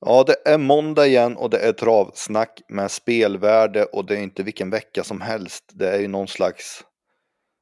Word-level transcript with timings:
Ja, 0.00 0.24
det 0.26 0.36
är 0.44 0.58
måndag 0.58 1.06
igen 1.06 1.36
och 1.36 1.50
det 1.50 1.58
är 1.58 1.72
travsnack 1.72 2.62
med 2.68 2.90
spelvärde 2.90 3.84
och 3.84 4.04
det 4.04 4.16
är 4.16 4.20
inte 4.22 4.42
vilken 4.42 4.70
vecka 4.70 5.04
som 5.04 5.20
helst. 5.20 5.64
Det 5.72 5.90
är 5.90 5.98
ju 5.98 6.08
någon 6.08 6.28
slags, 6.28 6.84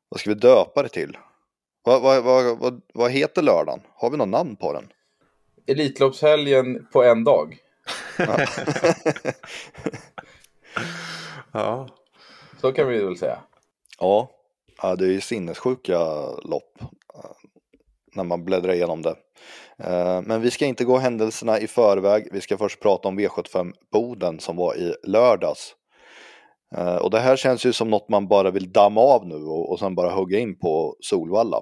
vad 0.09 0.21
ska 0.21 0.31
vi 0.31 0.35
döpa 0.35 0.83
det 0.83 0.89
till? 0.89 1.17
Vad, 1.83 2.03
vad, 2.03 2.23
vad, 2.25 2.59
vad, 2.59 2.81
vad 2.95 3.11
heter 3.11 3.43
lördagen? 3.43 3.81
Har 3.95 4.11
vi 4.11 4.17
något 4.17 4.29
namn 4.29 4.57
på 4.57 4.73
den? 4.73 4.89
Elitloppshelgen 5.67 6.87
på 6.93 7.05
en 7.05 7.25
dag. 7.25 7.57
Ja. 8.19 8.37
Ja, 11.53 11.89
Så 12.61 12.73
kan 12.73 12.89
vi 12.89 13.05
väl 13.05 13.17
säga. 13.19 13.39
ja, 13.99 14.31
ja, 14.83 14.97
det 14.97 15.05
är 15.05 15.11
ju 15.11 15.21
sinnessjuka 15.21 15.99
lopp 16.45 16.79
eh, 17.15 17.31
när 18.15 18.25
man 18.25 18.45
bläddrar 18.45 18.73
igenom 18.73 19.03
det. 19.03 19.17
Eh, 19.85 20.23
Men 20.23 20.41
vi 20.41 20.51
ska 20.51 20.67
inte 20.67 20.85
gå 20.85 20.97
händelserna 20.99 21.61
i 21.61 21.67
förväg. 21.67 22.29
Vi 22.33 22.41
ska 22.41 22.57
först 22.59 22.81
prata 22.81 23.09
om 23.09 23.21
V75 23.21 23.73
Boden 23.93 24.41
som 24.41 24.57
var 24.57 24.75
i 24.77 24.95
lördags. 25.03 25.75
Eh, 26.77 26.97
Och 26.97 27.11
det 27.11 27.21
här 27.21 27.37
känns 27.37 27.67
ju 27.67 27.73
som 27.73 27.91
något 27.91 28.09
man 28.09 28.29
bara 28.29 28.51
vill 28.51 28.73
damma 28.73 29.01
av 29.01 29.27
nu 29.27 29.35
och, 29.35 29.71
och 29.73 29.79
sen 29.79 29.95
bara 29.95 30.11
hugga 30.11 30.39
in 30.39 30.59
på 30.59 30.97
Solvalla. 31.01 31.61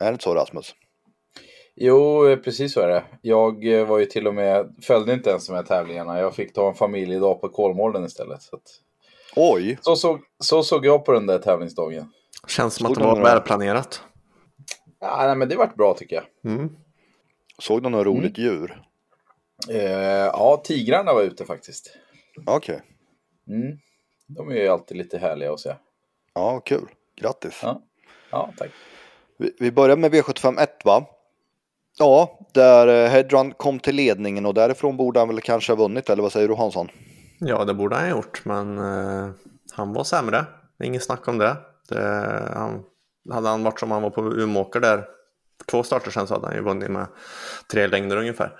Är 0.00 0.06
det 0.06 0.12
inte 0.12 0.24
så 0.24 0.34
Rasmus? 0.34 0.74
Jo, 1.76 2.28
eh, 2.28 2.36
precis 2.36 2.72
så 2.74 2.80
är 2.80 2.88
det. 2.88 3.04
Jag 3.22 3.84
var 3.86 3.98
ju 3.98 4.06
till 4.06 4.26
och 4.26 4.34
med, 4.34 4.74
följde 4.82 5.12
inte 5.12 5.30
ens 5.30 5.48
här 5.50 5.62
tävlingarna. 5.62 6.18
Jag 6.20 6.34
fick 6.34 6.52
ta 6.52 6.68
en 6.68 6.74
familjedag 6.74 7.40
på 7.40 7.48
Kolmården 7.48 8.04
istället. 8.04 8.42
Så, 8.42 8.56
att, 8.56 8.62
Oj, 9.36 9.78
så, 9.80 9.96
såg, 9.96 10.20
så 10.38 10.62
såg 10.62 10.86
jag 10.86 11.04
på 11.04 11.12
den 11.12 11.26
där 11.26 11.38
tävlingsdagen. 11.38 12.12
känns 12.48 12.74
som 12.74 12.86
att 12.86 12.94
det 12.94 13.04
var 13.04 13.22
välplanerat. 13.22 14.02
Ja, 15.00 15.26
nej, 15.26 15.36
men 15.36 15.48
det 15.48 15.56
vart 15.56 15.76
bra 15.76 15.94
tycker 15.94 16.16
jag. 16.16 16.52
Mm. 16.52 16.68
Såg 17.58 17.82
du 17.82 17.88
något 17.88 18.06
roligt 18.06 18.38
djur? 18.38 18.82
Eh, 19.70 19.80
ja, 20.26 20.60
tigrarna 20.64 21.12
var 21.14 21.22
ute 21.22 21.44
faktiskt. 21.44 21.96
Okej, 22.46 22.82
Mm. 23.48 23.78
De 24.26 24.50
är 24.50 24.54
ju 24.54 24.68
alltid 24.68 24.96
lite 24.96 25.18
härliga 25.18 25.52
att 25.52 25.60
se. 25.60 25.74
ja 26.34 26.60
kul. 26.60 26.88
Grattis. 27.16 27.60
Ja, 27.62 27.82
ja 28.30 28.52
tack. 28.56 28.70
Vi, 29.38 29.52
vi 29.60 29.72
börjar 29.72 29.96
med 29.96 30.14
V751 30.14 30.66
va? 30.84 31.06
Ja, 31.98 32.38
där 32.52 32.86
eh, 33.04 33.10
Hedron 33.10 33.52
kom 33.52 33.78
till 33.78 33.96
ledningen 33.96 34.46
och 34.46 34.54
därifrån 34.54 34.96
borde 34.96 35.18
han 35.18 35.28
väl 35.28 35.40
kanske 35.40 35.72
ha 35.72 35.76
vunnit, 35.76 36.10
eller 36.10 36.22
vad 36.22 36.32
säger 36.32 36.48
du 36.48 36.54
Hansson? 36.54 36.88
Ja, 37.40 37.64
det 37.64 37.74
borde 37.74 37.96
han 37.96 38.04
ha 38.04 38.10
gjort, 38.16 38.44
men 38.44 38.78
eh, 38.78 39.30
han 39.72 39.92
var 39.92 40.04
sämre. 40.04 40.44
Inget 40.84 41.04
snack 41.04 41.28
om 41.28 41.38
det. 41.38 41.56
det 41.88 42.02
han, 42.54 42.84
hade 43.30 43.48
han 43.48 43.62
varit 43.62 43.80
som 43.80 43.90
han 43.90 44.02
var 44.02 44.10
på 44.10 44.20
Umeåker 44.22 44.80
där, 44.80 45.04
två 45.70 45.82
starter 45.82 46.10
sen 46.10 46.26
så 46.26 46.34
hade 46.34 46.46
han 46.46 46.56
ju 46.56 46.62
vunnit 46.62 46.90
med 46.90 47.06
tre 47.72 47.86
längder 47.86 48.16
ungefär. 48.16 48.52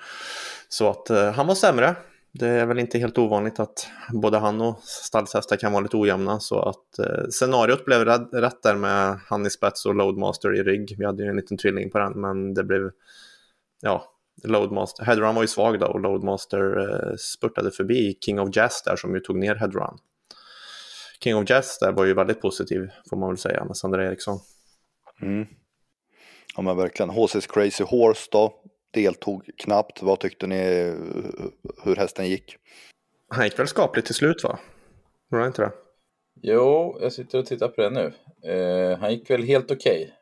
Så 0.69 0.91
att 0.91 1.11
eh, 1.11 1.33
han 1.33 1.47
var 1.47 1.55
sämre. 1.55 1.97
Det 2.33 2.49
är 2.49 2.67
väl 2.67 2.79
inte 2.79 2.99
helt 2.99 3.19
ovanligt 3.19 3.61
att 3.61 3.89
både 4.13 4.39
han 4.39 4.61
och 4.61 4.81
stallshästar 4.83 5.57
kan 5.57 5.73
vara 5.73 5.83
lite 5.83 5.97
ojämna. 5.97 6.41
Så 6.41 6.61
att 6.61 6.99
eh, 6.99 7.29
scenariot 7.31 7.85
blev 7.85 8.05
rätt, 8.05 8.29
rätt 8.33 8.63
där 8.63 8.75
med 8.77 9.19
han 9.27 9.47
i 9.47 9.51
spets 9.51 9.87
och 9.87 9.95
Loadmaster 9.95 10.55
i 10.55 10.63
rygg. 10.63 10.95
Vi 10.99 11.05
hade 11.05 11.23
ju 11.23 11.29
en 11.29 11.37
liten 11.37 11.57
tvilling 11.57 11.91
på 11.91 11.99
den, 11.99 12.21
men 12.21 12.55
det 12.55 12.65
blev, 12.65 12.91
ja, 13.81 14.05
Loadmaster, 14.45 15.05
Headrun 15.05 15.35
var 15.35 15.43
ju 15.43 15.49
svag 15.49 15.81
då 15.81 15.87
och 15.87 16.01
Loadmaster 16.01 16.79
eh, 16.79 17.17
spurtade 17.17 17.71
förbi 17.71 18.19
King 18.25 18.41
of 18.41 18.57
Jazz 18.57 18.83
där 18.85 18.97
som 18.97 19.15
ju 19.15 19.21
tog 19.21 19.39
ner 19.39 19.55
Headrun. 19.55 19.99
King 21.25 21.37
of 21.37 21.51
Jazz 21.51 21.79
där 21.79 21.93
var 21.93 22.05
ju 22.05 22.15
väldigt 22.15 22.41
positiv 22.41 22.91
får 23.11 23.17
man 23.17 23.29
väl 23.29 23.39
säga 23.39 23.65
med 23.65 23.77
Sandra 23.77 24.07
Eriksson. 24.07 24.39
Mm. 25.23 25.47
Ja 26.59 26.63
men 26.63 26.77
verkligen. 26.77 27.11
HC's 27.11 27.53
Crazy 27.53 27.85
Horse 27.85 28.29
då, 28.33 28.55
deltog 28.91 29.51
knappt. 29.57 30.03
Vad 30.03 30.21
tyckte 30.21 30.47
ni 30.47 30.57
hur 31.85 31.97
hästen 31.97 32.29
gick? 32.29 32.57
Han 33.29 33.45
gick 33.45 33.59
väl 33.59 33.69
skapligt 33.69 34.07
till 34.07 34.15
slut 34.15 34.45
va? 34.45 34.59
Var 35.29 35.41
det 35.41 35.47
inte 35.47 35.63
det? 35.63 35.73
Jo, 36.43 36.99
jag 37.01 37.13
sitter 37.13 37.39
och 37.39 37.47
tittar 37.47 37.69
på 37.69 37.83
det 37.83 37.91
nu. 37.91 38.13
Eh, 38.53 38.99
han 38.99 39.13
gick 39.13 39.31
väl 39.31 39.43
helt 39.43 39.71
okej. 39.71 40.15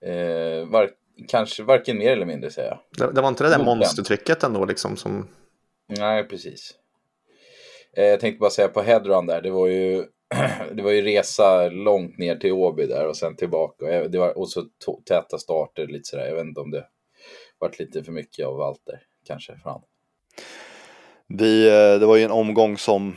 Eh, 0.00 0.68
var, 0.68 0.90
kanske 1.28 1.62
varken 1.62 1.98
mer 1.98 2.12
eller 2.12 2.26
mindre 2.26 2.50
säger 2.50 2.68
jag. 2.68 3.08
Det, 3.08 3.14
det 3.14 3.20
var 3.20 3.28
inte 3.28 3.44
det 3.44 3.50
där 3.50 3.58
Godkänt. 3.58 3.78
monstertricket 3.78 4.42
ändå 4.42 4.64
liksom 4.64 4.96
som... 4.96 5.28
Nej, 5.86 6.24
precis. 6.24 6.74
Eh, 7.96 8.04
jag 8.04 8.20
tänkte 8.20 8.40
bara 8.40 8.50
säga 8.50 8.68
på 8.68 8.82
headrun 8.82 9.26
där, 9.26 9.42
det 9.42 9.50
var 9.50 9.66
ju 9.66 10.04
det 10.72 10.82
var 10.82 10.90
ju 10.90 11.02
resa 11.02 11.68
långt 11.68 12.18
ner 12.18 12.36
till 12.36 12.52
Åby 12.52 12.86
där 12.86 13.06
och 13.08 13.16
sen 13.16 13.36
tillbaka. 13.36 14.02
Och 14.02 14.10
Det 14.10 14.18
var, 14.18 14.38
och 14.38 14.48
så 14.48 14.60
to- 14.60 15.02
täta 15.04 15.38
starter 15.38 15.86
lite 15.86 16.08
sådär. 16.08 16.26
Jag 16.26 16.34
vet 16.34 16.44
inte 16.44 16.60
om 16.60 16.70
det 16.70 16.86
varit 17.58 17.78
lite 17.78 18.04
för 18.04 18.12
mycket 18.12 18.46
av 18.46 18.60
allt 18.60 18.82
där. 18.86 19.00
Kanske 19.26 19.56
för 19.56 19.70
han. 19.70 19.82
Vi, 21.28 21.66
eh, 21.68 22.00
det 22.00 22.06
var 22.06 22.16
ju 22.16 22.22
en 22.24 22.30
omgång 22.30 22.78
som 22.78 23.16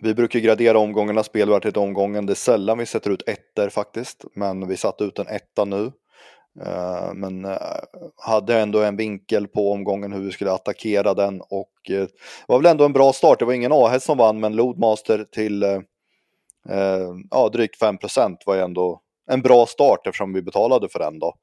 vi 0.00 0.14
brukar 0.14 0.38
gradera 0.40 0.78
omgångarna 0.78 1.22
spelvärdet 1.22 1.74
till 1.74 1.82
omgången. 1.82 2.26
Det 2.26 2.32
är 2.32 2.34
sällan 2.34 2.78
vi 2.78 2.86
sätter 2.86 3.10
ut 3.10 3.28
ettor 3.28 3.68
faktiskt, 3.68 4.24
men 4.34 4.68
vi 4.68 4.76
satte 4.76 5.04
ut 5.04 5.18
en 5.18 5.26
etta 5.28 5.64
nu. 5.64 5.92
Eh, 6.64 7.14
men 7.14 7.44
eh, 7.44 7.56
hade 8.16 8.60
ändå 8.60 8.82
en 8.82 8.96
vinkel 8.96 9.48
på 9.48 9.72
omgången 9.72 10.12
hur 10.12 10.20
vi 10.20 10.32
skulle 10.32 10.52
attackera 10.52 11.14
den 11.14 11.40
och 11.40 11.72
det 11.88 12.10
var 12.48 12.58
väl 12.58 12.66
ändå 12.66 12.84
en 12.84 12.92
bra 12.92 13.12
start. 13.12 13.38
Det 13.38 13.44
var 13.44 13.52
ingen 13.52 13.72
A-häst 13.72 14.06
som 14.06 14.18
vann, 14.18 14.40
men 14.40 14.56
Lodmaster 14.56 15.24
till 15.24 15.82
ja, 17.30 17.48
drygt 17.48 17.78
5 17.78 17.98
var 18.46 18.54
ju 18.54 18.60
ändå 18.60 19.00
en 19.30 19.42
bra 19.42 19.66
start 19.66 20.06
eftersom 20.06 20.32
vi 20.32 20.42
betalade 20.42 20.88
för 20.88 20.98
den 20.98 21.18
då. 21.18 21.34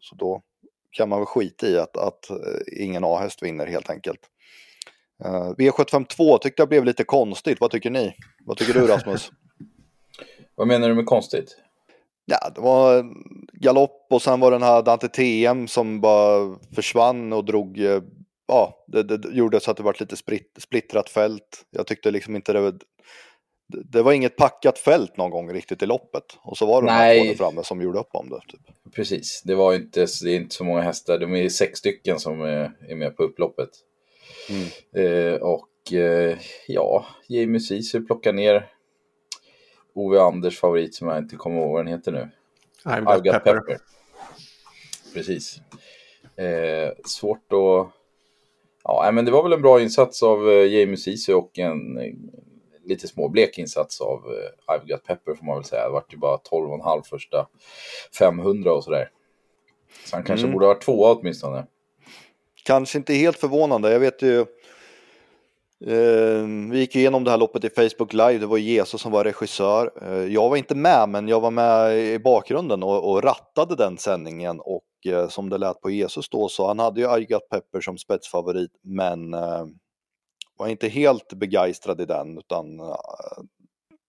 Så, 0.00 0.14
då 0.16 0.42
kan 0.90 1.08
man 1.08 1.18
väl 1.18 1.26
skita 1.26 1.66
i 1.66 1.78
att, 1.78 1.96
att 1.96 2.30
ingen 2.80 3.04
A-häst 3.04 3.42
vinner 3.42 3.66
helt 3.66 3.90
enkelt. 3.90 4.20
V752 5.58 6.38
tyckte 6.38 6.62
jag 6.62 6.68
blev 6.68 6.84
lite 6.84 7.04
konstigt. 7.04 7.60
Vad 7.60 7.70
tycker 7.70 7.90
ni? 7.90 8.14
Vad 8.44 8.56
tycker 8.56 8.80
du 8.80 8.86
Rasmus? 8.86 9.30
Vad 10.54 10.66
menar 10.66 10.88
du 10.88 10.94
med 10.94 11.06
konstigt? 11.06 11.56
Ja, 12.26 12.50
det 12.54 12.60
var 12.60 13.04
galopp 13.52 14.06
och 14.10 14.22
sen 14.22 14.40
var 14.40 14.50
den 14.50 14.62
här 14.62 14.82
Dante 14.82 15.08
TM 15.08 15.68
som 15.68 16.00
bara 16.00 16.56
försvann 16.74 17.32
och 17.32 17.44
drog. 17.44 17.78
eh, 17.80 18.02
Ja, 18.48 18.84
det, 18.86 19.02
det 19.02 19.28
gjorde 19.32 19.60
så 19.60 19.70
att 19.70 19.76
det 19.76 19.82
var 19.82 19.96
lite 20.00 20.16
spritt, 20.16 20.52
splittrat 20.58 21.10
fält. 21.10 21.64
Jag 21.70 21.86
tyckte 21.86 22.10
liksom 22.10 22.36
inte 22.36 22.52
det 22.52 22.60
var. 22.60 22.74
det- 23.84 24.02
var 24.02 24.12
inget 24.12 24.36
packat 24.36 24.78
fält 24.78 25.16
någon 25.16 25.30
gång 25.30 25.52
riktigt 25.52 25.82
i 25.82 25.86
loppet. 25.86 26.22
Och 26.42 26.56
så 26.56 26.66
var 26.66 26.82
det 26.82 26.88
de 26.88 26.92
här 26.92 27.06
Nej. 27.06 27.20
två 27.20 27.28
där 27.28 27.34
framme 27.34 27.64
som 27.64 27.82
gjorde 27.82 27.98
upp 27.98 28.08
om 28.12 28.28
det. 28.28 28.40
Typ. 28.48 28.92
Precis, 28.94 29.42
det 29.44 29.54
var 29.54 29.74
inte, 29.74 30.06
det 30.24 30.30
är 30.30 30.36
inte 30.36 30.54
så 30.54 30.64
många 30.64 30.80
hästar. 30.80 31.18
De 31.18 31.34
är 31.34 31.48
sex 31.48 31.78
stycken 31.78 32.20
som 32.20 32.40
är, 32.40 32.72
är 32.88 32.94
med 32.94 33.16
på 33.16 33.22
upploppet. 33.22 33.70
Mm. 34.50 34.66
Eh, 35.06 35.34
och 35.34 35.92
eh, 35.92 36.38
ja, 36.66 37.06
Jamie 37.28 37.60
Ceesay 37.60 38.00
plockar 38.00 38.32
ner 38.32 38.66
Ove 39.96 40.20
Anders 40.20 40.58
favorit 40.60 40.94
som 40.94 41.08
jag 41.08 41.18
inte 41.18 41.36
kommer 41.36 41.60
ihåg 41.60 41.70
vad 41.72 41.80
den 41.84 41.92
heter 41.92 42.12
nu. 42.12 42.28
I've 42.84 43.04
I've 43.04 43.14
got 43.16 43.24
got 43.24 43.32
pepper. 43.32 43.60
pepper. 43.60 43.78
Precis. 45.14 45.56
Eh, 46.36 46.92
svårt 47.06 47.52
att... 47.52 47.92
Ja, 48.84 49.10
men 49.12 49.24
det 49.24 49.30
var 49.30 49.42
väl 49.42 49.52
en 49.52 49.62
bra 49.62 49.80
insats 49.80 50.22
av 50.22 50.50
eh, 50.50 50.66
Jamie 50.66 50.96
Ceesay 50.96 51.34
och 51.34 51.58
en 51.58 51.98
eh, 51.98 52.12
lite 52.84 53.08
småblek 53.08 53.58
insats 53.58 54.00
av 54.00 54.22
eh, 54.26 54.74
I've 54.74 54.86
got 54.88 55.04
pepper 55.04 55.34
får 55.34 55.44
man 55.46 55.54
väl 55.56 55.64
säga. 55.64 55.84
Det 55.84 55.90
vart 55.92 56.12
ju 56.14 56.16
bara 56.18 56.36
12,5 56.36 57.02
första 57.02 57.46
500 58.18 58.72
och 58.72 58.84
sådär. 58.84 59.10
Så 60.04 60.16
han 60.16 60.24
kanske 60.24 60.46
Mm. 60.46 60.52
borde 60.54 60.66
ha 60.66 60.74
varit 60.74 60.82
tvåa 60.84 61.12
åtminstone. 61.14 61.66
Kanske 62.64 62.98
inte 62.98 63.14
helt 63.14 63.38
förvånande. 63.38 63.92
Jag 63.92 64.00
vet 64.00 64.22
ju. 64.22 64.44
Ehm, 65.84 66.70
vi 66.70 66.78
gick 66.78 66.96
igenom 66.96 67.24
det 67.24 67.30
här 67.30 67.38
loppet 67.38 67.64
i 67.64 67.70
Facebook 67.70 68.12
live. 68.12 68.38
Det 68.38 68.46
var 68.46 68.58
Jesus 68.58 69.00
som 69.00 69.12
var 69.12 69.24
regissör. 69.24 69.90
Ehm, 70.02 70.32
jag 70.32 70.48
var 70.48 70.56
inte 70.56 70.74
med, 70.74 71.08
men 71.08 71.28
jag 71.28 71.40
var 71.40 71.50
med 71.50 71.98
i 71.98 72.18
bakgrunden 72.18 72.82
och, 72.82 73.10
och 73.10 73.22
rattade 73.22 73.76
den 73.76 73.98
sändningen. 73.98 74.60
Och 74.60 74.84
eh, 75.06 75.28
som 75.28 75.50
det 75.50 75.58
lät 75.58 75.80
på 75.80 75.90
Jesus 75.90 76.28
då 76.28 76.48
så 76.48 76.66
han 76.66 76.78
hade 76.78 77.00
ju 77.00 77.18
I 77.18 77.24
Got 77.24 77.48
Pepper 77.48 77.80
som 77.80 77.98
spetsfavorit, 77.98 78.70
men 78.82 79.34
eh, 79.34 79.66
var 80.58 80.68
inte 80.68 80.88
helt 80.88 81.32
begeistrad 81.32 82.00
i 82.00 82.04
den 82.04 82.38
utan 82.38 82.80
eh, 82.80 82.96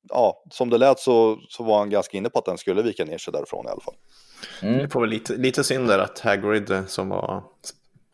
ja, 0.10 0.44
som 0.52 0.70
det 0.70 0.78
lät 0.78 1.00
så, 1.00 1.40
så 1.50 1.64
var 1.64 1.80
han 1.80 1.90
ganska 1.90 2.18
inne 2.18 2.30
på 2.30 2.40
att 2.40 2.46
den 2.46 2.58
skulle 2.58 2.82
vika 2.82 3.06
ner 3.06 3.18
sig 3.18 3.34
därifrån 3.34 3.66
i 3.66 3.70
alla 3.70 3.82
fall. 3.82 3.96
Mm. 4.62 4.78
Det 4.78 4.90
får 4.90 5.02
väl 5.02 5.10
lite, 5.10 5.36
lite 5.36 5.64
synd 5.64 5.88
där 5.88 6.00
att 6.00 6.20
Hagrid 6.20 6.84
som 6.88 7.10
var 7.10 7.44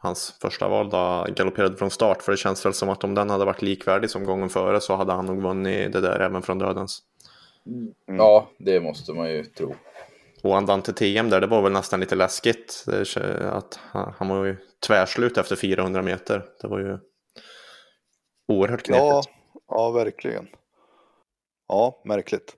hans 0.03 0.33
första 0.41 0.67
val 0.67 0.89
då, 0.89 1.25
galopperade 1.35 1.77
från 1.77 1.89
start. 1.89 2.21
För 2.21 2.31
det 2.31 2.37
känns 2.37 2.65
väl 2.65 2.73
som 2.73 2.89
att 2.89 3.03
om 3.03 3.15
den 3.15 3.29
hade 3.29 3.45
varit 3.45 3.61
likvärdig 3.61 4.09
som 4.09 4.25
gången 4.25 4.49
före 4.49 4.81
så 4.81 4.95
hade 4.95 5.13
han 5.13 5.25
nog 5.25 5.41
vunnit 5.41 5.93
det 5.93 6.01
där 6.01 6.19
även 6.19 6.41
från 6.41 6.59
dödens. 6.59 6.99
Mm. 7.65 7.93
Ja, 8.17 8.49
det 8.57 8.79
måste 8.79 9.13
man 9.13 9.31
ju 9.31 9.45
tro. 9.45 9.75
Och 10.43 10.57
Andante 10.57 10.93
TM 10.93 11.29
där, 11.29 11.41
det 11.41 11.47
var 11.47 11.61
väl 11.61 11.71
nästan 11.71 11.99
lite 11.99 12.15
läskigt. 12.15 12.83
Kä- 12.87 13.49
att 13.49 13.79
han, 13.81 14.13
han 14.17 14.27
var 14.27 14.45
ju 14.45 14.57
tvärslut 14.87 15.37
efter 15.37 15.55
400 15.55 16.01
meter. 16.01 16.45
Det 16.61 16.67
var 16.67 16.79
ju 16.79 16.97
oerhört 18.47 18.83
knepigt. 18.83 19.03
Ja, 19.03 19.23
ja, 19.67 19.91
verkligen. 19.91 20.47
Ja, 21.67 22.01
märkligt. 22.05 22.55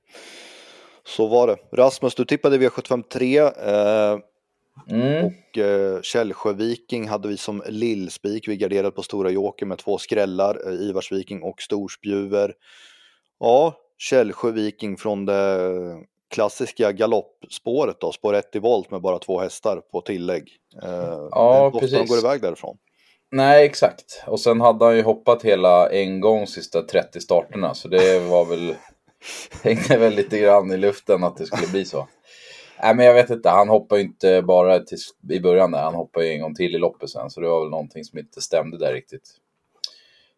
Så 1.03 1.27
var 1.27 1.47
det. 1.47 1.57
Rasmus, 1.71 2.15
du 2.15 2.25
tippade 2.25 2.57
V753. 2.57 3.41
Eh, 3.67 4.19
Mm. 4.89 5.25
Och 5.25 5.57
eh, 5.57 6.01
Källsjö 6.01 6.53
Viking 6.53 7.07
hade 7.07 7.27
vi 7.27 7.37
som 7.37 7.63
lillspik. 7.67 8.47
Vi 8.47 8.57
garderade 8.57 8.91
på 8.91 9.03
Stora 9.03 9.29
Joker 9.29 9.65
med 9.65 9.77
två 9.77 9.97
skrällar, 9.97 10.67
eh, 10.67 10.73
Ivars 10.73 11.11
Viking 11.11 11.43
och 11.43 11.61
Storspjuver. 11.61 12.53
Ja, 13.39 13.73
Källsjö 13.97 14.51
Viking 14.51 14.97
från 14.97 15.25
det 15.25 15.69
klassiska 16.33 16.91
galoppspåret 16.91 17.99
då, 18.01 18.11
spår 18.11 18.33
1 18.33 18.55
i 18.55 18.59
volt 18.59 18.91
med 18.91 19.01
bara 19.01 19.19
två 19.19 19.39
hästar 19.39 19.81
på 19.91 20.01
tillägg. 20.01 20.49
Eh, 20.83 20.89
Ja, 21.31 21.65
ofta 21.67 21.79
de 21.79 21.87
precis. 21.87 22.09
går 22.09 22.17
iväg 22.19 22.41
därifrån. 22.41 22.77
Nej, 23.31 23.65
exakt. 23.65 24.23
Och 24.27 24.39
sen 24.39 24.61
hade 24.61 24.85
han 24.85 24.95
ju 24.95 25.01
hoppat 25.03 25.43
hela 25.43 25.89
en 25.89 26.21
gång 26.21 26.47
sista 26.47 26.81
30 26.81 27.21
starterna, 27.21 27.73
så 27.73 27.87
det 27.87 28.19
var 28.19 28.45
väl... 28.45 28.75
hängde 29.63 29.97
väl 29.97 30.13
lite 30.15 30.39
grann 30.39 30.71
i 30.71 30.77
luften 30.77 31.23
att 31.23 31.37
det 31.37 31.45
skulle 31.45 31.67
bli 31.67 31.85
så. 31.85 32.07
Nej, 32.83 32.95
men 32.95 33.05
jag 33.05 33.13
vet 33.13 33.29
inte. 33.29 33.49
Han 33.49 33.69
hoppar 33.69 33.97
ju 33.97 34.03
inte 34.03 34.41
bara 34.41 34.79
till, 34.79 34.97
i 35.29 35.39
början 35.39 35.71
där. 35.71 35.81
Han 35.81 35.95
hoppar 35.95 36.21
ju 36.21 36.31
en 36.31 36.41
gång 36.41 36.55
till 36.55 36.75
i 36.75 36.77
loppet 36.77 37.09
sen, 37.09 37.29
så 37.29 37.41
det 37.41 37.47
var 37.47 37.59
väl 37.59 37.69
någonting 37.69 38.03
som 38.03 38.19
inte 38.19 38.41
stämde 38.41 38.77
där 38.77 38.93
riktigt. 38.93 39.39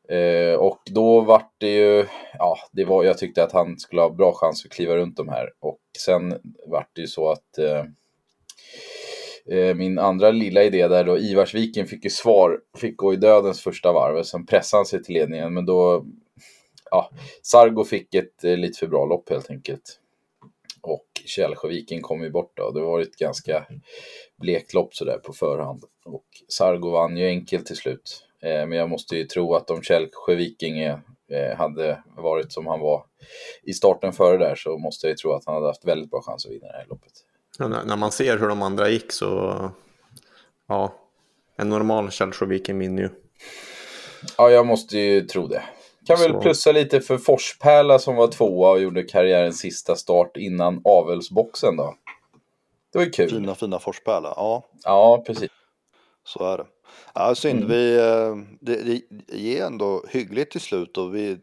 Eh, 0.09 0.55
och 0.55 0.79
då 0.85 1.21
vart 1.21 1.53
det 1.57 1.69
ju, 1.69 2.05
ja, 2.37 2.57
det 2.71 2.85
var, 2.85 3.03
jag 3.03 3.17
tyckte 3.17 3.43
att 3.43 3.51
han 3.51 3.79
skulle 3.79 4.01
ha 4.01 4.09
bra 4.09 4.33
chans 4.33 4.65
att 4.65 4.71
kliva 4.71 4.95
runt 4.95 5.17
de 5.17 5.29
här. 5.29 5.49
Och 5.59 5.79
sen 5.99 6.39
vart 6.67 6.89
det 6.95 7.01
ju 7.01 7.07
så 7.07 7.31
att 7.31 7.57
eh, 7.57 7.85
eh 9.57 9.75
min 9.75 9.99
andra 9.99 10.31
lilla 10.31 10.63
idé 10.63 10.87
där 10.87 11.03
då, 11.03 11.17
Ivarsviken 11.17 11.87
fick 11.87 12.03
ju 12.03 12.09
svar, 12.09 12.59
fick 12.77 12.97
gå 12.97 13.13
i 13.13 13.17
dödens 13.17 13.61
första 13.61 13.93
varv, 13.93 14.23
sen 14.23 14.45
pressade 14.45 14.79
han 14.79 14.85
sig 14.85 15.03
till 15.03 15.13
ledningen, 15.13 15.53
men 15.53 15.65
då, 15.65 16.05
ja, 16.91 17.09
Sargo 17.41 17.83
fick 17.83 18.15
ett 18.15 18.43
eh, 18.43 18.57
lite 18.57 18.79
för 18.79 18.87
bra 18.87 19.05
lopp 19.05 19.29
helt 19.29 19.49
enkelt. 19.49 19.99
Källsjöviken 21.27 22.01
kom 22.01 22.23
ju 22.23 22.29
bort 22.29 22.51
då, 22.57 22.71
det 22.71 22.81
var 22.81 22.99
ett 22.99 23.15
ganska 23.15 23.65
blekt 24.37 24.73
lopp 24.73 24.95
sådär 24.95 25.17
på 25.17 25.33
förhand. 25.33 25.83
Och 26.05 26.25
Sargo 26.47 26.91
vann 26.91 27.17
ju 27.17 27.27
enkelt 27.27 27.65
till 27.65 27.77
slut. 27.77 28.23
Eh, 28.41 28.67
men 28.67 28.71
jag 28.71 28.89
måste 28.89 29.17
ju 29.17 29.25
tro 29.25 29.53
att 29.53 29.69
om 29.69 29.81
Källsjöviking 29.81 30.79
eh, 30.79 31.57
hade 31.57 32.03
varit 32.17 32.51
som 32.51 32.67
han 32.67 32.79
var 32.79 33.05
i 33.63 33.73
starten 33.73 34.13
före 34.13 34.37
där 34.37 34.55
så 34.55 34.77
måste 34.77 35.07
jag 35.07 35.11
ju 35.11 35.15
tro 35.15 35.31
att 35.31 35.45
han 35.45 35.55
hade 35.55 35.67
haft 35.67 35.85
väldigt 35.85 36.11
bra 36.11 36.21
chans 36.21 36.45
att 36.45 36.51
vinna 36.51 36.67
det 36.67 36.77
här 36.77 36.85
loppet. 36.89 37.11
Ja, 37.59 37.67
när, 37.67 37.97
man 37.97 38.11
ser 38.11 38.37
hur 38.37 38.47
de 38.47 38.61
andra 38.61 38.89
gick 38.89 39.11
så, 39.11 39.71
ja, 40.67 40.93
en 41.55 41.69
normal 41.69 42.11
Källsjöviken 42.11 42.79
vinner 42.79 43.01
ju. 43.01 43.09
Ja, 44.37 44.49
jag 44.49 44.67
måste 44.67 44.97
ju 44.97 45.21
tro 45.21 45.47
det. 45.47 45.63
Kan 46.07 46.19
väl 46.19 46.31
Så. 46.33 46.39
plussa 46.41 46.71
lite 46.71 47.01
för 47.01 47.17
Forspärla 47.17 47.99
som 47.99 48.15
var 48.15 48.27
tvåa 48.27 48.69
och 48.71 48.81
gjorde 48.81 49.03
karriärens 49.03 49.59
sista 49.59 49.95
start 49.95 50.37
innan 50.37 50.81
avelsboxen 50.83 51.75
då. 51.77 51.95
Det 52.91 52.97
var 52.99 53.05
ju 53.05 53.11
kul. 53.11 53.29
Fina, 53.29 53.55
fina 53.55 53.79
Forspärla. 53.79 54.33
Ja, 54.35 54.63
Ja, 54.83 55.23
precis. 55.27 55.49
så 56.23 56.43
är 56.53 56.57
det. 56.57 56.65
Ja, 57.15 57.35
synd. 57.35 57.59
Mm. 57.63 57.69
Vi, 57.69 57.97
eh, 57.97 58.35
det, 58.61 58.75
det 58.83 59.01
ger 59.37 59.65
ändå 59.65 60.03
hyggligt 60.09 60.51
till 60.51 60.61
slut 60.61 60.97
och 60.97 61.15
vi, 61.15 61.37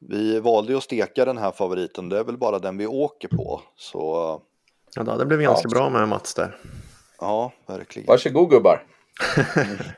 vi 0.00 0.40
valde 0.40 0.72
ju 0.72 0.78
att 0.78 0.84
steka 0.84 1.24
den 1.24 1.38
här 1.38 1.50
favoriten. 1.50 2.08
Det 2.08 2.18
är 2.18 2.24
väl 2.24 2.38
bara 2.38 2.58
den 2.58 2.78
vi 2.78 2.86
åker 2.86 3.28
på. 3.28 3.62
Så 3.76 4.42
Ja, 4.94 5.02
det 5.02 5.26
blivit 5.26 5.46
ganska 5.46 5.68
Ja. 5.68 5.74
bra 5.74 5.90
med 5.90 6.08
Mats 6.08 6.34
där. 6.34 6.56
ja, 7.20 7.52
verkligen. 7.66 8.06
Varsågod 8.06 8.50
gubbar. 8.50 8.86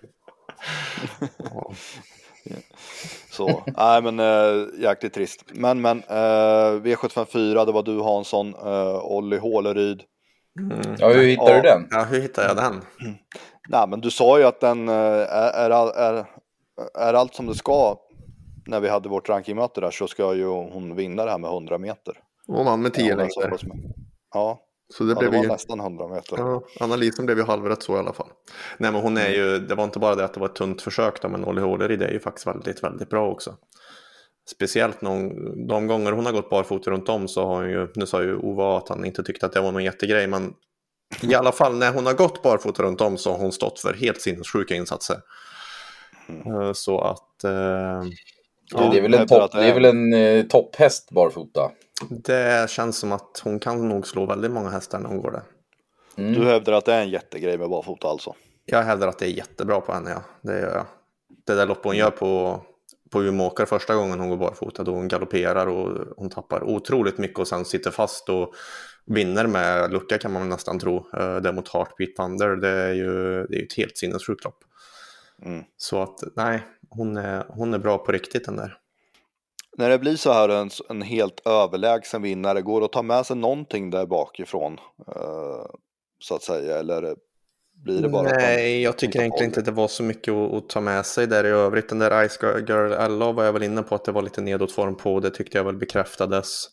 Ja. 1.39 1.73
Så, 3.31 3.63
nej 3.77 4.03
men 4.03 4.21
äh, 4.21 4.67
jäkligt 4.83 5.15
trist. 5.15 5.45
Men 5.53 5.81
men, 5.81 5.99
eh, 6.09 6.73
V754, 6.83 7.67
det 7.67 7.73
var 7.73 7.83
du 7.83 8.03
Hansson, 8.03 8.55
uh, 8.55 9.05
Olli 9.05 9.39
Håleryd. 9.39 10.03
Mm. 10.61 10.97
Ja, 10.99 11.09
hur 11.09 11.23
hittar 11.27 11.49
Ja. 11.51 11.57
du 11.57 11.63
den? 11.63 11.89
Ja, 11.91 12.05
hur 12.05 12.21
hittar 12.21 12.43
jag 12.43 12.57
den? 12.57 12.75
Nej 13.69 13.89
men 13.89 14.01
du 14.01 14.11
sa 14.11 14.39
ju 14.39 14.45
att 14.45 14.61
den 14.61 14.89
eh, 14.89 14.95
är, 14.95 15.53
är, 15.53 15.71
all- 15.71 15.93
är, 15.97 16.27
är 16.99 17.15
allt 17.15 17.35
som 17.35 17.47
det 17.47 17.55
ska. 17.55 17.97
När 18.67 18.81
vi 18.81 18.89
hade 18.89 19.09
vårt 19.09 19.29
rankingmöte 19.29 19.81
där 19.81 19.91
så 19.91 20.07
ska 20.07 20.35
ju 20.35 20.47
hon 20.47 20.97
vinna 20.97 21.25
det 21.25 21.31
här 21.31 21.39
med 21.39 21.51
100 21.51 21.79
meter. 21.79 22.15
Hon 22.47 22.67
vann 22.67 22.83
med 22.83 22.95
10 22.95 23.09
Ja, 23.09 23.15
hon 23.15 23.25
är 23.25 23.29
så 23.29 23.41
längder. 23.41 23.91
Ja, 24.35 24.59
Så 24.95 25.05
det 25.05 25.13
ja, 25.13 25.15
det 25.15 25.29
blev 25.29 25.33
var 25.33 25.43
ju... 25.43 25.49
nästan 25.49 25.81
100 25.81 26.09
meter. 26.09 26.39
Ja, 26.39 26.63
analysen 26.81 27.27
blev 27.27 27.39
ju 27.39 27.45
halvrätt 27.45 27.83
så 27.83 27.97
i 27.97 27.99
alla 27.99 28.13
fall. 28.13 28.29
Nej 28.79 28.93
men 28.93 29.01
hon 29.01 29.17
är 29.17 29.29
ju, 29.29 29.59
det 29.59 29.75
var 29.75 29.85
inte 29.85 29.99
bara 29.99 30.15
det 30.15 30.25
att 30.25 30.35
det 30.35 30.41
var 30.41 30.47
ett 30.47 30.55
tunt 30.55 30.83
försök 30.83 31.23
då, 31.23 31.29
men 31.29 31.45
Olli 31.45 31.61
Håleryd 31.61 32.03
är 32.03 32.11
ju 32.11 32.21
faktiskt 32.21 32.47
väldigt, 32.47 32.85
väldigt 32.85 33.11
bra 33.11 33.31
också. 33.31 33.55
Speciellt 34.51 35.01
någon, 35.01 35.29
de 35.67 35.87
gånger 35.87 36.13
hon 36.13 36.27
har 36.27 36.33
gått 36.33 36.51
barfota 36.51 36.91
runt 36.91 37.09
om 37.09 37.29
så 37.29 37.47
har 37.47 37.55
hon 37.55 37.71
ju, 37.71 37.89
nu 37.95 38.07
sa 38.07 38.23
ju 38.23 38.37
Ove 38.37 38.77
att 38.77 38.89
han 38.89 39.05
inte 39.05 39.23
tyckte 39.23 39.47
att 39.47 39.53
det 39.53 39.61
var 39.61 39.73
någon 39.73 39.85
jättegrej, 39.85 40.27
men 40.27 40.55
i 41.23 41.35
alla 41.35 41.53
fall 41.53 41.79
när 41.79 41.93
hon 41.93 42.07
har 42.07 42.15
gått 42.15 42.43
barfota 42.43 42.83
runt 42.83 43.01
om 43.01 43.19
så 43.19 43.31
har 43.31 43.39
hon 43.39 43.53
stått 43.53 43.81
för 43.81 43.95
helt 43.95 44.21
sinnessjuka 44.21 44.75
insatser. 44.75 45.17
Eh, 46.47 46.73
Så 46.73 47.01
att 47.01 47.45
eh, 47.45 48.03
det 48.91 48.99
är 48.99 49.03
väl 49.03 49.15
en, 49.15 49.27
topp, 49.27 49.53
det 49.53 49.59
det 49.59 49.67
är 49.67 49.75
väl 49.75 49.85
en 49.85 50.13
eh, 50.13 50.43
topphäst 50.45 51.11
barfota? 51.11 51.71
Det 52.11 52.71
känns 52.71 52.99
som 52.99 53.13
att 53.13 53.41
hon 53.45 53.59
kan 53.59 53.89
nog 53.89 54.07
slå 54.07 54.27
väldigt 54.27 54.51
många 54.51 54.71
hästar 54.71 54.99
när 54.99 55.09
hon 55.09 55.21
går 55.21 55.31
där. 55.31 55.43
Mm. 56.17 56.33
Du 56.33 56.47
hävdar 56.47 56.73
att 56.73 56.85
det 56.85 56.95
är 56.95 57.03
en 57.03 57.11
jättegrej 57.11 57.59
med 57.59 57.71
barfota 57.71 58.09
alltså? 58.09 58.35
Jag 58.65 58.83
hävdar 58.83 59.09
att 59.09 59.19
det 59.19 59.27
är 59.27 59.31
jättebra 59.31 59.81
på 59.81 59.93
henne, 59.93 60.11
ja. 60.11 60.23
Det 60.43 60.61
gör 60.61 60.75
jag. 60.75 60.87
Det 61.47 61.55
där 61.55 61.67
loppet 61.67 61.85
hon 61.85 61.97
gör 61.97 62.11
på, 62.11 62.61
på 63.11 63.23
Umeåker 63.23 63.67
första 63.67 63.95
gången 63.95 64.21
hon 64.21 64.29
går 64.29 64.37
barfota, 64.37 64.85
då 64.85 64.93
hon 64.93 65.09
galopperar 65.09 65.67
och 65.67 66.07
hon 66.17 66.31
tappar 66.31 66.65
otroligt 66.65 67.19
mycket 67.19 67.39
och 67.39 67.49
sen 67.49 67.65
sitter 67.65 67.91
fast 67.91 68.29
och 68.29 68.55
vinner 69.07 69.47
med 69.47 69.93
lucka 69.93 70.19
kan 70.19 70.33
man 70.33 70.49
nästan 70.49 70.79
tro. 70.79 71.07
Eh, 71.17 71.37
Det 71.37 71.53
mot 71.53 71.69
Heartbeat 71.69 72.17
Thunder, 72.17 72.57
det 72.57 72.69
är 72.69 72.93
ju, 72.93 73.13
det 73.47 73.57
är 73.57 73.59
ju 73.61 73.67
ett 73.67 73.77
helt 73.77 73.97
sinnessjukt 73.97 74.45
lopp. 74.45 74.59
Mm. 75.43 75.65
Så 75.77 76.03
att 76.03 76.19
nej, 76.37 76.63
hon 76.91 77.17
är, 77.17 77.45
hon 77.49 77.75
är 77.75 77.79
bra 77.79 77.99
på 77.99 78.13
riktigt 78.13 78.45
den 78.45 78.57
där. 78.57 78.79
När 79.79 79.91
det 79.91 79.99
blir 79.99 80.17
så 80.17 80.33
här 80.33 80.49
en, 80.49 80.71
en 80.89 81.03
helt 81.03 81.47
överlägsen 81.47 82.23
vinnare, 82.23 82.63
går 82.63 82.81
det 82.81 82.87
att 82.87 82.93
ta 82.93 83.03
med 83.03 83.27
sig 83.27 83.37
någonting 83.37 83.91
där 83.91 84.07
bakifrån? 84.07 84.79
Eh, 85.09 85.67
så 86.19 86.35
att 86.35 86.43
säga, 86.43 86.79
eller 86.79 87.17
blir 87.85 88.03
det 88.03 88.09
bara 88.09 88.23
Nej, 88.23 88.83
jag 88.83 88.99
tycker 88.99 89.21
egentligen 89.21 89.51
inte 89.51 89.61
att 89.61 89.67
det 89.67 89.73
var 89.73 89.89
så 89.89 90.03
mycket 90.03 90.35
att, 90.35 90.55
att 90.55 90.69
ta 90.69 90.81
med 90.81 91.07
sig 91.07 91.27
där 91.27 91.45
i 91.45 91.49
övrigt. 91.49 91.89
Den 91.89 91.99
där 91.99 92.29
Ice 92.29 92.39
Girl 92.69 93.19
LA 93.19 93.33
var 93.33 93.45
jag 93.45 93.53
väl 93.53 93.63
inne 93.63 93.83
på 93.83 93.95
att 93.95 94.05
det 94.05 94.13
var 94.13 94.23
lite 94.23 94.41
nedåtform 94.41 94.97
på. 94.97 95.21
Det 95.21 95.31
tyckte 95.31 95.59
jag 95.59 95.65
väl 95.65 95.77
bekräftades. 95.77 96.67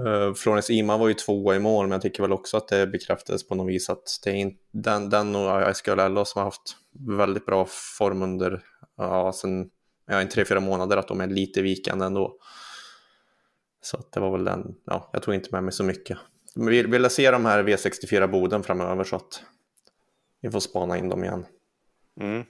Uh, 0.00 0.34
Florence 0.34 0.72
Ima 0.72 0.96
var 0.96 1.08
ju 1.08 1.14
tvåa 1.14 1.56
i 1.56 1.58
mål, 1.58 1.86
men 1.86 1.92
jag 1.92 2.02
tycker 2.02 2.22
väl 2.22 2.32
också 2.32 2.56
att 2.56 2.68
det 2.68 2.86
bekräftades 2.86 3.48
på 3.48 3.54
något 3.54 3.68
vis 3.68 3.90
att 3.90 4.20
det 4.24 4.30
är 4.30 4.34
inte 4.34 4.58
den, 4.72 5.10
den 5.10 5.36
och 5.36 5.74
Ice 5.74 5.82
Girl 5.86 6.12
LA 6.12 6.24
som 6.24 6.38
har 6.38 6.44
haft 6.44 6.76
väldigt 7.18 7.46
bra 7.46 7.66
form 7.98 8.22
under 8.22 8.62
ja, 8.96 9.32
sen, 9.32 9.70
ja, 10.06 10.20
en 10.20 10.28
tre, 10.28 10.44
fyra 10.44 10.60
månader, 10.60 10.96
att 10.96 11.08
de 11.08 11.20
är 11.20 11.26
lite 11.26 11.62
vikande 11.62 12.06
ändå. 12.06 12.36
Så 13.80 13.96
att 13.96 14.12
det 14.12 14.20
var 14.20 14.32
väl 14.32 14.44
den, 14.44 14.74
ja, 14.84 15.10
jag 15.12 15.22
tog 15.22 15.34
inte 15.34 15.48
med 15.52 15.64
mig 15.64 15.72
så 15.72 15.84
mycket. 15.84 16.18
Men 16.54 16.66
vi 16.66 16.82
vill 16.82 17.10
se 17.10 17.30
de 17.30 17.46
här 17.46 17.62
V64 17.62 18.26
Boden 18.26 18.62
framöver 18.62 19.04
så 19.04 19.16
att 19.16 19.42
vi 20.40 20.50
får 20.50 20.60
spana 20.60 20.98
in 20.98 21.08
dem 21.08 21.24
igen. 21.24 21.46
Mm. 22.20 22.44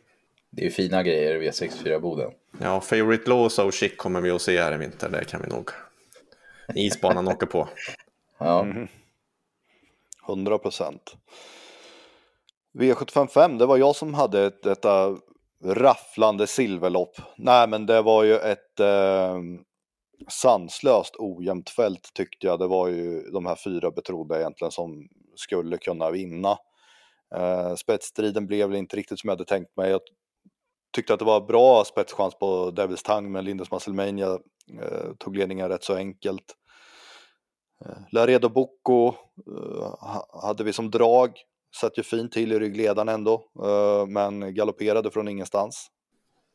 Det 0.51 0.63
är 0.63 0.65
ju 0.65 0.71
fina 0.71 1.03
grejer 1.03 1.41
V64 1.41 1.99
Boden. 1.99 2.31
Ja, 2.61 2.81
Favorite 2.81 3.31
Law 3.31 3.51
och 3.59 3.73
Chic 3.73 3.97
kommer 3.97 4.21
vi 4.21 4.31
att 4.31 4.43
se 4.43 4.61
här 4.61 4.75
i 4.75 4.77
vinter, 4.77 5.09
det 5.09 5.25
kan 5.25 5.43
vi 5.43 5.49
nog. 5.49 5.71
Isbanan 6.75 7.29
åker 7.29 7.47
på. 7.47 7.69
Ja. 8.39 8.65
Mhm. 8.65 8.89
100 10.29 10.59
procent. 10.59 11.17
V755, 12.75 13.59
det 13.59 13.67
var 13.67 13.77
jag 13.77 13.97
som 13.97 14.15
hade 14.15 14.47
ett, 14.47 14.63
detta 14.63 15.17
rafflande 15.65 16.47
silverlopp. 16.47 17.17
Nej, 17.37 17.69
men 17.69 17.87
det 17.87 18.03
var 18.03 18.25
ju 18.25 18.35
ett 18.35 18.81
eh, 18.81 19.39
sanslöst 20.29 21.15
ojämnt 21.19 21.71
fält 21.71 22.11
tyckte 22.15 22.47
jag. 22.47 22.59
Det 22.59 22.67
var 22.67 22.89
ju 22.89 23.31
de 23.31 23.47
här 23.47 23.57
fyra 23.65 23.91
betrodda 23.91 24.41
egentligen 24.41 24.73
som 24.73 25.09
skulle 25.37 25.79
kunna 25.79 26.11
vinna. 26.11 26.59
Eh, 27.35 27.75
spetsstriden 27.75 28.47
blev 28.47 28.69
väl 28.69 28.79
inte 28.79 28.97
riktigt 28.97 29.21
som 29.21 29.29
jag 29.29 29.33
hade 29.33 29.45
tänkt 29.45 29.77
mig. 29.77 29.91
Jag 29.91 30.01
tyckte 30.93 31.13
att 31.13 31.19
det 31.19 31.25
var 31.25 31.41
bra 31.41 31.85
spetschans 31.85 32.35
på 32.39 32.71
Devils 32.71 33.03
Tang 33.03 33.33
men 33.33 33.45
Lindes 33.45 33.71
Musclemania 33.71 34.39
eh, 34.81 35.13
tog 35.19 35.37
ledningen 35.37 35.69
rätt 35.69 35.85
så 35.85 35.97
enkelt. 35.97 36.55
Eh, 37.85 37.97
Laredo 38.13 38.49
Bocco 38.49 39.07
eh, 39.07 39.95
hade 40.43 40.65
vi 40.65 40.73
som 40.73 40.91
drag, 40.91 41.33
satt 41.77 41.99
ju 41.99 42.03
fint 42.03 42.33
till 42.33 42.53
i 42.53 42.59
ryggledaren 42.59 43.09
ändå, 43.09 43.45
eh, 43.65 44.07
men 44.07 44.55
galopperade 44.55 45.11
från 45.11 45.29
ingenstans. 45.29 45.91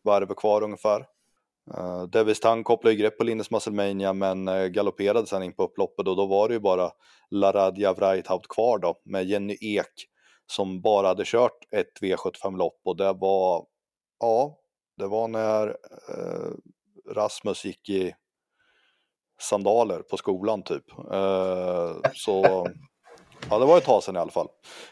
Varv 0.03 0.33
kvar 0.33 0.63
ungefär. 0.63 1.05
Eh, 1.74 1.97
Davis 1.97 2.09
Devis 2.12 2.39
Tang 2.39 2.63
kopplade 2.63 2.93
ju 2.95 3.01
grepp 3.01 3.17
på 3.17 3.24
Linus 3.24 3.51
Musselmania 3.51 4.13
men 4.13 4.47
eh, 4.47 4.65
galopperade 4.65 5.27
sen 5.27 5.43
in 5.43 5.53
på 5.53 5.63
upploppet 5.63 6.07
och 6.07 6.15
då 6.15 6.25
var 6.25 6.47
det 6.47 6.53
ju 6.53 6.59
bara 6.59 6.91
Laradja 7.31 7.93
Vreithaut 7.93 8.47
kvar 8.47 8.79
då 8.79 8.95
med 9.03 9.25
Jenny 9.25 9.57
Ek 9.62 10.07
som 10.47 10.81
bara 10.81 11.07
hade 11.07 11.24
kört 11.25 11.67
ett 11.71 12.01
V75-lopp 12.01 12.81
och 12.83 12.97
det 12.97 13.13
var, 13.13 13.65
ja, 14.19 14.57
det 14.97 15.07
var 15.07 15.27
när 15.27 15.67
eh, 16.09 16.51
Rasmus 17.13 17.65
gick 17.65 17.89
i 17.89 18.15
sandaler 19.41 20.01
på 20.01 20.17
skolan 20.17 20.63
typ. 20.63 20.86
Eh, 21.12 21.95
så 22.13 22.67
Ja, 23.50 23.60
det 23.60 23.65
var 23.65 23.77
ett 23.77 23.84
tag 23.84 24.03
sedan 24.03 24.15
i 24.15 24.20
alla 24.20 24.32
fall. 24.32 24.48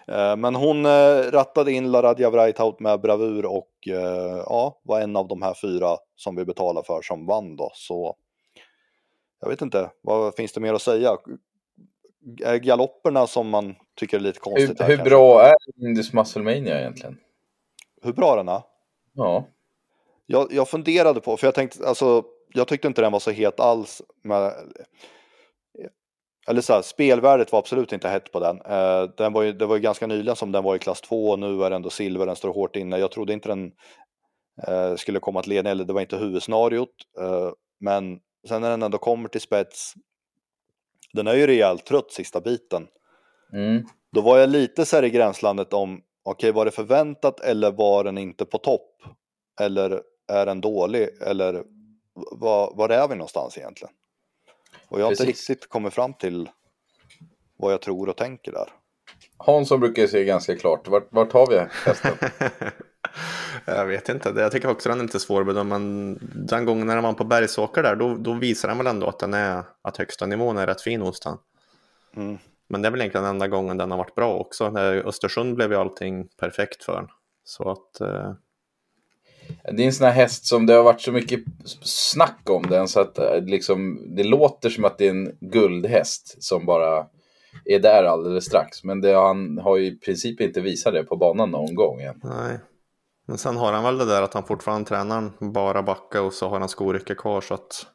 Eh, 0.07 0.35
men 0.35 0.55
hon 0.55 0.85
eh, 0.85 1.31
rattade 1.31 1.71
in 1.71 1.91
Laradja 1.91 2.29
Vrajtaut 2.29 2.79
med 2.79 3.01
bravur 3.01 3.45
och 3.45 3.87
eh, 3.87 4.43
ja, 4.45 4.81
var 4.83 5.01
en 5.01 5.15
av 5.15 5.27
de 5.27 5.41
här 5.41 5.53
fyra 5.61 5.97
som 6.15 6.35
vi 6.35 6.45
betalar 6.45 6.83
för 6.83 7.01
som 7.01 7.25
vann 7.25 7.55
då. 7.55 7.71
Så 7.73 8.15
jag 9.41 9.49
vet 9.49 9.61
inte, 9.61 9.91
vad 10.01 10.35
finns 10.35 10.53
det 10.53 10.61
mer 10.61 10.73
att 10.73 10.81
säga? 10.81 11.17
Galopperna 12.61 13.27
som 13.27 13.49
man 13.49 13.75
tycker 13.95 14.17
är 14.17 14.21
lite 14.21 14.39
konstigt? 14.39 14.81
Hur, 14.81 14.97
hur 14.97 15.03
bra 15.03 15.41
är 15.41 15.55
Indus 15.87 16.13
Musclemania 16.13 16.79
egentligen? 16.79 17.17
Hur 18.01 18.13
bra 18.13 18.35
den 18.35 18.49
är? 18.49 18.61
Ja. 19.13 19.47
Jag, 20.25 20.53
jag 20.53 20.69
funderade 20.69 21.21
på, 21.21 21.37
för 21.37 21.47
jag 21.47 21.55
tänkte, 21.55 21.87
alltså, 21.87 22.23
jag 22.53 22.67
tyckte 22.67 22.87
inte 22.87 23.01
den 23.01 23.11
var 23.11 23.19
så 23.19 23.31
het 23.31 23.59
alls. 23.59 24.01
Med, 24.23 24.53
eller 26.47 26.61
så 26.61 26.73
här, 26.73 26.81
spelvärdet 26.81 27.51
var 27.51 27.59
absolut 27.59 27.93
inte 27.93 28.07
hett 28.07 28.31
på 28.31 28.39
den. 28.39 28.61
Eh, 28.61 29.09
den 29.17 29.33
var 29.33 29.41
ju, 29.41 29.53
det 29.53 29.65
var 29.65 29.75
ju 29.75 29.81
ganska 29.81 30.07
nyligen 30.07 30.35
som 30.35 30.51
den 30.51 30.63
var 30.63 30.75
i 30.75 30.79
klass 30.79 31.01
2 31.01 31.29
och 31.29 31.39
nu 31.39 31.63
är 31.63 31.69
den 31.69 31.73
ändå 31.73 31.89
silver, 31.89 32.25
den 32.25 32.35
står 32.35 32.53
hårt 32.53 32.75
inne. 32.75 32.97
Jag 32.97 33.11
trodde 33.11 33.33
inte 33.33 33.49
den 33.49 33.71
eh, 34.67 34.95
skulle 34.95 35.19
komma 35.19 35.39
att 35.39 35.47
leda, 35.47 35.69
eller 35.71 35.85
det 35.85 35.93
var 35.93 36.01
inte 36.01 36.17
huvudscenariot. 36.17 36.89
Eh, 37.19 37.51
men 37.79 38.19
sen 38.47 38.61
när 38.61 38.69
den 38.69 38.83
ändå 38.83 38.97
kommer 38.97 39.29
till 39.29 39.41
spets, 39.41 39.93
den 41.13 41.27
är 41.27 41.33
ju 41.33 41.47
rejält 41.47 41.85
trött 41.85 42.11
sista 42.11 42.41
biten. 42.41 42.87
Mm. 43.53 43.83
Då 44.11 44.21
var 44.21 44.37
jag 44.37 44.49
lite 44.49 44.85
så 44.85 44.95
här 44.95 45.03
i 45.03 45.09
gränslandet 45.09 45.73
om, 45.73 46.01
okej 46.23 46.49
okay, 46.49 46.51
var 46.51 46.65
det 46.65 46.71
förväntat 46.71 47.39
eller 47.39 47.71
var 47.71 48.03
den 48.03 48.17
inte 48.17 48.45
på 48.45 48.57
topp? 48.57 49.03
Eller 49.61 50.01
är 50.27 50.45
den 50.45 50.61
dålig? 50.61 51.09
Eller 51.21 51.63
var, 52.31 52.73
var 52.75 52.89
är 52.89 53.07
vi 53.07 53.15
någonstans 53.15 53.57
egentligen? 53.57 53.93
Och 54.87 54.99
jag 54.99 55.05
har 55.05 55.11
Precis. 55.11 55.27
inte 55.27 55.31
riktigt 55.31 55.69
kommit 55.69 55.93
fram 55.93 56.13
till 56.13 56.49
vad 57.57 57.73
jag 57.73 57.81
tror 57.81 58.09
och 58.09 58.17
tänker 58.17 58.51
där. 58.51 58.69
Hansson 59.37 59.79
brukar 59.79 60.07
se 60.07 60.23
ganska 60.23 60.55
klart. 60.55 60.87
Vart, 60.87 61.07
vart 61.09 61.33
har 61.33 61.47
vi 61.49 61.57
hästen? 61.85 62.17
jag 63.65 63.85
vet 63.85 64.09
inte. 64.09 64.33
Jag 64.35 64.51
tycker 64.51 64.69
också 64.69 64.89
den 64.89 64.99
är 64.99 65.03
lite 65.03 65.19
svårbedömd. 65.19 65.69
Men 65.69 66.17
den 66.47 66.65
gången 66.65 66.87
när 66.87 67.01
var 67.01 67.13
på 67.13 67.23
Bergsåker 67.23 67.83
där, 67.83 67.95
då, 67.95 68.15
då 68.15 68.33
visar 68.33 68.67
den 68.67 68.77
väl 68.77 68.87
ändå 68.87 69.07
att 69.07 69.19
den 69.19 69.33
är 69.33 69.63
att 69.81 69.97
högsta 69.97 70.25
nivån 70.25 70.57
är 70.57 70.67
rätt 70.67 70.81
fin 70.81 71.01
hos 71.01 71.19
den. 71.19 71.37
Mm. 72.15 72.37
Men 72.67 72.81
det 72.81 72.87
är 72.87 72.91
väl 72.91 73.01
egentligen 73.01 73.23
den 73.23 73.35
enda 73.35 73.47
gången 73.47 73.77
den 73.77 73.91
har 73.91 73.97
varit 73.97 74.15
bra 74.15 74.33
också. 74.33 74.69
När 74.69 75.07
Östersund 75.07 75.55
blev 75.55 75.71
ju 75.71 75.77
allting 75.77 76.27
perfekt 76.27 76.83
för 76.83 76.95
den. 76.95 77.07
Så 77.43 77.69
att 77.69 78.01
eh, 78.01 78.33
det 79.63 79.83
är 79.83 79.85
en 79.85 79.93
sån 79.93 80.07
här 80.07 80.13
häst 80.13 80.45
som 80.45 80.65
det 80.65 80.73
har 80.73 80.83
varit 80.83 81.01
så 81.01 81.11
mycket 81.11 81.39
snack 81.81 82.49
om 82.49 82.63
den 82.63 82.87
så 82.87 82.99
att 82.99 83.17
eh, 83.17 83.41
liksom, 83.41 84.01
det 84.15 84.23
låter 84.23 84.69
som 84.69 84.85
att 84.85 84.97
det 84.97 85.05
är 85.05 85.09
en 85.09 85.37
guldhäst 85.39 86.43
som 86.43 86.65
bara 86.65 87.07
är 87.65 87.79
där 87.79 88.03
alldeles 88.03 88.45
strax. 88.45 88.83
Men 88.83 89.01
det, 89.01 89.13
han 89.13 89.57
har 89.57 89.77
ju 89.77 89.85
i 89.85 89.95
princip 89.95 90.41
inte 90.41 90.61
visat 90.61 90.93
det 90.93 91.03
på 91.03 91.17
banan 91.17 91.51
någon 91.51 91.75
gång 91.75 92.01
än. 92.01 92.21
Nej. 92.23 92.59
Men 93.27 93.37
sen 93.37 93.57
har 93.57 93.73
han 93.73 93.83
väl 93.83 93.97
det 93.97 94.05
där 94.05 94.21
att 94.21 94.33
han 94.33 94.43
fortfarande 94.43 94.87
tränar 94.87 95.31
bara 95.39 95.83
backa 95.83 96.21
och 96.21 96.33
så 96.33 96.47
har 96.47 96.59
han 96.59 96.69
skorycke 96.69 97.15
kvar 97.15 97.41
så 97.41 97.53
att... 97.53 97.85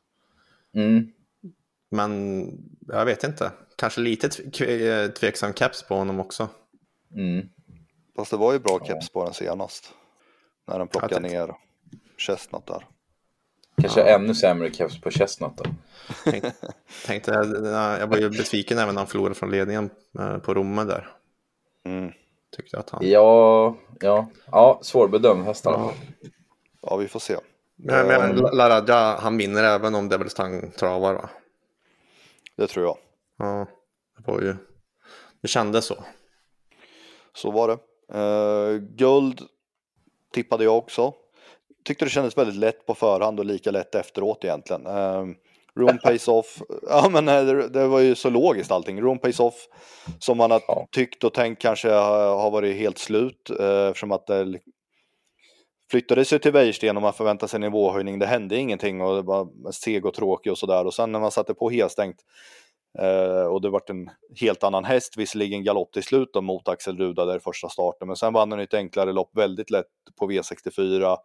Mm. 0.75 1.07
Men 1.91 2.43
jag 2.87 3.05
vet 3.05 3.25
inte. 3.25 3.53
Kanske 3.77 4.01
lite 4.01 4.29
tveksam 5.11 5.55
keps 5.55 5.89
på 5.89 5.95
honom 5.95 6.21
också. 6.21 6.49
Mm. 7.17 7.47
Fast 8.17 8.31
det 8.31 8.37
var 8.37 8.53
ju 8.53 8.59
bra 8.59 8.81
keps 8.87 9.13
på 9.13 9.25
den 9.25 9.35
senast. 9.35 9.95
När 10.71 10.79
de 10.79 10.89
plockar 10.89 11.21
ner 11.21 11.55
Chestnut 12.19 12.67
där. 12.67 12.87
Kanske 13.81 14.01
ja. 14.01 14.07
ännu 14.07 14.35
sämre 14.35 14.73
keps 14.73 15.01
på 15.01 15.11
Chestnut 15.11 15.53
då. 15.57 15.65
Tänkte, 16.31 16.53
tänkte 17.07 17.33
jag, 17.33 18.07
var 18.07 18.17
ju 18.17 18.31
besviken 18.31 18.79
även 18.79 18.95
när 18.95 19.01
han 19.01 19.07
förlorade 19.07 19.35
från 19.35 19.51
ledningen 19.51 19.91
eh, 20.19 20.39
på 20.39 20.55
Romme 20.55 20.85
där. 20.85 21.09
Mm. 21.85 22.13
Tyckte 22.57 22.79
att 22.79 22.91
han... 22.91 23.01
Ja, 23.05 23.77
ja, 24.01 24.29
ja 24.51 24.79
svårbedömd 24.83 25.45
häst 25.45 25.65
ja. 25.65 25.93
ja, 26.83 26.97
vi 26.97 27.09
får 27.09 27.21
se. 27.21 27.37
Men, 27.77 28.07
men 28.07 28.31
um, 28.31 28.49
Laradja, 28.53 29.19
han 29.21 29.37
vinner 29.37 29.65
även 29.65 29.95
om 29.95 30.09
Devil 30.09 30.31
Stang 30.31 30.71
travar 30.71 31.15
va? 31.15 31.31
Det 32.57 32.67
tror 32.67 32.87
jag. 32.87 32.97
Ja, 33.39 33.67
det 34.17 34.33
var 34.33 34.41
ju... 34.41 34.57
Det 35.43 35.49
kändes 35.49 35.85
så. 35.85 36.05
Så 37.35 37.51
var 37.51 37.69
det. 37.69 37.79
Uh, 38.19 38.79
guld 38.79 39.41
tippade 40.33 40.65
jag 40.65 40.79
också. 40.79 41.15
Tyckte 41.85 42.05
det 42.05 42.11
kändes 42.11 42.39
väldigt 42.39 42.57
lätt 42.57 42.87
på 42.87 42.95
förhand 42.95 43.39
och 43.41 43.47
lika 43.47 43.71
lätt 43.71 43.95
efteråt 43.95 44.45
egentligen. 44.45 44.87
Um, 44.87 45.37
room 45.77 45.99
pays 46.05 46.29
off, 46.29 46.63
ja 46.89 47.09
men 47.11 47.29
eh, 47.29 47.45
det, 47.45 47.69
det, 47.69 47.87
var 47.87 48.01
ju 48.01 48.15
så 48.15 48.31
logiskt 48.31 48.71
allting. 48.71 49.01
Room 49.01 49.19
pays 49.19 49.41
off 49.41 49.69
som 50.19 50.39
man 50.39 50.51
har 50.51 50.63
ja. 50.69 50.89
tyckt 50.91 51.25
och 51.25 51.35
tänkt 51.35 51.63
kanske 51.63 51.91
har 51.91 52.51
varit 52.51 52.77
helt 52.77 52.99
slut 52.99 53.51
uh, 53.61 53.89
eftersom 53.89 54.13
att 54.13 54.27
det 54.27 54.61
flyttade 55.91 56.25
sig 56.25 56.39
till 56.39 56.53
Wäjersten 56.53 56.97
och 56.97 57.03
man 57.03 57.13
förväntade 57.13 57.51
sig 57.51 57.61
nivåhöjning. 57.61 58.19
Det 58.19 58.27
hände 58.27 58.57
ingenting 58.57 59.01
och 59.01 59.17
det 59.17 59.23
var 59.23 59.73
seg 59.73 60.07
och 60.07 60.15
tråkig 60.15 60.53
och 60.53 60.59
sådär 60.59 60.87
och 60.87 60.95
sen 60.95 61.13
när 61.13 61.21
man 61.21 61.31
satte 61.31 61.55
på 61.55 61.71
helstängt 61.71 62.17
Eh, 62.99 63.45
och 63.45 63.61
det 63.61 63.71
vart 63.71 63.91
en 63.91 64.11
helt 64.41 64.65
annan 64.65 64.85
häst, 64.85 65.17
visserligen 65.17 65.65
galopp 65.65 65.93
till 65.93 66.03
slut 66.03 66.31
då, 66.33 66.41
mot 66.41 66.69
Axel 66.69 66.99
Ruda 66.99 67.25
där 67.25 67.37
i 67.37 67.41
första 67.41 67.69
starten. 67.69 68.07
Men 68.09 68.17
sen 68.17 68.33
vann 68.33 68.51
den 68.51 68.61
ett 68.61 68.75
enklare 68.75 69.13
lopp 69.13 69.37
väldigt 69.37 69.71
lätt 69.71 69.87
på 70.19 70.31
V64. 70.31 71.17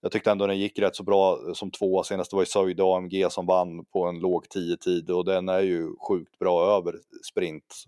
Jag 0.00 0.12
tyckte 0.12 0.30
ändå 0.30 0.46
den 0.46 0.58
gick 0.58 0.78
rätt 0.78 0.96
så 0.96 1.02
bra 1.02 1.38
eh, 1.46 1.52
som 1.52 1.70
tvåa 1.70 2.04
senast. 2.04 2.30
Det 2.30 2.36
var 2.36 2.42
ju 2.42 2.46
Söjde 2.46 2.82
AMG 2.84 3.26
som 3.30 3.46
vann 3.46 3.84
på 3.84 4.04
en 4.04 4.18
låg 4.18 4.46
10-tid 4.54 5.10
och 5.10 5.24
den 5.24 5.48
är 5.48 5.60
ju 5.60 5.88
sjukt 6.08 6.38
bra 6.38 6.76
över 6.76 6.94
sprint. 7.30 7.84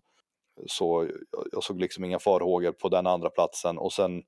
Så 0.67 1.09
jag 1.53 1.63
såg 1.63 1.81
liksom 1.81 2.05
inga 2.05 2.19
farhågor 2.19 2.73
på 2.73 2.89
den 2.89 3.07
andra 3.07 3.31
platsen 3.31 3.79
och 3.79 3.93
sen 3.93 4.23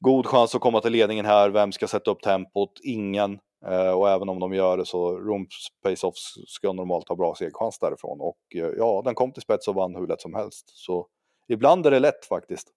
god 0.00 0.26
chans 0.26 0.54
att 0.54 0.60
komma 0.60 0.80
till 0.80 0.92
ledningen 0.92 1.26
här. 1.26 1.50
Vem 1.50 1.72
ska 1.72 1.88
sätta 1.88 2.10
upp 2.10 2.22
tempot? 2.22 2.72
Ingen. 2.82 3.38
Eh, 3.66 3.90
och 3.90 4.10
även 4.10 4.28
om 4.28 4.40
de 4.40 4.54
gör 4.54 4.76
det 4.76 4.86
så 4.86 5.18
Room 5.18 5.46
Space-Offs 5.82 6.34
ska 6.46 6.72
normalt 6.72 7.08
ha 7.08 7.16
bra 7.16 7.34
segerchans 7.34 7.78
därifrån. 7.78 8.20
Och 8.20 8.38
eh, 8.54 8.70
ja, 8.78 9.02
den 9.04 9.14
kom 9.14 9.32
till 9.32 9.42
spets 9.42 9.68
och 9.68 9.74
vann 9.74 9.94
hur 9.94 10.06
lätt 10.06 10.20
som 10.20 10.34
helst. 10.34 10.64
Så 10.66 11.06
ibland 11.48 11.86
är 11.86 11.90
det 11.90 12.00
lätt 12.00 12.24
faktiskt. 12.24 12.68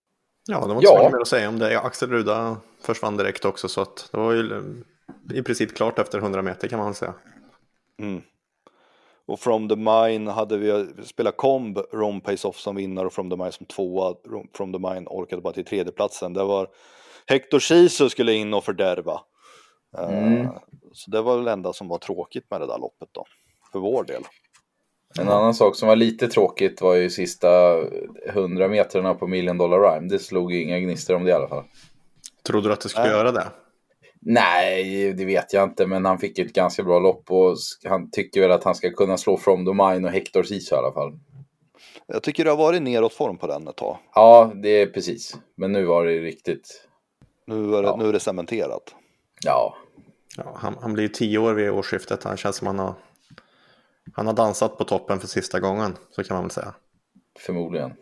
Ja, 0.49 0.59
det 0.59 0.67
var 0.67 0.75
inte 0.75 0.87
så 0.87 0.97
mycket 0.97 1.11
mer 1.11 1.21
att 1.21 1.27
säga 1.27 1.49
om 1.49 1.59
det. 1.59 1.79
Axel 1.79 2.09
Ruda 2.09 2.57
försvann 2.81 3.17
direkt 3.17 3.45
också 3.45 3.67
så 3.67 3.81
att 3.81 4.09
det 4.11 4.17
var 4.17 4.33
ju 4.33 4.53
eh, 4.53 5.37
i 5.37 5.43
princip 5.43 5.75
klart 5.75 5.99
efter 5.99 6.17
100 6.17 6.41
meter 6.41 6.67
kan 6.67 6.79
man 6.79 6.93
säga. 6.93 7.13
Mm. 7.99 8.21
Och 9.25 9.39
From 9.39 9.69
the 9.69 9.75
Mine 9.75 10.31
hade 10.31 10.57
vi 10.57 10.87
spelat 11.03 11.37
komb, 11.37 11.77
Rom 11.93 12.21
Pace 12.21 12.47
Off 12.47 12.59
som 12.59 12.75
vinnare 12.75 13.05
och 13.05 13.13
From 13.13 13.29
the 13.29 13.35
Mine 13.35 13.51
som 13.51 13.65
tvåa. 13.65 14.15
From 14.53 14.73
the 14.73 14.79
Mine 14.79 15.07
orkade 15.07 15.41
bara 15.41 15.53
till 15.53 15.65
tredjeplatsen. 15.65 16.33
Det 16.33 16.43
var 16.43 16.67
Hector 17.29 17.59
Sisu 17.59 18.09
skulle 18.09 18.33
in 18.33 18.53
och 18.53 18.63
fördärva. 18.63 19.21
Mm. 19.97 20.47
Så 20.93 21.11
det 21.11 21.21
var 21.21 21.35
väl 21.35 21.45
det 21.45 21.51
enda 21.51 21.73
som 21.73 21.87
var 21.87 21.97
tråkigt 21.97 22.51
med 22.51 22.61
det 22.61 22.67
där 22.67 22.77
loppet 22.77 23.09
då, 23.11 23.25
för 23.71 23.79
vår 23.79 24.03
del. 24.03 24.23
En 25.19 25.29
annan 25.29 25.53
sak 25.53 25.75
som 25.75 25.87
var 25.87 25.95
lite 25.95 26.27
tråkigt 26.27 26.81
var 26.81 26.95
ju 26.95 27.09
sista 27.09 27.77
100 28.25 28.67
metrarna 28.67 29.13
på 29.13 29.27
Million 29.27 29.57
Dollar 29.57 29.79
Rhyme. 29.79 30.09
Det 30.09 30.19
slog 30.19 30.53
ju 30.53 30.61
inga 30.63 30.79
gnistor 30.79 31.15
om 31.15 31.23
det 31.23 31.29
i 31.29 31.33
alla 31.33 31.47
fall. 31.47 31.63
Trodde 32.47 32.69
du 32.69 32.73
att 32.73 32.81
det 32.81 32.89
skulle 32.89 33.05
Nej. 33.05 33.15
göra 33.15 33.31
det? 33.31 33.47
Nej, 34.21 35.13
det 35.13 35.25
vet 35.25 35.53
jag 35.53 35.63
inte, 35.63 35.87
men 35.87 36.05
han 36.05 36.17
fick 36.17 36.39
ett 36.39 36.53
ganska 36.53 36.83
bra 36.83 36.99
lopp 36.99 37.31
och 37.31 37.55
han 37.85 38.11
tycker 38.11 38.41
väl 38.41 38.51
att 38.51 38.63
han 38.63 38.75
ska 38.75 38.91
kunna 38.91 39.17
slå 39.17 39.37
From 39.37 39.65
the 39.65 39.73
Mine 39.73 40.07
och 40.07 40.13
Hector 40.13 40.43
Sisu 40.43 40.75
i 40.75 40.77
alla 40.77 40.93
fall. 40.93 41.19
Jag 42.07 42.23
tycker 42.23 42.43
det 42.43 42.49
har 42.49 42.57
varit 42.57 42.81
neråt 42.81 43.13
form 43.13 43.37
på 43.37 43.47
den 43.47 43.67
ett 43.67 43.75
tag. 43.75 43.97
Ja, 44.13 44.51
det 44.63 44.69
är 44.69 44.87
precis. 44.87 45.37
Men 45.57 45.71
nu 45.71 45.85
var 45.85 46.05
det 46.05 46.19
riktigt. 46.19 46.86
Nu 47.47 47.75
är 47.75 47.81
det, 47.81 47.87
ja. 47.87 47.95
nu 47.95 48.09
är 48.09 48.13
det 48.13 48.19
cementerat. 48.19 48.95
Ja. 49.43 49.75
ja 50.37 50.55
han, 50.55 50.77
han 50.81 50.93
blir 50.93 51.07
tio 51.07 51.37
år 51.37 51.53
vid 51.53 51.69
årsskiftet. 51.69 52.23
Han 52.23 52.37
känns 52.37 52.55
som 52.55 52.67
han 52.67 52.79
har, 52.79 52.93
han 54.13 54.27
har 54.27 54.33
dansat 54.33 54.77
på 54.77 54.83
toppen 54.83 55.19
för 55.19 55.27
sista 55.27 55.59
gången. 55.59 55.97
Så 56.11 56.23
kan 56.23 56.35
man 56.35 56.43
väl 56.43 56.51
säga. 56.51 56.73
Förmodligen. 57.39 57.93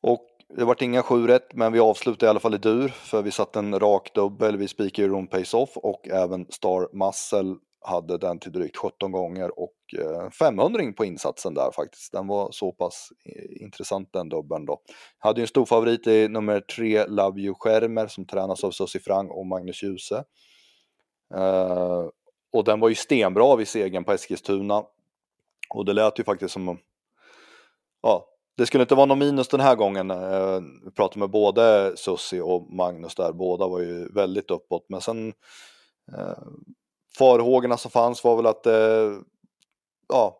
Och 0.00 0.26
det 0.56 0.64
vart 0.64 0.82
inga 0.82 1.02
sju 1.02 1.26
rätt, 1.26 1.54
men 1.54 1.72
vi 1.72 1.80
avslutade 1.80 2.26
i 2.26 2.30
alla 2.30 2.40
fall 2.40 2.54
i 2.54 2.58
dur. 2.58 2.88
För 2.88 3.22
vi 3.22 3.30
satte 3.30 3.58
en 3.58 3.80
rak 3.80 4.10
dubbel, 4.14 4.56
vi 4.56 4.68
spikade 4.68 5.08
Room 5.08 5.26
Pace 5.26 5.56
Off 5.56 5.76
och 5.76 6.08
även 6.08 6.46
Star 6.50 6.88
Muscle 6.96 7.56
hade 7.80 8.18
den 8.18 8.38
till 8.38 8.52
drygt 8.52 8.76
17 8.76 9.12
gånger 9.12 9.60
och 9.60 9.74
eh, 9.98 10.30
500 10.30 10.92
på 10.96 11.04
insatsen 11.04 11.54
där 11.54 11.70
faktiskt. 11.70 12.12
Den 12.12 12.26
var 12.26 12.48
så 12.52 12.72
pass 12.72 13.08
eh, 13.24 13.62
intressant 13.62 14.12
den 14.12 14.28
dubbeln 14.28 14.66
då. 14.66 14.80
Hade 15.18 15.40
ju 15.40 15.42
en 15.42 15.48
stor 15.48 15.66
favorit 15.66 16.06
i 16.06 16.28
nummer 16.28 16.60
3, 16.60 17.06
Love 17.06 17.40
You 17.40 17.54
skärmer 17.58 18.06
som 18.06 18.26
tränas 18.26 18.64
av 18.64 18.70
Susie 18.70 19.00
Frang 19.00 19.28
och 19.28 19.46
Magnus 19.46 19.82
Djuse. 19.82 20.24
Uh, 21.34 22.08
och 22.52 22.64
den 22.64 22.80
var 22.80 22.88
ju 22.88 22.94
stenbra 22.94 23.56
vid 23.56 23.68
segern 23.68 24.04
på 24.04 24.12
Eskilstuna. 24.12 24.84
Och 25.74 25.84
det 25.84 25.92
lät 25.92 26.18
ju 26.18 26.24
faktiskt 26.24 26.54
som 26.54 26.78
ja, 28.02 28.28
det 28.56 28.66
skulle 28.66 28.82
inte 28.82 28.94
vara 28.94 29.06
någon 29.06 29.18
minus 29.18 29.48
den 29.48 29.60
här 29.60 29.76
gången. 29.76 30.10
Uh, 30.10 30.60
vi 30.84 30.90
pratade 30.90 31.20
med 31.20 31.30
både 31.30 31.92
Susie 31.96 32.42
och 32.42 32.72
Magnus 32.72 33.14
där, 33.14 33.32
båda 33.32 33.68
var 33.68 33.80
ju 33.80 34.08
väldigt 34.08 34.50
uppåt. 34.50 34.86
Men 34.88 35.00
sen 35.00 35.32
uh, 36.12 36.48
farhågorna 37.18 37.76
som 37.76 37.90
fanns 37.90 38.24
var 38.24 38.36
väl 38.36 38.46
att 38.46 38.66
eh, 38.66 39.12
ja, 40.08 40.38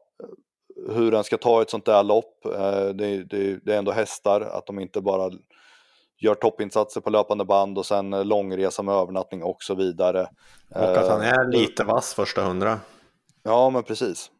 hur 0.88 1.10
den 1.10 1.25
ska 1.25 1.37
ta 1.37 1.62
ett 1.62 1.70
sånt 1.70 1.84
där 1.84 2.02
lopp. 2.02 2.44
Eh, 2.44 2.88
det, 2.88 3.25
det, 3.25 3.64
det, 3.64 3.75
är 3.75 3.78
ändå 3.78 3.92
hästar, 3.92 4.40
att 4.40 4.66
de 4.66 4.78
inte 4.78 5.00
bara 5.00 5.30
gör 6.20 6.34
toppinsatser 6.34 7.00
på 7.00 7.10
löpande 7.10 7.44
band 7.44 7.78
och 7.78 7.87
sen 7.87 8.10
långresa 8.10 8.82
med 8.82 8.94
övernattning 8.94 9.42
och 9.42 9.62
så 9.62 9.75
vidare. 9.75 10.28
Och 10.75 10.98
att 10.98 11.08
han 11.08 11.20
är 11.20 11.48
lite 11.48 11.84
vass 11.84 12.14
första 12.14 12.42
hundra. 12.42 12.80
Ja, 13.42 13.70
men 13.70 13.82
precis. 13.82 14.30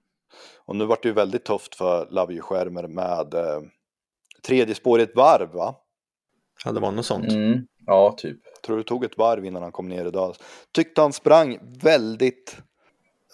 Och 0.67 0.77
nu 0.77 0.85
vart 0.85 1.03
det 1.03 1.09
ju 1.09 1.15
väldigt 1.15 1.45
tufft 1.45 1.75
för 1.75 2.09
Lavie 2.11 2.41
Skärmer 2.41 2.89
med 2.89 3.35
eh, 3.35 3.61
tredje 4.47 4.75
spår 4.75 5.01
i 5.01 5.03
ett 5.03 5.17
varv 5.17 5.53
va? 5.53 5.75
Ja, 6.65 6.73
det 6.73 6.81
var 6.81 6.91
något 6.91 7.07
sånt. 7.07 7.33
Mm. 7.33 7.67
Ja, 7.87 8.15
typ. 8.19 8.39
Tror 8.63 8.77
det 8.77 8.85
tog 8.85 9.05
ett 9.05 9.19
varv 9.19 9.45
innan 9.45 9.63
han 9.63 9.73
kom 9.73 9.89
ner 9.89 10.05
idag. 10.07 10.37
Tyckte 10.73 11.01
han 11.01 11.13
sprang 11.13 11.59
väldigt, 11.83 12.57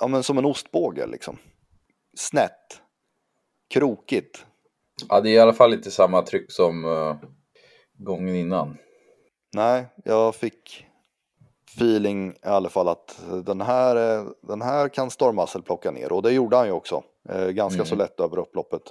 ja 0.01 0.07
men 0.07 0.23
som 0.23 0.39
en 0.39 0.45
ostbåge 0.45 1.07
liksom. 1.07 1.39
Snett. 2.17 2.81
Krokigt. 3.71 4.45
Ja, 5.09 5.21
det 5.21 5.31
är 5.31 5.35
i 5.35 5.39
alla 5.39 5.53
fall 5.53 5.75
inte 5.75 5.91
samma 5.91 6.23
tryck 6.23 6.53
som 6.53 6.85
uh, 6.85 7.17
gången 7.99 8.37
innan. 8.37 8.77
Nej, 9.55 9.87
jag 10.05 10.35
fick 10.35 10.87
feeling 11.77 12.31
i 12.31 12.37
alla 12.43 12.69
fall 12.69 12.89
att 12.89 13.21
den 13.45 13.61
här, 13.61 13.97
eh, 13.97 14.27
den 14.43 14.63
här 14.63 14.89
kan 14.89 15.11
Stormassel 15.11 15.63
plocka 15.63 15.91
ner 15.91 16.13
och 16.13 16.23
det 16.23 16.33
gjorde 16.33 16.57
han 16.57 16.67
ju 16.67 16.73
också. 16.73 17.03
Eh, 17.29 17.49
ganska 17.49 17.79
mm. 17.79 17.87
så 17.87 17.95
lätt 17.95 18.21
över 18.21 18.39
upploppet. 18.39 18.83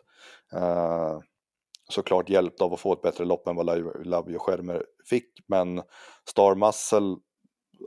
Eh, 0.54 1.20
såklart 1.94 2.30
hjälpt 2.30 2.62
av 2.62 2.74
att 2.74 2.80
få 2.80 2.94
ett 2.94 3.02
bättre 3.02 3.26
lopp 3.26 3.48
än 3.48 3.56
vad 3.56 3.66
Lavio 4.06 4.40
Schermer 4.40 4.86
fick. 5.10 5.30
Men 5.48 5.82
Star 6.30 6.56
Muscle 6.56 7.18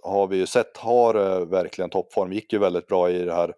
har 0.02 0.26
vi 0.26 0.36
ju 0.36 0.46
sett 0.46 0.76
har 0.76 1.14
eh, 1.14 1.46
verkligen 1.46 1.90
toppform. 1.90 2.32
Gick 2.32 2.52
ju 2.52 2.58
väldigt 2.58 2.86
bra 2.86 3.10
i 3.10 3.18
det 3.24 3.34
här 3.34 3.54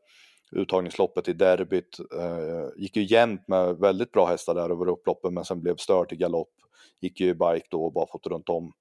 uttagningsloppet 0.52 1.28
i 1.28 1.33
derbyt. 1.33 1.99
Eh, 2.19 2.83
gick 2.83 2.97
ju 2.97 3.02
jämnt 3.02 3.49
med 3.49 3.76
väldigt 3.76 4.12
bra 4.12 4.26
hästar 4.26 4.55
där 4.55 4.71
över 4.71 4.88
upploppen 4.88 5.35
men 5.35 5.45
sen 5.45 5.61
blev 5.61 5.76
stört 5.76 6.12
i 6.12 6.17
galopp. 6.17 6.52
Gick 7.00 7.21
ju 7.21 7.28
i 7.28 7.35
bike 7.35 7.67
då 7.71 7.85
och 7.85 7.93
bara 7.93 8.07
fått 8.07 8.26
runt 8.26 8.49
om. 8.49 8.73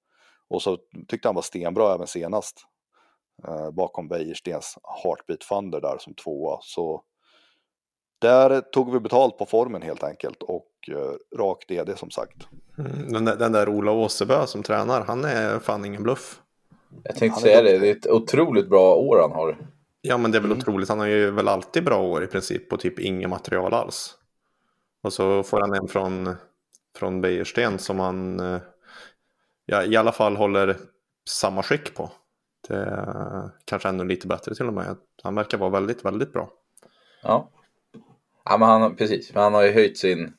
Och 0.49 0.61
så 0.61 0.77
tyckte 1.07 1.27
han 1.27 1.35
var 1.35 1.41
stenbra 1.41 1.93
även 1.93 2.07
senast. 2.07 2.61
Eh, 3.47 3.71
bakom 3.71 4.07
Wäjerstens 4.07 4.77
Heartbeat 5.03 5.39
Thunder 5.39 5.81
där 5.81 5.97
som 5.97 6.13
tvåa. 6.13 6.57
Så 6.61 7.03
där 8.19 8.61
tog 8.61 8.93
vi 8.93 8.99
betalt 8.99 9.37
på 9.37 9.45
formen 9.45 9.81
helt 9.81 10.03
enkelt 10.03 10.43
och 10.43 10.67
eh, 10.91 11.37
rak 11.37 11.65
DD 11.67 11.97
som 11.97 12.11
sagt. 12.11 12.47
Mm, 12.77 13.13
den, 13.13 13.25
där, 13.25 13.35
den 13.35 13.51
där 13.51 13.69
Ola 13.69 13.91
Åsebö 13.91 14.47
som 14.47 14.63
tränar, 14.63 15.01
han 15.01 15.25
är 15.25 15.59
fan 15.59 15.85
ingen 15.85 16.03
bluff. 16.03 16.41
Jag 17.03 17.15
tänkte 17.15 17.41
säga 17.41 17.61
det, 17.61 17.77
det 17.77 17.87
är 17.87 17.95
ett 17.95 18.07
otroligt 18.07 18.69
bra 18.69 18.95
år 18.95 19.19
han 19.21 19.31
har. 19.31 19.57
Ja 20.01 20.17
men 20.17 20.31
det 20.31 20.37
är 20.37 20.41
väl 20.41 20.51
mm. 20.51 20.59
otroligt, 20.59 20.89
han 20.89 20.99
har 20.99 21.07
ju 21.07 21.31
väl 21.31 21.47
alltid 21.47 21.83
bra 21.83 22.01
år 22.01 22.23
i 22.23 22.27
princip 22.27 22.69
på 22.69 22.77
typ 22.77 22.99
inget 22.99 23.29
material 23.29 23.73
alls. 23.73 24.15
Och 25.03 25.13
så 25.13 25.43
får 25.43 25.61
han 25.61 25.73
en 25.73 25.87
från, 25.87 26.35
från 26.95 27.21
Bejersten 27.21 27.79
som 27.79 27.99
han 27.99 28.39
eh, 28.39 28.59
ja, 29.65 29.83
i 29.83 29.95
alla 29.95 30.11
fall 30.11 30.35
håller 30.35 30.77
samma 31.29 31.63
skick 31.63 31.95
på. 31.95 32.11
Det 32.67 32.75
är 32.75 33.49
kanske 33.65 33.89
ännu 33.89 34.03
lite 34.03 34.27
bättre 34.27 34.55
till 34.55 34.67
och 34.67 34.73
med. 34.73 34.95
Han 35.23 35.35
verkar 35.35 35.57
vara 35.57 35.69
väldigt, 35.69 36.05
väldigt 36.05 36.33
bra. 36.33 36.49
Ja. 37.23 37.49
Ja, 38.49 38.57
men 38.57 38.69
han, 38.69 38.95
precis. 38.95 39.31
Han 39.33 39.53
har 39.53 39.63
ju 39.63 39.71
höjt 39.71 39.97
sin... 39.97 40.33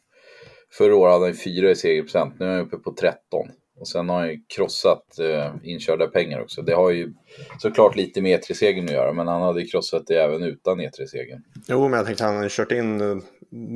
Förra 0.70 0.96
året 0.96 1.12
hade 1.12 1.24
han 1.24 1.34
4 1.34 1.70
i 1.70 1.74
segerprocent, 1.74 2.38
nu 2.38 2.46
är 2.46 2.50
han 2.50 2.60
uppe 2.60 2.76
på 2.76 2.94
13. 3.00 3.48
Och 3.80 3.88
sen 3.88 4.08
har 4.08 4.18
han 4.18 4.28
ju 4.28 4.40
krossat 4.56 5.18
eh, 5.18 5.54
inkörda 5.62 6.06
pengar 6.06 6.40
också. 6.40 6.62
Det 6.62 6.74
har 6.74 6.90
ju 6.90 7.14
såklart 7.58 7.96
lite 7.96 8.22
med 8.22 8.40
E3-segern 8.40 8.84
att 8.84 8.90
göra, 8.90 9.12
men 9.12 9.28
han 9.28 9.42
hade 9.42 9.60
ju 9.60 9.66
krossat 9.66 10.06
det 10.06 10.14
även 10.14 10.42
utan 10.42 10.80
E3-segern. 10.80 11.42
Jo, 11.68 11.88
men 11.88 11.96
jag 11.96 12.06
tänkte 12.06 12.24
att 12.24 12.30
han 12.30 12.42
har 12.42 12.48
kört 12.48 12.72
in 12.72 13.00
eh, 13.00 13.16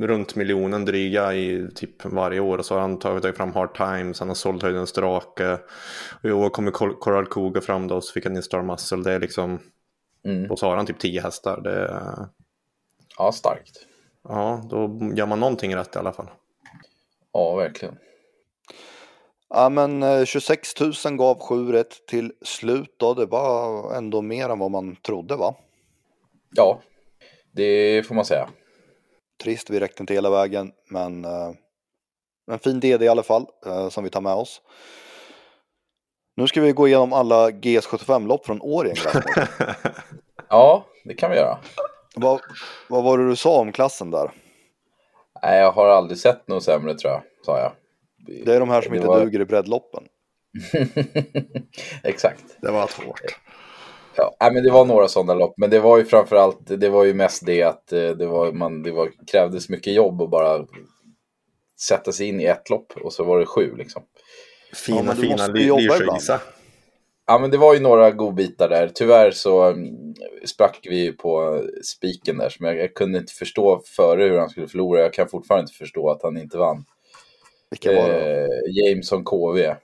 runt 0.07 0.35
miljonen 0.35 0.85
dryga 0.85 1.33
i 1.33 1.67
typ 1.75 2.05
varje 2.05 2.39
år. 2.39 2.57
Och 2.57 2.65
så 2.65 2.73
har 2.73 2.81
han 2.81 2.99
tagit 2.99 3.37
fram 3.37 3.53
Hard 3.53 3.77
Times, 3.77 4.19
han 4.19 4.27
har 4.27 4.35
sålt 4.35 4.63
Höjdens 4.63 4.93
Drake. 4.93 5.57
Och 6.21 6.29
i 6.29 6.31
år 6.31 6.49
kommer 6.49 6.71
Coral 6.71 7.25
Cougar 7.25 7.61
fram 7.61 7.87
då, 7.87 8.01
så 8.01 8.13
fick 8.13 8.25
han 8.25 8.35
in 8.35 8.43
Star 8.43 8.61
Muscle. 8.61 9.03
Det 9.03 9.11
är 9.11 9.19
liksom... 9.19 9.59
Mm. 10.25 10.51
Och 10.51 10.59
så 10.59 10.65
har 10.65 10.75
han 10.75 10.85
typ 10.85 10.99
10 10.99 11.21
hästar. 11.21 11.61
Det. 11.61 12.03
Ja, 13.17 13.31
starkt. 13.31 13.87
Ja, 14.29 14.61
då 14.69 14.99
gör 15.15 15.25
man 15.25 15.39
någonting 15.39 15.75
rätt 15.75 15.95
i 15.95 15.99
alla 15.99 16.13
fall. 16.13 16.29
Ja, 17.31 17.55
verkligen. 17.55 17.97
Ja, 19.49 19.69
men 19.69 20.25
26 20.25 20.81
eh, 20.81 20.91
000 21.05 21.17
gav 21.17 21.39
7 21.39 21.71
rätt 21.71 22.07
till 22.07 22.33
slut 22.41 22.95
då. 22.97 23.13
Det 23.13 23.25
var 23.25 23.95
ändå 23.95 24.21
mer 24.21 24.49
än 24.49 24.59
vad 24.59 24.71
man 24.71 24.95
trodde 24.95 25.35
va? 25.35 25.55
Ja, 26.55 26.81
det 27.51 28.07
får 28.07 28.15
man 28.15 28.25
säga. 28.25 28.49
Trist, 29.43 29.69
vi 29.69 29.79
räckte 29.79 30.03
inte 30.03 30.13
hela 30.13 30.29
vägen, 30.29 30.71
men 30.89 31.25
uh, 31.25 31.51
en 32.51 32.59
fin 32.59 32.79
DD 32.79 33.01
i 33.03 33.07
alla 33.07 33.23
fall 33.23 33.45
uh, 33.67 33.89
som 33.89 34.03
vi 34.03 34.09
tar 34.09 34.21
med 34.21 34.33
oss. 34.33 34.61
Nu 36.35 36.47
ska 36.47 36.61
vi 36.61 36.71
gå 36.71 36.87
igenom 36.87 37.13
alla 37.13 37.49
GS75-lopp 37.49 38.45
från 38.45 38.61
Årjäng. 38.61 38.95
ja, 40.49 40.85
det 41.05 41.13
kan 41.13 41.31
vi 41.31 41.37
göra. 41.37 41.57
Vad, 42.15 42.41
vad 42.89 43.03
var 43.03 43.17
det 43.17 43.27
du 43.27 43.35
sa 43.35 43.59
om 43.59 43.71
klassen 43.71 44.11
där? 44.11 44.31
Nej, 45.43 45.59
jag 45.59 45.71
har 45.71 45.89
aldrig 45.89 46.17
sett 46.17 46.47
något 46.47 46.63
sämre 46.63 46.95
tror 46.95 47.13
jag, 47.13 47.21
sa 47.45 47.59
jag. 47.59 47.71
Det 48.45 48.55
är 48.55 48.59
de 48.59 48.69
här 48.69 48.81
som 48.81 48.91
det 48.91 48.97
inte 48.97 49.07
var... 49.07 49.19
duger 49.19 49.39
i 49.39 49.45
breddloppen. 49.45 50.03
Exakt. 52.03 52.43
Det 52.61 52.71
var 52.71 53.05
hårt. 53.05 53.21
Ja, 54.15 54.51
men 54.53 54.63
det 54.63 54.71
var 54.71 54.85
några 54.85 55.07
sådana 55.07 55.33
lopp, 55.33 55.53
men 55.57 55.69
det 55.69 55.79
var 55.79 55.97
ju 55.97 56.05
framförallt, 56.05 56.59
det 56.65 56.89
var 56.89 57.03
ju 57.03 57.13
mest 57.13 57.45
det 57.45 57.63
att 57.63 57.93
eh, 57.93 58.09
det, 58.09 58.27
var, 58.27 58.51
man, 58.51 58.83
det 58.83 58.91
var, 58.91 59.11
krävdes 59.31 59.69
mycket 59.69 59.93
jobb 59.93 60.21
att 60.21 60.29
bara 60.29 60.65
sätta 61.81 62.11
sig 62.11 62.27
in 62.27 62.41
i 62.41 62.45
ett 62.45 62.69
lopp 62.69 62.93
och 63.03 63.13
så 63.13 63.23
var 63.23 63.39
det 63.39 63.45
sju 63.45 63.75
liksom. 63.75 64.03
Fina, 64.73 65.03
ja, 65.05 65.15
fina 65.15 65.47
Lyrsjöisa. 65.47 66.41
Ja, 67.25 67.39
men 67.39 67.51
det 67.51 67.57
var 67.57 67.73
ju 67.73 67.79
några 67.79 68.11
godbitar 68.11 68.69
där. 68.69 68.91
Tyvärr 68.93 69.31
så 69.31 69.61
mm, 69.61 70.13
sprack 70.45 70.79
vi 70.89 71.11
på 71.11 71.63
spiken 71.83 72.37
där. 72.37 72.49
Som 72.49 72.65
jag, 72.65 72.77
jag, 72.77 72.93
kunde 72.93 73.19
inte 73.19 73.33
förstå 73.33 73.81
före 73.85 74.23
hur 74.23 74.37
han 74.37 74.49
skulle 74.49 74.67
förlora. 74.67 75.01
Jag 75.01 75.13
kan 75.13 75.29
fortfarande 75.29 75.61
inte 75.61 75.73
förstå 75.73 76.09
att 76.09 76.23
han 76.23 76.37
inte 76.37 76.57
vann. 76.57 76.85
Vilka 77.69 77.95
var 77.95 78.09
det? 78.09 78.41
Eh, 78.41 78.47
Jameson 78.67 79.23
KV. 79.23 79.75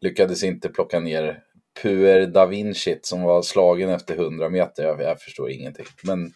Lyckades 0.00 0.42
inte 0.42 0.68
plocka 0.68 1.00
ner 1.00 1.42
Puer 1.82 2.26
da 2.26 2.46
Vinci 2.46 2.98
som 3.02 3.22
var 3.22 3.42
slagen 3.42 3.90
efter 3.90 4.14
100 4.14 4.48
meter. 4.48 4.84
Jag, 4.84 5.02
jag 5.02 5.20
förstår 5.20 5.50
ingenting. 5.50 5.86
Men 6.02 6.32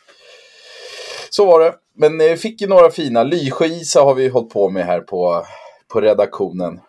så 1.31 1.47
var 1.47 1.61
det. 1.61 1.75
Men 1.95 2.21
eh, 2.21 2.37
fick 2.37 2.61
ju 2.61 2.67
några 2.67 2.91
fina. 2.91 3.23
Lysjöisa 3.23 4.01
har 4.01 4.15
vi 4.15 4.29
hållit 4.29 4.53
på 4.53 4.71
med 4.71 4.87
här 4.87 5.01
på, 5.01 5.45
på 5.89 6.01
redaktionen. 6.01 6.81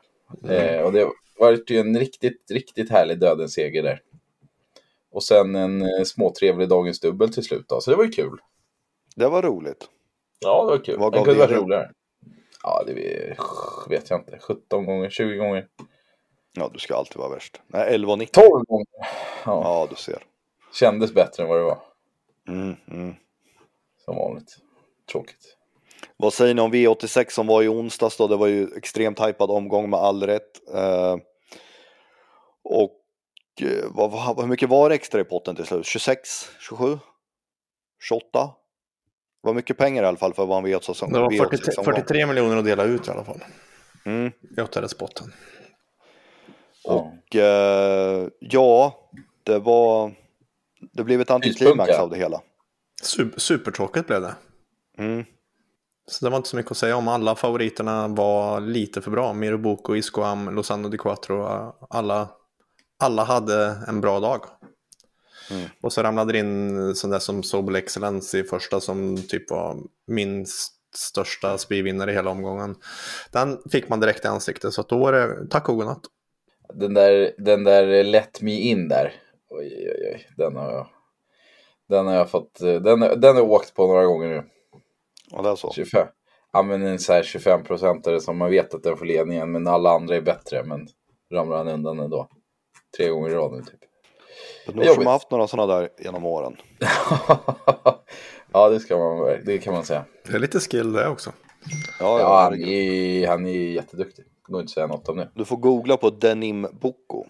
Mm. 0.43 0.55
Eh, 0.55 0.81
och 0.81 0.91
det 0.91 1.07
var 1.41 1.59
ju 1.67 1.79
en 1.79 1.99
riktigt, 1.99 2.51
riktigt 2.51 2.89
härlig 2.89 3.19
dödens 3.19 3.53
seger 3.53 3.83
där. 3.83 4.01
Och 5.11 5.23
sen 5.23 5.55
en 5.55 5.81
eh, 5.81 6.03
småtrevlig 6.05 6.69
Dagens 6.69 6.99
Dubbel 6.99 7.33
till 7.33 7.43
slut 7.43 7.65
då. 7.67 7.81
Så 7.81 7.91
det 7.91 7.97
var 7.97 8.03
ju 8.03 8.09
kul. 8.09 8.37
Det 9.15 9.27
var 9.27 9.41
roligt. 9.41 9.89
Ja, 10.39 10.63
det 10.63 10.77
var 10.77 10.83
kul. 10.83 10.99
Vad 10.99 11.13
det 11.13 11.23
kunde 11.23 11.39
varit 11.39 11.57
roligare. 11.57 11.91
Ja, 12.63 12.83
det 12.87 12.93
vet 13.89 14.09
jag 14.09 14.19
inte. 14.19 14.39
17 14.39 14.85
gånger, 14.85 15.09
20 15.09 15.35
gånger. 15.35 15.67
Ja, 16.53 16.69
du 16.73 16.79
ska 16.79 16.95
alltid 16.95 17.17
vara 17.17 17.29
värst. 17.29 17.61
Nej, 17.67 17.93
11 17.93 18.11
och 18.11 18.19
19. 18.19 18.43
12 18.43 18.65
gånger. 18.65 18.87
Ja. 19.45 19.61
ja, 19.63 19.87
du 19.89 19.95
ser. 19.95 20.23
Kändes 20.73 21.13
bättre 21.13 21.43
än 21.43 21.49
vad 21.49 21.59
det 21.59 21.63
var. 21.63 21.79
Mm, 22.47 22.75
mm. 22.91 23.15
Som 24.05 24.15
vanligt. 24.15 24.57
Tråkigt. 25.11 25.57
Vad 26.17 26.33
säger 26.33 26.53
ni 26.53 26.61
om 26.61 26.73
V86 26.73 27.29
som 27.29 27.47
var 27.47 27.63
i 27.63 27.67
onsdags 27.67 28.17
då? 28.17 28.27
Det 28.27 28.35
var 28.35 28.47
ju 28.47 28.67
extremt 28.77 29.19
hypad 29.19 29.51
omgång 29.51 29.89
med 29.89 29.99
all 29.99 30.23
rätt. 30.23 30.69
Eh, 30.73 31.17
och 32.63 33.01
eh, 33.61 33.85
vad, 33.89 34.11
vad, 34.11 34.39
hur 34.39 34.47
mycket 34.47 34.69
var 34.69 34.89
det 34.89 34.95
extra 34.95 35.21
i 35.21 35.23
potten 35.23 35.55
till 35.55 35.65
slut? 35.65 35.85
26? 35.85 36.49
27? 36.59 36.99
28? 38.09 38.55
var 39.41 39.53
mycket 39.53 39.77
pengar 39.77 40.03
i 40.03 40.05
alla 40.05 40.17
fall 40.17 40.33
för 40.33 40.45
vad 40.45 40.55
han 40.55 40.63
vet. 40.63 40.83
Så 40.83 40.93
som 40.93 41.13
det 41.13 41.19
var 41.19 41.31
43, 41.31 41.83
43 41.83 42.25
miljoner 42.25 42.57
att 42.57 42.65
dela 42.65 42.83
ut 42.83 43.07
i 43.07 43.11
alla 43.11 43.23
fall. 43.23 43.43
Mm. 44.05 44.31
I 44.57 44.61
åttondelspotten. 44.61 45.33
Och 46.83 47.35
eh, 47.35 48.27
ja, 48.39 48.95
det 49.43 49.59
var... 49.59 50.11
Det 50.93 51.03
blev 51.03 51.21
ett 51.21 51.31
antiklimax 51.31 51.99
av 51.99 52.09
det 52.09 52.17
hela. 52.17 52.41
Super, 53.03 53.39
supertråkigt 53.39 54.07
blev 54.07 54.21
det. 54.21 54.35
Mm. 54.97 55.25
Så 56.07 56.25
det 56.25 56.31
var 56.31 56.37
inte 56.37 56.49
så 56.49 56.55
mycket 56.55 56.71
att 56.71 56.77
säga 56.77 56.95
om. 56.95 57.07
Alla 57.07 57.35
favoriterna 57.35 58.07
var 58.07 58.59
lite 58.59 59.01
för 59.01 59.11
bra. 59.11 59.33
Mirobuco, 59.33 59.95
Iscoam, 59.95 60.55
Lozano 60.55 60.89
di 60.89 60.97
Quattro. 60.97 61.43
Alla, 61.89 62.29
alla 63.01 63.23
hade 63.23 63.77
en 63.87 64.01
bra 64.01 64.19
dag. 64.19 64.41
Mm. 65.51 65.69
Och 65.81 65.93
så 65.93 66.03
ramlade 66.03 66.33
det 66.33 66.39
in 66.39 66.75
där 66.87 67.19
som 67.19 67.43
Sobel 67.43 67.75
Excellence 67.75 68.39
i 68.39 68.43
första 68.43 68.79
som 68.79 69.17
typ 69.17 69.51
var 69.51 69.77
min 70.07 70.45
största 70.95 71.57
spyvinnare 71.57 72.11
i 72.11 72.13
hela 72.13 72.31
omgången. 72.31 72.75
Den 73.31 73.61
fick 73.71 73.89
man 73.89 73.99
direkt 73.99 74.25
i 74.25 74.27
ansiktet 74.27 74.73
så 74.73 74.81
då 74.81 74.97
var 74.97 75.13
det 75.13 75.47
tack 75.49 75.69
och 75.69 75.75
godnatt. 75.75 76.01
Den 76.73 76.93
där, 76.93 77.31
den 77.37 77.63
där 77.63 78.03
Let 78.03 78.41
Me 78.41 78.51
In 78.51 78.87
där. 78.87 79.13
Oj, 79.49 79.91
oj, 79.91 80.11
oj. 80.13 80.27
Den 80.37 80.55
har 80.55 80.71
jag, 80.71 80.87
den 81.89 82.07
har 82.07 82.13
jag 82.13 82.29
fått, 82.29 82.59
den, 82.59 82.99
den 82.99 83.23
har 83.23 83.35
jag 83.35 83.51
åkt 83.51 83.73
på 83.73 83.87
några 83.87 84.05
gånger 84.05 84.27
nu. 84.27 84.43
Ja, 85.31 85.41
det 85.41 85.49
är 85.49 85.55
så. 85.55 85.71
25. 85.73 86.07
Ja, 86.53 86.61
men 86.63 86.85
en 86.85 86.99
så 86.99 87.13
här 87.13 87.23
25 87.23 87.63
procentare 87.63 88.19
som 88.19 88.37
man 88.37 88.51
vet 88.51 88.73
att 88.73 88.83
den 88.83 88.97
får 88.97 89.05
ledningen, 89.05 89.51
men 89.51 89.67
alla 89.67 89.89
andra 89.89 90.15
är 90.15 90.21
bättre, 90.21 90.63
men 90.63 90.87
ramlar 91.31 91.57
han 91.57 91.67
undan 91.67 91.99
ändå. 91.99 92.29
Tre 92.97 93.09
gånger 93.09 93.29
i 93.29 93.33
rad 93.33 93.51
nu 93.51 93.61
typ. 93.61 93.79
Det 94.65 94.71
är 94.71 94.85
nog 94.85 94.95
som 94.95 95.05
har 95.05 95.13
haft 95.13 95.31
några 95.31 95.47
sådana 95.47 95.73
där 95.75 95.89
genom 95.99 96.25
åren. 96.25 96.55
ja, 98.51 98.69
det, 98.69 98.79
ska 98.79 98.97
man, 98.97 99.37
det 99.45 99.57
kan 99.57 99.73
man 99.73 99.85
säga. 99.85 100.05
Det 100.27 100.33
är 100.35 100.39
lite 100.39 100.59
skill 100.59 100.93
det 100.93 101.07
också. 101.07 101.31
Ja, 101.99 102.19
Ja, 102.19 102.41
han, 102.43 102.53
är, 102.63 103.27
han 103.27 103.45
är 103.45 103.51
jätteduktig. 103.51 104.25
Det 104.25 104.51
går 104.51 104.61
inte 104.61 104.69
att 104.71 104.73
säga 104.73 104.87
något 104.87 105.09
om 105.09 105.17
det. 105.17 105.29
Du 105.35 105.45
får 105.45 105.57
googla 105.57 105.97
på 105.97 106.09
Denim 106.09 106.67
Boko. 106.81 107.25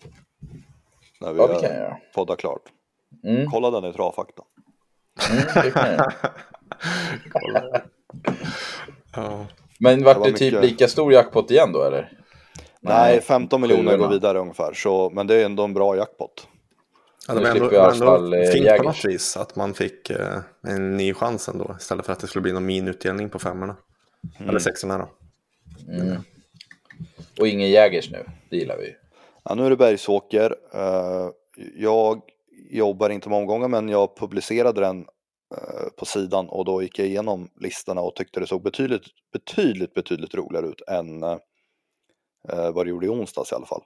När 1.22 1.34
vi 1.34 1.40
Ja, 1.40 1.48
det 1.48 1.54
kan 1.54 1.64
jag 1.70 1.74
göra. 1.80 1.98
poddat 2.16 2.40
klart. 2.40 2.62
Mm, 3.24 3.52
Kolla 3.52 3.72
den 3.72 3.90
i 3.90 3.94
Travfakta. 3.94 4.44
mm, 5.32 5.44
det 5.64 5.72
kan 5.72 5.84
jag 5.86 5.94
göra. 5.94 6.12
Ja. 9.16 9.46
Men 9.80 10.04
vart 10.04 10.16
Det 10.16 10.20
var 10.20 10.28
det 10.28 10.34
typ 10.38 10.54
mycket- 10.54 10.70
lika 10.72 10.88
stor 10.88 11.14
jackpot 11.14 11.52
igen 11.52 11.72
då 11.74 11.84
eller? 11.84 12.21
Nej, 12.82 13.22
15 13.22 13.62
miljoner 13.62 13.98
går 13.98 14.10
vidare 14.10 14.40
ungefär. 14.40 14.74
Så, 14.74 15.10
men 15.10 15.28
det 15.28 15.36
är 15.36 15.46
ändå 15.46 15.64
en 15.64 15.74
bra 15.74 15.98
jackpot. 15.98 16.48
Ja, 17.28 17.34
det 17.34 17.42
var 17.42 17.50
ändå, 17.50 18.16
ändå 18.16 18.36
eh, 18.36 18.52
fint 18.52 18.66
på 18.66 18.70
Jägers. 18.70 18.86
något 18.86 19.06
vis 19.06 19.38
att 19.38 19.56
man 19.56 19.74
fick 19.74 20.10
eh, 20.10 20.40
en 20.68 20.98
ny 20.98 21.14
chans 21.14 21.50
ändå 21.50 21.76
istället 21.80 22.06
för 22.06 22.14
att 22.14 22.20
det 22.20 22.28
skulle 22.28 22.42
bli 22.42 22.54
någon 22.54 22.66
minutdelning 22.66 23.30
på 23.30 23.40
femmorna. 23.40 23.76
Eller 24.40 24.60
sexorna 24.60 24.98
då. 24.98 25.10
Mm. 25.94 26.22
Och 27.40 27.48
ingen 27.48 27.70
Jägers 27.70 28.12
nu, 28.12 28.26
det 28.50 28.58
gillar 28.58 28.78
vi. 28.78 28.96
Ja, 29.44 29.56
nu 29.56 29.66
är 29.66 29.70
det 29.70 29.76
Bergsåker. 29.76 30.56
Eh, 30.74 31.30
jag 31.76 32.22
jobbar 32.70 33.10
inte 33.10 33.30
med 33.30 33.38
omgångar 33.38 33.68
men 33.68 33.90
jag 33.90 34.18
publicerade 34.18 34.82
den 34.82 35.00
eh, 35.58 35.90
på 35.98 36.06
sidan 36.06 36.50
och 36.50 36.66
då 36.66 36.82
gick 36.82 37.00
jag 37.00 37.08
igenom 37.08 37.50
listorna 37.60 38.02
och 38.02 38.16
tyckte 38.16 38.40
det 38.40 38.48
såg 38.48 38.64
betydligt, 38.64 39.04
betydligt, 39.34 39.94
betydligt 39.94 40.36
roligare 40.36 40.68
ut 40.68 40.82
än 40.88 41.24
eh, 42.50 42.72
vad 42.72 42.86
det 42.86 42.90
gjorde 42.90 43.06
i 43.06 43.10
onsdags 43.10 43.52
i 43.52 43.56
alla 43.56 43.66
fall. 43.66 43.84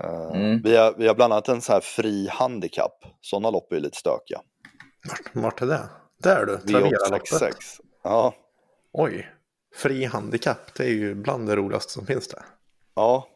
Eh, 0.00 0.30
Mm. 0.36 0.62
vi, 0.62 0.76
har, 0.76 0.94
vi 0.98 1.06
har 1.08 1.14
bland 1.14 1.32
annat 1.32 1.48
en 1.48 1.60
så 1.60 1.72
här 1.72 1.80
fri 1.80 2.28
handikapp. 2.28 3.04
Sådana 3.20 3.50
lopp 3.50 3.72
är 3.72 3.76
ju 3.76 3.82
lite 3.82 3.96
stökiga. 3.98 4.40
Vart, 5.08 5.34
vart 5.34 5.62
är 5.62 5.66
det? 5.66 5.88
Där 6.22 6.46
du, 6.46 6.56
Travera-loppet. 6.58 7.30
V866. 7.30 7.52
Ja, 8.02 8.34
Oj, 8.92 9.28
fri 9.74 10.04
handikapp, 10.04 10.74
det 10.74 10.84
är 10.84 10.88
ju 10.88 11.14
bland 11.14 11.46
det 11.48 11.56
roligaste 11.56 11.92
som 11.92 12.06
finns 12.06 12.28
där. 12.28 12.42
ja. 12.94 13.28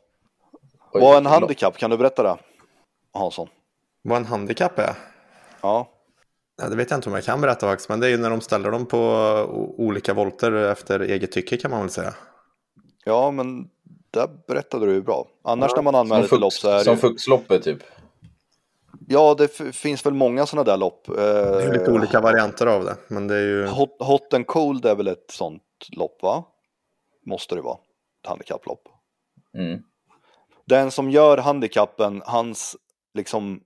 Oj, 0.92 1.00
Vad 1.00 1.14
är 1.14 1.18
en 1.18 1.26
handikapp? 1.26 1.76
Kan 1.78 1.90
du 1.90 1.96
berätta 1.96 2.22
det? 2.22 2.36
Hansson? 3.12 3.48
Vad 4.02 4.16
en 4.18 4.24
handikapp 4.26 4.78
är? 4.78 4.94
Ja. 5.60 5.88
Ja, 6.62 6.68
det 6.68 6.76
vet 6.76 6.90
jag 6.90 6.98
inte 6.98 7.08
om 7.08 7.14
jag 7.14 7.24
kan 7.24 7.40
berätta 7.40 7.66
faktiskt, 7.66 7.88
men 7.88 8.00
det 8.00 8.06
är 8.06 8.10
ju 8.10 8.16
när 8.18 8.30
de 8.30 8.40
ställer 8.40 8.70
dem 8.70 8.86
på 8.86 8.98
olika 9.78 10.14
volter 10.14 10.52
efter 10.52 11.00
eget 11.00 11.32
tycke 11.32 11.56
kan 11.56 11.70
man 11.70 11.80
väl 11.80 11.90
säga. 11.90 12.14
Ja, 13.04 13.30
men 13.30 13.68
där 14.10 14.28
berättade 14.46 14.86
du 14.86 14.92
ju 14.92 15.02
bra. 15.02 15.26
Annars 15.44 15.70
Ja, 15.70 15.76
när 15.76 15.82
man 15.82 15.94
anmäler 15.94 16.22
Som, 16.22 16.28
till 16.28 16.40
lopp 16.40 16.52
så 16.52 16.68
är 16.68 16.78
det 16.78 16.84
som 16.84 16.94
ju... 16.94 17.00
Fuxloppet 17.00 17.62
typ. 17.62 17.82
Ja, 19.08 19.34
det 19.38 19.48
finns 19.74 20.06
väl 20.06 20.14
många 20.14 20.46
sådana 20.46 20.64
där 20.64 20.76
lopp. 20.76 21.08
Eh, 21.08 21.14
Det 21.14 21.62
är 21.64 21.72
lite 21.72 21.92
olika 21.92 22.20
varianter 22.20 22.66
av 22.66 22.84
det, 22.84 22.96
men 23.08 23.26
det 23.28 23.34
är 23.34 23.40
ju... 23.46 23.66
Hot, 23.66 23.96
hot 23.98 24.34
and 24.34 24.46
cold 24.46 24.84
är 24.86 24.94
väl 24.94 25.08
ett 25.08 25.30
sånt 25.30 25.62
lopp, 25.92 26.22
va? 26.22 26.44
Måste 27.26 27.54
det 27.54 27.60
vara. 27.60 27.78
Ett 28.22 28.28
handikapplopp. 28.28 28.88
Mm. 29.54 29.82
Den 30.64 30.90
som 30.90 31.10
gör 31.10 31.38
handikappen, 31.38 32.22
hans 32.26 32.76
liksom 33.14 33.60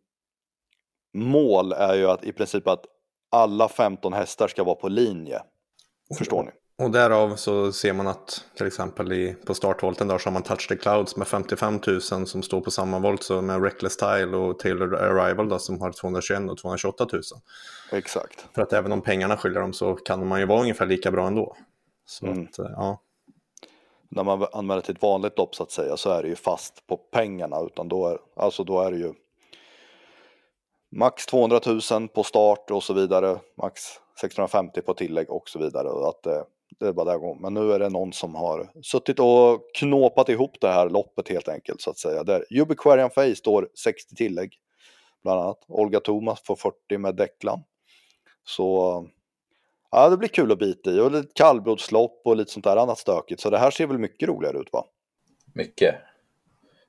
mål 1.14 1.72
är 1.72 1.94
ju 1.94 2.06
att 2.10 2.24
i 2.24 2.32
princip 2.32 2.68
att 2.68 2.84
alla 3.30 3.68
15 3.68 4.12
hästar 4.12 4.48
ska 4.48 4.64
vara 4.64 4.74
på 4.74 4.88
linje. 4.88 5.42
Förstår 6.18 6.42
ni? 6.42 6.50
Och 6.78 6.90
därav 6.90 7.36
så 7.36 7.72
ser 7.72 7.92
man 7.92 8.06
att 8.06 8.44
till 8.56 8.66
exempel 8.66 9.12
i, 9.12 9.36
på 9.46 9.54
startvolten 9.54 10.08
där 10.08 10.18
så 10.18 10.26
har 10.26 10.32
man 10.32 10.42
Touch 10.42 10.68
the 10.68 10.76
Clouds 10.76 11.16
med 11.16 11.28
55 11.28 11.80
000 11.86 12.00
som 12.00 12.42
står 12.42 12.60
på 12.60 12.70
samma 12.70 12.98
volt 12.98 13.22
så 13.22 13.42
med 13.42 13.62
Reckless 13.62 13.92
Style 13.92 14.36
och 14.36 14.58
Taylor 14.58 14.94
Arrival 14.94 15.48
då, 15.48 15.58
som 15.58 15.80
har 15.80 15.92
221 15.92 16.50
och 16.50 16.58
228 16.58 17.06
000. 17.12 17.22
Exakt. 17.92 18.46
För 18.54 18.62
att 18.62 18.72
även 18.72 18.92
om 18.92 19.00
pengarna 19.00 19.36
skiljer 19.36 19.60
dem 19.60 19.72
så 19.72 19.94
kan 19.94 20.26
man 20.26 20.40
ju 20.40 20.46
vara 20.46 20.60
ungefär 20.60 20.86
lika 20.86 21.10
bra 21.10 21.26
ändå. 21.26 21.56
Så 22.06 22.26
Mm. 22.26 22.42
att, 22.50 22.58
eh, 22.58 22.66
ja. 22.76 23.00
När 24.08 24.24
man 24.24 24.46
anmäler 24.52 24.80
till 24.80 24.94
ett 24.94 25.02
vanligt 25.02 25.38
lopp 25.38 25.54
så 25.54 25.62
att 25.62 25.70
säga 25.70 25.96
så 25.96 26.10
är 26.10 26.22
det 26.22 26.28
ju 26.28 26.36
fast 26.36 26.86
på 26.86 26.96
pengarna. 26.96 27.60
Utan 27.60 27.88
då 27.88 28.06
är, 28.08 28.18
alltså 28.36 28.64
då 28.64 28.80
är 28.80 28.90
det 28.90 28.96
ju 28.98 29.12
max 30.90 31.26
200 31.26 31.60
000 31.90 32.08
på 32.08 32.22
start 32.24 32.70
och 32.70 32.82
så 32.82 32.92
vidare. 32.94 33.38
Max 33.62 33.82
650 34.20 34.80
på 34.82 34.94
tillägg 34.94 35.30
och 35.30 35.48
så 35.48 35.58
vidare. 35.58 35.88
Och 35.88 36.08
att 36.08 36.22
det, 36.22 36.44
det 36.82 36.88
är 36.88 36.92
bara 36.92 37.10
där 37.12 37.18
går. 37.18 37.34
Men 37.34 37.54
nu 37.54 37.72
är 37.72 37.78
det 37.78 37.88
någon 37.88 38.12
som 38.12 38.34
har 38.34 38.70
suttit 38.82 39.18
och 39.18 39.74
knåpat 39.74 40.28
ihop 40.28 40.60
det 40.60 40.68
här 40.68 40.88
loppet 40.88 41.28
helt 41.28 41.48
enkelt 41.48 41.80
så 41.80 41.90
att 41.90 41.98
säga. 41.98 42.24
Där 42.24 42.44
Ubiquarian 42.50 43.10
Face 43.10 43.34
står 43.34 43.68
60 43.84 44.14
tillägg. 44.14 44.56
Bland 45.22 45.40
annat. 45.40 45.64
Olga 45.68 46.00
Thomas 46.00 46.42
får 46.42 46.56
40 46.56 46.98
med 46.98 47.16
Declan. 47.16 47.62
Så 48.44 49.06
ja, 49.90 50.08
det 50.08 50.16
blir 50.16 50.28
kul 50.28 50.52
att 50.52 50.58
bita 50.58 50.90
i. 50.90 51.00
Och 51.00 51.12
lite 51.12 51.32
kallblodslopp 51.34 52.20
och 52.24 52.36
lite 52.36 52.52
sånt 52.52 52.64
där 52.64 52.76
annat 52.76 52.98
stökigt. 52.98 53.40
Så 53.40 53.50
det 53.50 53.58
här 53.58 53.70
ser 53.70 53.86
väl 53.86 53.98
mycket 53.98 54.28
roligare 54.28 54.58
ut 54.58 54.72
va? 54.72 54.84
Mycket. 55.54 55.94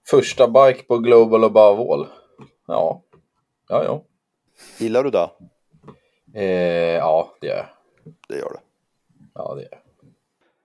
Första 0.10 0.48
bike 0.48 0.84
på 0.84 0.98
Global 0.98 1.44
Above 1.44 1.94
All. 1.94 2.08
Ja. 2.68 3.04
Ja, 3.70 3.84
ja. 3.84 4.04
Gillar 4.78 5.04
du 5.04 5.10
det? 5.10 5.30
Eh, 6.36 6.98
ja, 6.98 7.36
det 7.42 7.48
gör 7.48 7.58
jag. 7.58 7.68
Det 8.28 8.38
gör 8.38 8.50
du. 8.50 8.58
Ja, 9.34 9.56
det 9.56 9.62
gör 9.62 9.70
jag. 9.72 9.83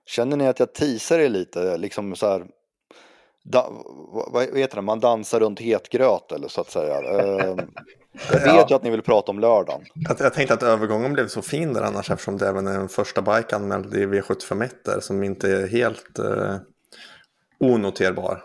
Känner 0.09 0.37
ni 0.37 0.47
att 0.47 0.59
jag 0.59 0.73
teasar 0.73 1.19
er 1.19 1.29
lite? 1.29 1.77
Liksom 1.77 2.15
så 2.15 2.27
här, 2.27 2.45
da, 3.43 3.71
vad, 4.31 4.57
heter 4.57 4.75
det? 4.75 4.81
Man 4.81 4.99
dansar 4.99 5.39
runt 5.39 5.59
het 5.59 5.89
gröt 5.89 6.31
eller 6.31 6.47
så 6.47 6.61
att 6.61 6.71
säga. 6.71 6.95
Eh, 6.95 7.55
jag 8.31 8.53
vet 8.53 8.71
ju 8.71 8.75
att 8.75 8.83
ni 8.83 8.89
vill 8.89 9.01
prata 9.01 9.31
om 9.31 9.39
lördagen. 9.39 9.81
Jag, 9.93 10.17
jag 10.19 10.33
tänkte 10.33 10.53
att 10.53 10.63
övergången 10.63 11.13
blev 11.13 11.27
så 11.27 11.41
fin 11.41 11.73
där 11.73 11.81
annars 11.81 12.11
eftersom 12.11 12.37
det 12.37 12.47
även 12.47 12.67
är 12.67 12.79
en 12.79 12.89
första 12.89 13.21
bike 13.21 13.55
anmäld 13.55 13.93
i 13.93 14.05
V751 14.05 14.69
där 14.85 14.99
som 14.99 15.23
inte 15.23 15.51
är 15.51 15.67
helt 15.67 16.19
eh, 16.19 16.55
onoterbar. 17.59 18.43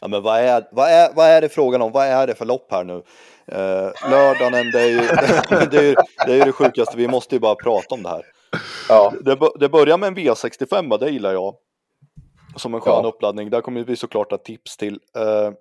Ja, 0.00 0.08
men 0.08 0.22
vad 0.22 0.40
är, 0.40 0.68
vad, 0.72 0.88
är, 0.88 1.10
vad 1.14 1.26
är 1.26 1.40
det 1.40 1.48
frågan 1.48 1.82
om? 1.82 1.92
Vad 1.92 2.06
är 2.06 2.26
det 2.26 2.34
för 2.34 2.44
lopp 2.44 2.66
här 2.70 2.84
nu? 2.84 3.02
Eh, 3.46 4.10
lördagen, 4.10 4.70
det 4.72 4.80
är, 4.80 4.88
ju, 4.88 4.98
det, 5.70 5.78
är 5.78 5.82
ju, 5.82 5.94
det 6.26 6.32
är 6.32 6.36
ju 6.36 6.44
det 6.44 6.52
sjukaste. 6.52 6.96
Vi 6.96 7.08
måste 7.08 7.34
ju 7.34 7.40
bara 7.40 7.54
prata 7.54 7.94
om 7.94 8.02
det 8.02 8.08
här. 8.08 8.22
Ja, 8.88 9.12
Det, 9.20 9.38
det 9.60 9.68
börjar 9.68 9.98
med 9.98 10.06
en 10.06 10.16
V65, 10.16 10.98
det 10.98 11.10
gillar 11.10 11.32
jag. 11.32 11.56
Som 12.56 12.74
en 12.74 12.80
skön 12.80 13.00
Ja. 13.02 13.08
uppladdning. 13.08 13.50
Där 13.50 13.60
kommer 13.60 13.84
vi 13.84 13.96
såklart 13.96 14.32
att 14.32 14.44
tips 14.44 14.76
till. 14.76 15.00
Eh, 15.16 15.52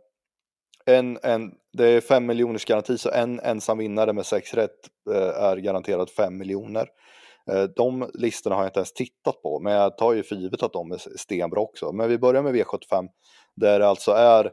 en, 0.95 1.19
en, 1.23 1.51
det 1.73 1.87
är 1.87 2.01
5 2.01 2.25
miljoners 2.25 2.65
garanti, 2.65 2.97
så 2.97 3.09
en 3.11 3.39
ensam 3.39 3.77
vinnare 3.77 4.13
med 4.13 4.25
6 4.25 4.53
rätt 4.53 4.71
eh, 5.11 5.43
är 5.43 5.57
garanterad 5.57 6.09
5 6.09 6.37
miljoner. 6.37 6.87
Eh, 7.51 7.63
de 7.63 8.09
listorna 8.13 8.55
har 8.55 8.63
jag 8.63 8.69
inte 8.69 8.79
ens 8.79 8.93
tittat 8.93 9.41
på, 9.41 9.59
men 9.59 9.73
jag 9.73 9.97
tar 9.97 10.13
ju 10.13 10.23
för 10.23 10.35
givet 10.35 10.63
att 10.63 10.73
de 10.73 10.91
är 10.91 10.97
stenbra 11.17 11.61
också. 11.61 11.91
Men 11.91 12.09
vi 12.09 12.17
börjar 12.17 12.41
med 12.41 12.55
V75, 12.55 13.07
där 13.55 13.79
det 13.79 13.87
alltså 13.87 14.11
är, 14.11 14.51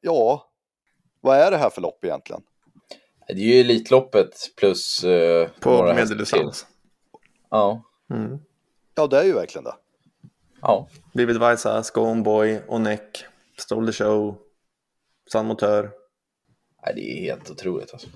ja, 0.00 0.50
vad 1.20 1.36
är 1.36 1.50
det 1.50 1.56
här 1.56 1.70
för 1.70 1.80
lopp 1.80 2.04
egentligen? 2.04 2.42
Det 3.34 3.40
är 3.40 3.54
ju 3.54 3.60
Elitloppet 3.60 4.34
plus 4.56 5.04
eh, 5.04 5.48
På 5.60 5.82
medeldistans. 5.94 6.66
Ja, 7.50 7.82
Mm. 8.10 8.38
Ja, 8.94 9.06
det 9.06 9.18
är 9.18 9.24
ju 9.24 9.32
verkligen 9.32 9.64
det. 9.64 9.74
ja. 10.60 10.88
Vivid 11.14 11.36
Vaisa, 11.36 11.82
Scone 11.82 12.22
Boy, 12.22 12.60
Onek, 12.68 13.24
Stole 13.58 13.86
the 13.86 13.92
Show, 13.92 14.36
Sun 15.32 15.46
Motör. 15.46 15.90
Nej, 16.86 16.94
det 16.94 17.00
är 17.00 17.22
helt 17.22 17.50
otroligt 17.50 17.92
alltså. 17.92 18.08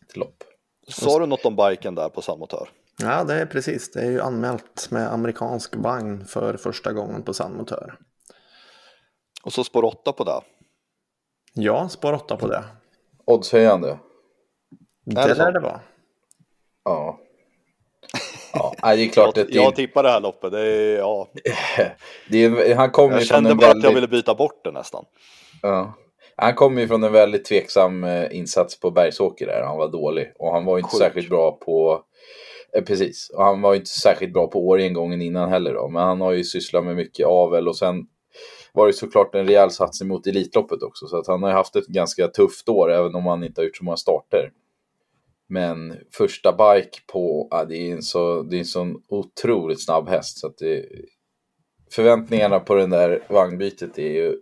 Vilket 0.00 0.16
lopp. 0.16 0.44
Sa 0.88 1.18
du 1.18 1.26
något 1.26 1.44
om 1.44 1.56
biken 1.56 1.94
där 1.94 2.08
på 2.08 2.22
Sandmotör? 2.22 2.68
Ja, 2.98 3.24
det 3.24 3.34
är 3.34 3.46
precis. 3.46 3.90
Det 3.90 4.00
är 4.00 4.10
ju 4.10 4.20
anmält 4.20 4.88
med 4.90 5.12
amerikansk 5.12 5.76
vagn 5.76 6.24
för 6.26 6.56
första 6.56 6.92
gången 6.92 7.22
på 7.22 7.34
Sun 7.34 7.56
Motör. 7.56 7.98
Och 9.42 9.52
så 9.52 9.64
spår 9.64 9.84
8 9.84 10.12
på 10.12 10.24
det. 10.24 10.40
Ja, 11.54 11.88
spår 11.88 12.12
8 12.12 12.36
på 12.36 12.46
det. 12.48 12.64
Oddshöjande. 13.24 13.98
Det 15.04 15.20
Är 15.20 15.28
det 15.28 15.34
lär 15.34 15.52
det 15.52 15.60
vara. 15.60 15.80
Ja. 16.84 17.18
Ja, 18.54 18.74
det 18.82 19.02
är 19.02 19.08
klart 19.08 19.36
Jag, 19.36 19.44
att 19.44 19.54
jag 19.54 19.72
det, 19.72 19.76
tippar 19.76 20.02
det 20.02 20.10
här 20.10 20.20
loppet. 20.20 20.52
Det 20.52 20.60
är, 20.60 20.98
ja, 20.98 21.28
det 22.28 22.44
är, 22.44 22.74
han 22.74 22.90
kommer 22.90 23.14
jag 23.14 23.26
kände 23.26 23.54
bara 23.54 23.66
att 23.66 23.70
väldigt... 23.70 23.84
jag 23.84 23.94
ville 23.94 24.08
byta 24.08 24.34
bort 24.34 24.64
det 24.64 24.70
nästan. 24.70 25.04
Ja. 25.62 25.94
Han 26.36 26.54
kom 26.54 26.78
ju 26.78 26.88
från 26.88 27.04
en 27.04 27.12
väldigt 27.12 27.44
tveksam 27.44 28.04
eh, 28.04 28.36
insats 28.36 28.80
på 28.80 28.90
Bergsåker 28.90 29.46
där. 29.46 29.62
Han 29.62 29.78
var 29.78 29.88
dålig. 29.88 30.32
Och 30.38 30.52
han 30.52 30.64
var 30.64 30.76
ju 30.76 30.80
inte 30.80 30.90
Sjuk. 30.90 31.02
särskilt 31.02 31.28
bra 31.28 31.52
på... 31.52 32.02
Eh, 32.76 32.84
precis. 32.84 33.30
Och 33.30 33.44
han 33.44 33.60
var 33.60 33.72
ju 33.72 33.78
inte 33.78 33.90
särskilt 33.90 34.32
bra 34.32 34.46
på 34.46 34.68
Årjäng 34.68 34.92
gången 34.92 35.22
innan 35.22 35.48
heller 35.48 35.74
då. 35.74 35.88
Men 35.88 36.02
han 36.02 36.20
har 36.20 36.32
ju 36.32 36.44
sysslat 36.44 36.84
med 36.84 36.96
mycket 36.96 37.26
avel 37.26 37.68
och 37.68 37.76
sen 37.76 38.06
var 38.72 38.86
det 38.86 38.92
såklart 38.92 39.34
en 39.34 39.46
rejäl 39.46 39.70
satsning 39.70 40.08
mot 40.08 40.26
Elitloppet 40.26 40.82
också. 40.82 41.06
Så 41.06 41.18
att 41.18 41.26
han 41.26 41.42
har 41.42 41.50
ju 41.50 41.56
haft 41.56 41.76
ett 41.76 41.86
ganska 41.86 42.28
tufft 42.28 42.68
år 42.68 42.92
även 42.92 43.14
om 43.14 43.26
han 43.26 43.44
inte 43.44 43.60
har 43.60 43.64
gjort 43.64 43.76
så 43.76 43.84
många 43.84 43.96
starter. 43.96 44.50
Men 45.52 45.98
första 46.12 46.52
bike 46.52 46.98
på, 47.12 47.48
ja, 47.50 47.64
det 47.64 47.76
är 47.76 47.92
en 47.92 48.02
så, 48.02 48.42
det 48.42 48.56
är 48.56 48.58
en 48.58 48.64
sån 48.64 49.02
otroligt 49.08 49.84
snabb 49.84 50.08
häst. 50.08 50.38
Så 50.38 50.46
att 50.46 50.58
det, 50.58 50.86
förväntningarna 51.94 52.60
på 52.60 52.74
den 52.74 52.90
där 52.90 53.22
vagnbytet 53.28 53.98
är 53.98 54.12
ju 54.12 54.40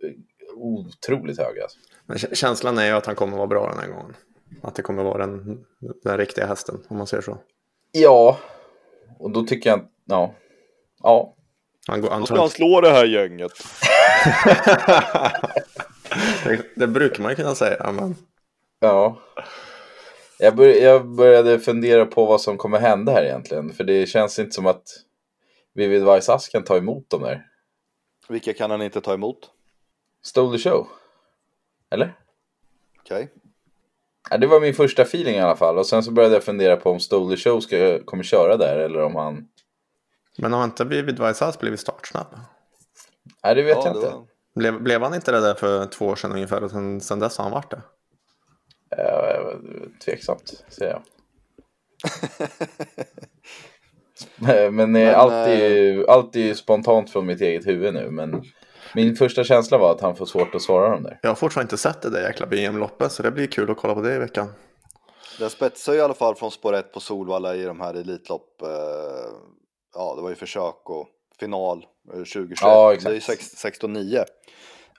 otroligt 0.56 1.38
höga. 1.38 1.62
Alltså. 1.62 1.78
Men 2.06 2.18
känslan 2.18 2.78
är 2.78 2.86
ju 2.86 2.92
att 2.92 3.06
han 3.06 3.14
kommer 3.14 3.36
vara 3.36 3.46
bra 3.46 3.68
den 3.68 3.78
här 3.78 3.88
gången. 3.88 4.16
Att 4.62 4.74
det 4.74 4.82
kommer 4.82 5.02
vara 5.02 5.26
den, 5.26 5.64
den 6.04 6.18
riktiga 6.18 6.46
hästen, 6.46 6.78
om 6.88 6.96
man 6.96 7.06
säger 7.06 7.22
så. 7.22 7.38
Ja, 7.92 8.38
och 9.18 9.30
då 9.30 9.42
tycker 9.42 9.70
jag, 9.70 9.80
ja. 10.04 10.34
Ja. 11.02 11.36
Han, 11.86 12.00
går, 12.00 12.10
han, 12.10 12.26
ska 12.26 12.36
han 12.36 12.50
slå 12.50 12.80
det 12.80 12.90
här 12.90 13.04
gänget? 13.04 13.52
det, 16.44 16.62
det, 16.76 16.86
brukar 16.86 17.22
man 17.22 17.32
ju 17.32 17.36
kunna 17.36 17.54
säga, 17.54 17.92
men... 17.92 18.16
Ja. 18.80 19.18
Jag, 20.42 20.56
bör, 20.56 20.66
jag 20.66 21.08
började 21.08 21.60
fundera 21.60 22.06
på 22.06 22.26
vad 22.26 22.40
som 22.40 22.58
kommer 22.58 22.78
hända 22.78 23.12
här 23.12 23.22
egentligen. 23.22 23.72
För 23.72 23.84
det 23.84 24.06
känns 24.06 24.38
inte 24.38 24.52
som 24.52 24.66
att 24.66 24.82
Vivid 25.74 26.02
Vaisas 26.02 26.48
kan 26.48 26.64
ta 26.64 26.76
emot 26.76 27.10
dem 27.10 27.22
där. 27.22 27.46
Vilka 28.28 28.52
kan 28.52 28.70
han 28.70 28.82
inte 28.82 29.00
ta 29.00 29.14
emot? 29.14 29.50
Stole 30.22 30.58
the 30.58 30.70
show. 30.70 30.88
Eller? 31.90 32.14
Okej. 33.00 33.16
Okay. 33.16 33.28
Ja, 34.30 34.38
det 34.38 34.46
var 34.46 34.60
min 34.60 34.74
första 34.74 35.02
feeling 35.02 35.34
i 35.34 35.40
alla 35.40 35.56
fall. 35.56 35.78
Och 35.78 35.86
sen 35.86 36.02
så 36.02 36.10
började 36.10 36.34
jag 36.34 36.44
fundera 36.44 36.76
på 36.76 36.90
om 36.90 37.00
Stole 37.00 37.36
the 37.36 37.42
Show 37.42 37.60
ska, 37.60 38.04
kommer 38.04 38.24
köra 38.24 38.56
där 38.56 38.78
eller 38.78 39.02
om 39.02 39.16
han... 39.16 39.48
Men 40.38 40.52
har 40.52 40.64
inte 40.64 40.84
Vivid 40.84 41.18
Vaisas 41.18 41.58
blivit 41.58 41.80
startsnabb? 41.80 42.26
Nej, 43.44 43.54
det 43.54 43.62
vet 43.62 43.76
ja, 43.76 43.86
jag 43.86 43.96
inte. 43.96 44.10
Var... 44.10 44.26
Blev, 44.54 44.82
blev 44.82 45.02
han 45.02 45.14
inte 45.14 45.32
det 45.32 45.40
där 45.40 45.54
för 45.54 45.86
två 45.86 46.06
år 46.06 46.16
sedan 46.16 46.32
ungefär 46.32 46.64
och 46.64 46.70
sen, 46.70 47.00
sen 47.00 47.18
dess 47.18 47.38
har 47.38 47.44
han 47.44 47.52
varit 47.52 47.70
det? 47.70 47.82
Ja, 48.96 49.52
tveksamt, 50.04 50.64
säger 50.68 50.92
jag. 50.92 51.02
men, 54.36 54.92
men 54.92 55.14
allt, 55.14 55.32
är 55.32 55.68
ju, 55.68 56.00
eh, 56.00 56.04
allt 56.08 56.36
är 56.36 56.40
ju 56.40 56.54
spontant 56.54 57.10
från 57.10 57.26
mitt 57.26 57.40
eget 57.40 57.66
huvud 57.66 57.94
nu. 57.94 58.10
Men 58.10 58.42
min 58.94 59.16
första 59.16 59.44
känsla 59.44 59.78
var 59.78 59.92
att 59.92 60.00
han 60.00 60.16
får 60.16 60.26
svårt 60.26 60.54
att 60.54 60.62
svara 60.62 60.90
dem 60.90 61.02
där. 61.02 61.18
Jag 61.22 61.30
har 61.30 61.34
fortfarande 61.34 61.64
inte 61.64 61.78
sett 61.78 62.02
det 62.02 62.10
där 62.10 62.22
jäkla 62.22 62.46
BM-loppet 62.46 63.12
så 63.12 63.22
det 63.22 63.30
blir 63.30 63.46
kul 63.46 63.70
att 63.70 63.76
kolla 63.76 63.94
på 63.94 64.00
det 64.00 64.14
i 64.14 64.18
veckan. 64.18 64.52
Det 65.38 65.50
spetsar 65.50 65.94
i 65.94 66.00
alla 66.00 66.14
fall 66.14 66.34
från 66.34 66.50
spår 66.50 66.74
1 66.74 66.92
på 66.92 67.00
Solvalla 67.00 67.54
i 67.54 67.62
de 67.62 67.80
här 67.80 67.94
Elitlopp. 67.94 68.62
Eh, 68.62 68.68
ja, 69.94 70.14
det 70.16 70.22
var 70.22 70.28
ju 70.28 70.34
försök 70.36 70.90
och 70.90 71.08
final 71.40 71.86
2021. 72.08 72.58
Ja, 72.62 72.94
exakt. 72.94 73.04
Det 73.04 73.88
är 73.88 73.94
ju 73.94 73.98
16-9. 73.98 74.24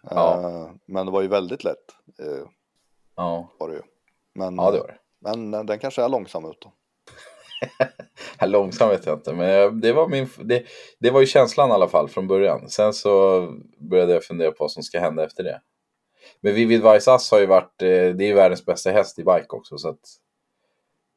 Ja. 0.04 0.72
Men 0.88 1.06
det 1.06 1.12
var 1.12 1.22
ju 1.22 1.28
väldigt 1.28 1.64
lätt. 1.64 1.86
Ja. 3.15 3.52
Var 3.60 3.69
det 3.69 3.76
ju. 3.76 3.82
Men, 4.36 4.56
ja, 4.56 4.71
det 4.71 4.80
var 4.80 4.88
det. 4.88 4.97
Men 5.19 5.65
den 5.65 5.80
kanske 5.80 6.04
är 6.04 6.10
långsam 6.10 6.45
ut 6.45 6.62
då. 6.62 6.74
långsam 8.47 8.89
vet 8.89 9.06
jag 9.06 9.17
inte, 9.17 9.34
men 9.34 9.82
det 9.82 9.93
var, 9.93 10.08
min, 10.08 10.30
det, 10.43 10.63
det 11.00 11.12
var 11.12 11.19
ju 11.19 11.26
känslan 11.26 11.69
i 11.69 11.74
alla 11.74 11.88
fall 11.88 12.10
från 12.10 12.28
början. 12.28 12.69
Sen 12.69 12.93
så 12.93 13.47
började 13.78 14.13
jag 14.13 14.24
fundera 14.24 14.52
på 14.52 14.63
vad 14.63 14.71
som 14.71 14.84
ska 14.84 15.00
hända 15.00 15.26
efter 15.26 15.43
det. 15.43 15.62
Men 16.41 16.54
Vivid 16.54 16.82
Vaisas 16.82 17.32
har 17.32 17.39
ju 17.39 17.45
varit, 17.45 17.74
det 17.78 17.88
är 17.88 18.21
ju 18.21 18.34
världens 18.34 18.65
bästa 18.65 18.91
häst 18.91 19.19
i 19.19 19.24
bike 19.24 19.47
också, 19.50 19.78
så 19.78 19.89
att 19.89 20.00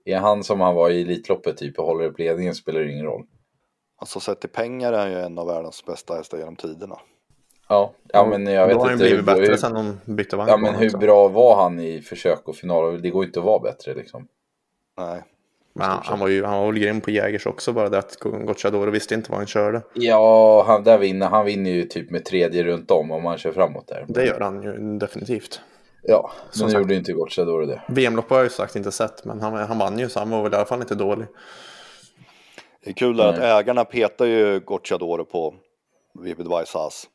är 0.04 0.18
han 0.18 0.44
som 0.44 0.60
han 0.60 0.74
var 0.74 0.90
i 0.90 1.02
Elitloppet 1.02 1.56
typ 1.56 1.78
och 1.78 1.86
håller 1.86 2.04
upp 2.04 2.18
ledningen 2.18 2.54
spelar 2.54 2.80
det 2.80 2.92
ingen 2.92 3.06
roll. 3.06 3.26
Alltså 3.96 4.20
sett 4.20 4.40
till 4.40 4.50
pengar 4.50 4.92
är 4.92 4.98
han 4.98 5.10
ju 5.10 5.18
en 5.18 5.38
av 5.38 5.46
världens 5.46 5.84
bästa 5.84 6.14
hästar 6.14 6.38
genom 6.38 6.56
tiderna. 6.56 7.00
Ja, 7.68 7.92
ja 8.12 8.26
men 8.26 8.46
jag 8.46 8.66
vet 8.66 8.74
inte. 8.74 8.78
Då 8.78 8.82
har 8.82 8.88
han 8.88 8.98
blivit 8.98 9.24
bättre 9.24 9.46
hur, 9.46 9.56
sen 9.56 9.74
de 9.74 10.00
bytte 10.04 10.36
vagn. 10.36 10.50
Ja, 10.50 10.56
men 10.56 10.74
hur 10.74 10.90
bra 10.90 11.28
var 11.28 11.62
han 11.62 11.80
i 11.80 12.02
försök 12.02 12.48
och 12.48 12.56
final? 12.56 13.02
Det 13.02 13.10
går 13.10 13.24
inte 13.24 13.38
att 13.38 13.46
vara 13.46 13.58
bättre 13.58 13.94
liksom. 13.94 14.28
Nej. 14.98 15.22
Men 15.76 15.86
han, 15.86 16.00
han, 16.04 16.18
var 16.18 16.28
ju 16.28 16.44
han 16.44 16.58
var 16.58 16.66
väl 16.66 16.80
grym 16.80 17.00
på 17.00 17.10
Jägers 17.10 17.46
också, 17.46 17.72
bara 17.72 17.88
det 17.88 17.98
att 17.98 18.16
Gocciadoro 18.20 18.90
visste 18.90 19.14
inte 19.14 19.30
vad 19.30 19.38
han 19.38 19.46
körde. 19.46 19.82
Ja, 19.94 20.64
han, 20.66 20.84
där 20.84 20.98
vinner, 20.98 21.26
han 21.26 21.46
vinner 21.46 21.70
ju 21.70 21.82
typ 21.82 22.10
med 22.10 22.24
tredje 22.24 22.64
runt 22.64 22.90
om 22.90 23.10
om 23.10 23.24
han 23.24 23.38
kör 23.38 23.52
framåt 23.52 23.88
där. 23.88 24.04
Det 24.08 24.24
gör 24.24 24.40
han 24.40 24.62
ju 24.62 24.98
definitivt. 24.98 25.60
Ja, 26.02 26.30
men 26.60 26.68
nu 26.68 26.74
gjorde 26.74 26.94
inte 26.94 27.12
Gocciadoro 27.12 27.66
det. 27.66 27.82
VM-lopp 27.88 28.30
har 28.30 28.36
jag 28.36 28.44
ju 28.44 28.50
sagt 28.50 28.76
inte 28.76 28.92
sett, 28.92 29.24
men 29.24 29.40
han, 29.40 29.54
han 29.54 29.78
vann 29.78 29.98
ju 29.98 30.08
så 30.08 30.18
han 30.18 30.30
var 30.30 30.42
väl 30.42 30.52
i 30.52 30.56
alla 30.56 30.64
fall 30.64 30.80
inte 30.80 30.94
dålig. 30.94 31.26
Det 32.84 32.90
är 32.90 32.94
kul 32.94 33.20
att 33.20 33.38
ägarna 33.38 33.84
petar 33.84 34.24
ju 34.24 34.60
Gocciadoro 34.60 35.24
på 35.24 35.54
Vivid 36.22 36.46
Vaisas. 36.46 37.08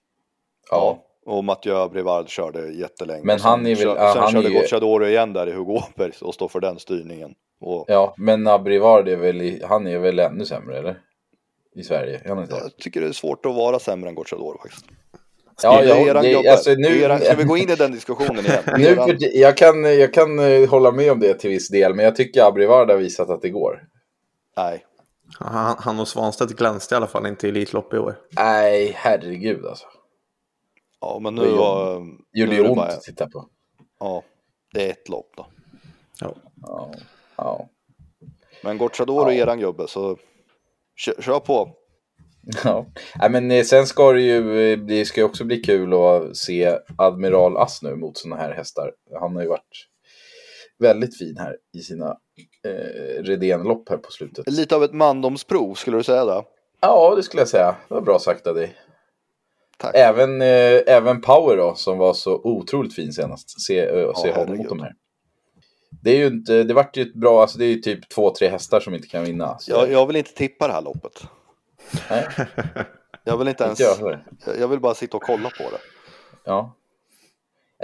Ja. 0.70 1.06
Och 1.26 1.44
Mathieu 1.44 1.90
Brevard 1.90 2.30
körde 2.30 2.72
jättelänge. 2.74 3.24
Men 3.24 3.40
han 3.40 3.66
är 3.66 3.76
väl... 3.76 3.78
Sen, 3.78 3.88
ja, 3.88 4.14
sen 4.14 4.22
han 4.22 4.32
körde 4.32 4.48
är 4.48 4.52
ju... 4.52 4.60
Gocciadoro 4.60 5.06
igen 5.06 5.34
där 5.34 5.48
i 5.48 5.52
Hugo 5.52 5.72
Åberg 5.72 6.12
och 6.22 6.34
står 6.34 6.48
för 6.48 6.60
den 6.60 6.80
styrningen. 6.80 7.34
Och... 7.62 7.86
Ja, 7.88 8.14
men 8.18 8.48
Abrivard 8.48 9.08
är 9.08 9.18
väl, 9.18 9.64
han 9.64 9.88
är 9.88 10.00
väl 10.00 10.20
ännu 10.20 10.46
sämre 10.46 10.78
eller? 10.78 11.00
I 11.76 11.84
Sverige, 11.84 12.16
inte? 12.16 12.56
Jag 12.56 12.78
tycker 12.78 13.02
det 13.02 13.08
är 13.08 13.12
svårt 13.12 13.46
att 13.46 13.56
vara 13.56 13.80
sämre 13.80 14.10
än 14.10 14.16
Gocciadoro 14.16 14.58
faktiskt. 14.62 14.86
Ja, 15.64 15.84
ja, 15.84 16.22
det, 16.22 16.48
alltså 16.48 16.72
nu... 16.78 17.20
Ska 17.24 17.36
vi 17.36 17.44
gå 17.44 17.58
in 17.58 17.70
i 17.70 17.76
den 17.76 17.92
diskussionen 17.92 18.46
igen? 18.46 18.64
nu 18.78 18.84
jag, 19.34 19.58
kan, 19.58 19.84
jag 20.00 20.14
kan 20.14 20.40
eh, 20.40 20.70
hålla 20.70 20.92
med 20.92 21.12
om 21.12 21.20
det 21.20 21.34
till 21.34 21.50
viss 21.50 21.70
del, 21.70 21.94
men 21.96 22.06
jag 22.06 22.16
tycker 22.16 22.44
Abrivard 22.44 22.90
har 22.90 22.98
visat 22.98 23.30
att 23.30 23.42
det 23.42 23.50
går. 23.50 23.84
Nej. 24.58 24.86
Han, 25.40 25.76
han 25.80 26.00
och 26.00 26.08
Svanstedt 26.08 26.52
glänste 26.52 26.96
i 26.96 26.98
alla 26.98 27.08
fall 27.08 27.28
inte 27.28 27.48
i 27.48 27.50
Elitlopp 27.50 27.94
i 27.94 27.98
år. 27.98 28.16
Nej, 28.38 28.92
herregud 28.96 29.66
alltså. 29.66 29.86
Ja, 31.02 31.20
men 31.20 31.36
nu 31.36 31.52
var... 31.52 32.06
Gjorde 32.34 32.56
ju 32.56 32.68
ont 32.68 32.76
bara... 32.76 32.88
att 32.88 33.02
titta 33.02 33.30
på. 33.30 33.50
Ja, 34.00 34.24
det 34.74 34.88
är 34.88 34.92
ett 34.92 35.10
lopp 35.10 35.34
då. 35.38 35.46
Ja. 36.20 36.36
ja. 36.62 36.92
ja. 37.38 37.70
Men 38.64 38.78
Gocciadoro 38.78 39.32
ja. 39.32 39.32
är 39.32 39.38
eran 39.38 39.60
gubbe, 39.60 39.88
så 39.88 40.18
kör, 40.96 41.22
kör 41.22 41.40
på. 41.40 41.76
Ja, 42.64 42.86
Nej, 43.20 43.30
men 43.30 43.52
eh, 43.52 43.64
sen 43.64 43.88
ska 43.88 44.12
det 44.12 44.22
ju, 44.22 44.72
eh, 44.72 44.80
det 44.80 45.06
ska 45.06 45.22
ju 45.22 45.26
också 45.26 45.44
bli 45.44 45.58
kul 45.58 45.94
att 45.94 46.38
se 46.38 46.78
Admiral 46.98 47.58
Ass 47.58 47.82
nu 47.82 47.96
mot 47.96 48.18
sådana 48.18 48.42
här 48.42 48.52
hästar. 48.52 48.94
Han 49.20 49.36
har 49.36 49.42
ju 49.42 49.48
varit 49.48 49.88
väldigt 50.80 51.18
fin 51.18 51.38
här 51.38 51.58
i 51.78 51.80
sina 51.80 52.18
eh, 52.66 53.24
Redén-lopp 53.24 53.90
här 53.90 53.98
på 53.98 54.12
slutet. 54.12 54.50
Lite 54.50 54.76
av 54.76 54.84
ett 54.84 54.94
mandomsprov, 54.94 55.74
skulle 55.74 55.98
du 55.98 56.04
säga 56.04 56.26
det? 56.26 56.44
Ja, 56.82 57.14
det 57.16 57.24
skulle 57.24 57.42
jag 57.42 57.50
säga. 57.50 57.76
Det 57.88 57.94
var 57.94 58.02
bra 58.02 58.20
sagt 58.20 58.48
av 58.48 58.56
dig. 58.56 58.76
Tack. 59.80 59.96
Även, 59.96 60.42
eh, 60.42 60.82
även 60.88 61.22
Power 61.22 61.58
då, 61.58 61.76
som 61.76 61.98
var 61.98 62.14
så 62.14 62.42
otroligt 62.44 62.96
fin 62.96 63.14
senast. 63.14 63.62
Se, 63.62 63.80
eh, 63.80 64.14
se 64.14 64.32
honom 64.32 64.58
mot 64.58 64.70
de 64.70 64.80
här. 64.80 64.94
Det 66.04 66.12
är 66.12 66.18
ju 66.18 66.28
inte, 66.28 66.64
det 66.64 66.74
vart 66.74 66.98
ju 66.98 67.02
ett 67.02 67.14
bra, 67.14 67.42
alltså 67.42 67.58
det 67.58 67.66
är 67.66 67.70
ju 67.70 67.76
typ 67.76 68.10
två, 68.10 68.34
tre 68.34 68.48
hästar 68.48 68.80
som 68.80 68.96
inte 68.96 69.08
kan 69.08 69.24
vinna. 69.24 69.58
Jag, 69.68 69.92
jag 69.92 70.08
vill 70.08 70.16
inte 70.16 70.34
tippa 70.34 70.68
det 70.68 70.74
här 70.74 70.82
loppet. 70.82 71.24
Nej. 72.10 72.28
Jag 73.24 73.38
vill 73.38 73.48
inte 73.48 73.64
ens, 73.64 73.80
jag, 73.80 74.20
jag 74.60 74.68
vill 74.68 74.80
bara 74.80 74.94
sitta 74.94 75.18
och 75.18 75.24
kolla 75.24 75.50
på 75.50 75.64
det. 75.64 75.80
Ja. 76.44 76.76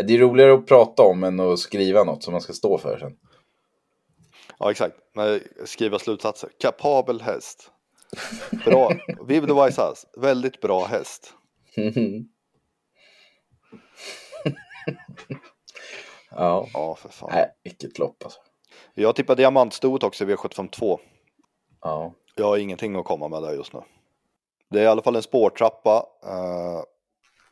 Det 0.05 0.13
är 0.13 0.17
roligare 0.17 0.53
att 0.53 0.67
prata 0.67 1.03
om 1.03 1.23
än 1.23 1.39
att 1.39 1.59
skriva 1.59 2.03
något 2.03 2.23
som 2.23 2.31
man 2.31 2.41
ska 2.41 2.53
stå 2.53 2.77
för 2.77 2.97
sen. 2.99 3.11
Ja, 4.59 4.71
exakt. 4.71 4.95
Men 5.13 5.41
skriva 5.65 5.99
slutsatser. 5.99 6.49
Kapabel 6.59 7.21
häst. 7.21 7.71
Bra. 8.65 8.91
House. 9.67 10.07
Väldigt 10.17 10.61
bra 10.61 10.85
häst. 10.85 11.33
ja. 16.29 16.67
Ja, 16.73 16.95
för 16.95 17.09
fan. 17.09 17.29
Nej, 17.33 17.51
vilket 17.63 17.99
lopp 17.99 18.23
alltså. 18.23 18.39
Jag 18.93 19.15
tippar 19.15 19.35
diamantstoet 19.35 20.03
också 20.03 20.23
i 20.23 20.27
V752. 20.27 20.99
Ja. 21.81 22.13
Jag 22.35 22.45
har 22.45 22.57
ingenting 22.57 22.95
att 22.95 23.05
komma 23.05 23.27
med 23.27 23.43
där 23.43 23.53
just 23.53 23.73
nu. 23.73 23.81
Det 24.69 24.79
är 24.79 24.83
i 24.83 24.87
alla 24.87 25.01
fall 25.01 25.15
en 25.15 25.23
spårtrappa. 25.23 26.05
Eh, 26.23 26.83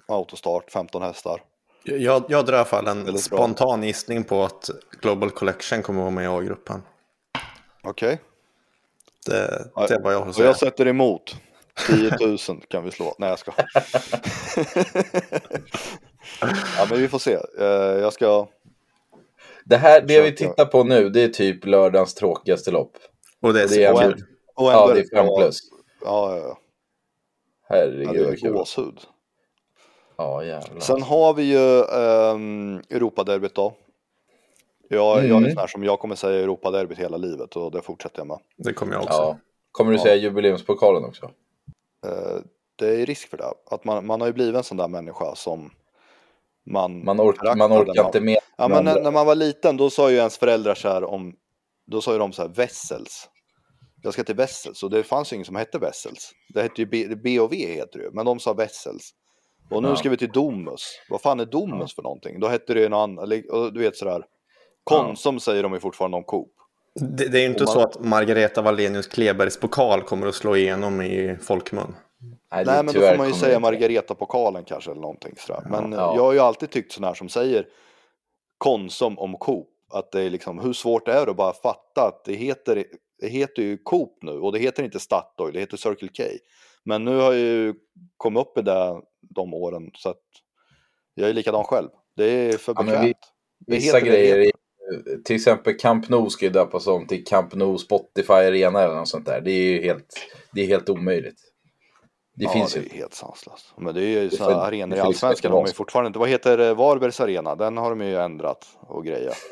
autostart, 0.07 0.71
15 0.71 1.01
hästar. 1.01 1.43
Jag, 1.83 2.23
jag 2.27 2.45
drar 2.45 2.53
i 2.53 2.57
alla 2.57 2.65
fall 2.65 2.87
en 2.87 3.17
spontan 3.17 3.79
bra. 3.79 3.87
gissning 3.87 4.23
på 4.23 4.43
att 4.43 4.69
Global 5.01 5.31
Collection 5.31 5.81
kommer 5.81 5.99
att 5.99 6.03
vara 6.03 6.15
med 6.15 6.23
i 6.23 6.27
A-gruppen. 6.27 6.81
Okej. 7.83 8.13
Okay. 8.13 8.17
Det, 9.25 9.71
det 9.87 9.93
är 9.93 10.01
vad 10.01 10.13
jag 10.13 10.19
har 10.19 10.27
att 10.27 10.35
säga. 10.35 10.47
Och 10.47 10.49
jag 10.49 10.57
sätter 10.57 10.87
emot. 10.87 11.35
10 11.87 12.11
000 12.19 12.37
kan 12.67 12.83
vi 12.83 12.91
slå. 12.91 13.15
Nej 13.17 13.29
jag 13.29 13.39
ska. 13.39 13.51
ja 16.77 16.87
men 16.89 16.99
vi 16.99 17.07
får 17.07 17.19
se. 17.19 17.37
Eh, 17.59 17.65
jag 18.01 18.13
ska. 18.13 18.47
Det 19.65 19.77
här, 19.77 20.01
det 20.01 20.21
vi 20.21 20.35
tittar 20.35 20.65
på 20.65 20.83
nu, 20.83 21.09
det 21.09 21.23
är 21.23 21.27
typ 21.27 21.65
lördagens 21.65 22.13
tråkigaste 22.13 22.71
lopp. 22.71 22.97
Och 23.41 23.53
det 23.53 23.63
är, 23.63 23.67
det 23.67 23.83
är, 23.83 23.93
och 23.93 24.03
en, 24.03 24.13
och 24.55 24.71
ja, 24.71 24.93
det 24.93 24.99
är 24.99 25.15
5 25.15 25.27
plus. 25.37 25.59
Ja, 26.05 26.37
ja, 26.37 26.37
ja. 26.37 26.57
Herregud 27.69 28.25
vad 28.25 28.39
kul. 28.39 28.53
Gåshud. 28.53 28.99
Ja, 30.17 30.43
jävlar. 30.43 30.79
Sen 30.79 31.01
har 31.01 31.33
vi 31.33 31.43
ju 31.43 31.83
um, 31.83 32.83
Europaderbyt 32.89 33.55
då. 33.55 33.73
Jag, 34.89 35.17
mm. 35.17 35.29
jag 35.29 35.35
är 35.35 35.41
mm. 35.41 35.51
sån 35.51 35.59
här 35.59 35.67
som 35.67 35.83
jag 35.83 35.99
kommer 35.99 36.15
säga 36.15 36.43
Europaderbyt 36.43 36.97
hela 36.97 37.17
livet 37.17 37.55
och 37.55 37.71
det 37.71 37.81
fortsätter 37.81 38.19
jag 38.19 38.27
med. 38.27 38.39
Det 38.57 38.73
kommer 38.73 38.93
jag 38.93 39.03
också. 39.03 39.13
Ja. 39.13 39.37
Kommer 39.71 39.91
du 39.91 39.99
säga 39.99 40.15
jubileumspokalen 40.15 41.05
också? 41.05 41.31
Uh, 42.05 42.41
det 42.75 43.01
är 43.01 43.05
risk 43.05 43.29
för 43.29 43.37
det. 43.37 43.53
Att 43.71 43.83
man, 43.85 44.05
man 44.05 44.21
har 44.21 44.27
ju 44.27 44.33
blivit 44.33 44.55
en 44.55 44.63
sån 44.63 44.77
där 44.77 44.87
människa 44.87 45.35
som 45.35 45.71
man... 46.65 47.05
Man, 47.05 47.19
ork, 47.19 47.57
man 47.57 47.73
orkar 47.73 48.05
inte 48.05 48.21
med. 48.21 48.37
Ja, 48.57 48.67
men 48.67 48.85
när, 48.85 49.01
när, 49.01 49.11
man 49.11 49.25
var 49.25 49.35
liten 49.35 49.77
då 49.77 49.89
sa 49.89 50.11
ju 50.11 50.17
ens 50.17 50.37
föräldrar 50.37 50.75
så 50.75 50.87
här 50.87 51.03
om 51.03 51.35
då 51.85 52.01
sa 52.01 52.11
ju 52.13 52.19
de 52.19 52.31
så 52.31 52.41
här 52.41 52.49
Vessels. 52.49 53.29
Jag 54.03 54.13
ska 54.13 54.23
till 54.23 54.35
Vessels 54.35 54.83
och 54.83 54.89
det 54.89 55.03
fanns 55.03 55.31
ju 55.31 55.35
ingen 55.35 55.45
som 55.45 55.55
hette 55.55 55.79
Vessels. 55.79 56.31
Det 56.53 56.61
hette 56.61 56.81
ju 56.81 56.85
B- 56.85 57.15
BOV 57.15 57.53
heter 57.53 57.99
det 57.99 58.11
men 58.13 58.25
de 58.25 58.39
sa 58.39 58.53
Vessels. 58.53 59.11
Och 59.69 59.83
nu 59.83 59.89
Ja. 59.89 59.95
ska 59.95 60.09
vi 60.09 60.17
till 60.17 60.31
Domus. 60.31 60.83
Vad 61.09 61.21
fan 61.21 61.39
är 61.39 61.45
Domus 61.45 61.95
för 61.95 62.01
någonting? 62.03 62.39
Då 62.39 62.47
hette 62.47 62.73
det 62.73 62.79
ju 62.79 62.89
någon 62.89 63.17
annan, 63.19 63.29
du 63.73 63.79
vet 63.79 63.97
sådär. 63.97 64.25
Konsum 64.83 65.39
säger 65.39 65.63
de 65.63 65.73
ju 65.73 65.79
fortfarande 65.79 66.17
om 66.17 66.23
Coop. 66.23 66.51
Det, 66.99 67.27
det 67.31 67.37
är 67.37 67.41
ju 67.41 67.47
inte 67.47 67.63
man- 67.63 67.73
så 67.73 67.79
att 67.79 67.99
Margareta 68.03 68.61
Wallenius 68.61 69.07
Klebergs 69.07 69.59
pokal 69.59 70.01
kommer 70.01 70.27
att 70.27 70.35
slå 70.35 70.55
igenom 70.55 71.01
i 71.01 71.37
folkmun. 71.41 71.95
Nej, 72.51 72.65
Nej 72.65 72.83
men 72.83 72.93
då 72.93 73.01
får 73.01 73.17
man 73.17 73.27
ju 73.27 73.33
säga. 73.33 73.59
Margareta-pokalen 73.59 74.63
kanske 74.63 74.91
eller 74.91 75.01
någonting 75.01 75.33
sådär. 75.37 75.63
Men 75.69 75.91
Ja. 75.91 76.15
jag 76.15 76.23
har 76.23 76.33
ju 76.33 76.39
alltid 76.39 76.69
tyckt 76.69 76.91
sådana 76.91 77.07
här 77.07 77.15
som 77.15 77.29
säger 77.29 77.67
Konsum 78.57 79.19
om 79.19 79.37
Coop. 79.37 79.69
Att 79.93 80.11
det 80.11 80.21
är 80.21 80.29
liksom, 80.29 80.59
hur 80.59 80.73
svårt 80.73 81.07
är 81.07 81.25
det 81.25 81.31
att 81.31 81.37
bara 81.37 81.53
fatta 81.53 82.07
att 82.07 82.25
det 82.25 82.33
heter, 82.33 82.85
det 83.21 83.27
heter 83.27 83.61
ju 83.63 83.77
Coop 83.77 84.17
nu 84.21 84.31
och 84.31 84.51
det 84.51 84.59
heter 84.59 84.83
inte 84.83 84.99
Statoil, 84.99 85.53
det 85.53 85.59
heter 85.59 85.77
Circle 85.77 86.07
K. 86.17 86.23
Men 86.83 87.05
nu 87.05 87.15
har 87.17 87.23
jag 87.33 87.35
ju 87.39 87.73
kommit 88.17 88.41
upp 88.41 88.57
i 88.57 88.61
det 88.61 89.01
de 89.21 89.53
åren 89.53 89.91
så 89.95 90.09
att 90.09 90.21
jag 91.15 91.29
är 91.29 91.33
likadan 91.33 91.63
själv. 91.63 91.89
Det 92.15 92.25
är 92.25 92.57
för 92.57 92.73
Ja, 92.77 92.83
bekvämt. 92.83 93.05
vi- 93.05 93.13
Det 93.65 93.75
Vissa 93.75 93.99
grejer, 93.99 94.37
heter. 94.37 94.49
i, 94.49 94.51
till 95.25 95.35
exempel 95.35 95.77
Camp 95.77 96.09
Nou 96.09 96.29
ska 96.29 96.45
ju 96.45 96.51
döpas 96.51 96.87
om 96.87 97.07
till 97.07 97.23
Camp 97.23 97.55
Nou 97.55 97.77
Spotify 97.77 98.33
Arena 98.33 98.81
eller 98.81 98.95
något 98.95 99.07
sånt 99.07 99.25
där. 99.25 99.41
Det 99.41 99.51
är 99.51 99.71
ju 99.71 99.81
helt, 99.81 100.05
det 100.51 100.61
är 100.61 100.67
helt 100.67 100.89
omöjligt. 100.89 101.39
Det 102.35 102.43
ja, 102.43 102.49
finns 102.49 102.73
det 102.73 102.79
ju. 102.79 102.85
är 102.85 102.89
helt 102.89 103.13
sanslöst. 103.13 103.73
Men 103.77 103.95
det 103.95 104.01
är 104.01 104.21
ju 104.21 104.29
Det 104.29 104.35
sådana 104.35 104.61
arenor 104.61 104.95
det 104.95 104.97
i 104.97 104.99
Allsvenskan 105.01 105.51
de 105.51 105.67
så. 105.67 105.73
fortfarande 105.73 106.07
inte. 106.07 106.19
Vad 106.19 106.29
heter 106.29 106.59
eh, 106.59 106.75
Varbergs 106.75 107.19
arena? 107.19 107.55
Den 107.55 107.77
har 107.77 107.89
de 107.89 108.01
ju 108.01 108.17
ändrat 108.17 108.67
och 108.79 109.05
grejat. 109.05 109.37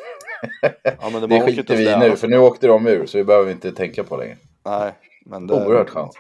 Ja, 0.84 1.10
men 1.12 1.22
Det 1.22 1.28
man 1.28 1.42
åker 1.42 1.52
skiter 1.52 1.76
vi 1.76 1.90
i 1.90 1.98
nu, 1.98 2.16
för 2.16 2.28
nu 2.28 2.38
åkte 2.38 2.68
de 2.68 2.88
ur 2.88 3.06
så 3.06 3.18
vi 3.18 3.24
behöver 3.24 3.52
inte 3.52 3.72
tänka 3.72 4.04
på 4.04 4.18
längre. 4.18 4.38
Nej, 4.66 4.92
men 5.26 5.48
det... 5.48 5.54
Oerhört 5.54 5.90
skönt. 5.90 6.14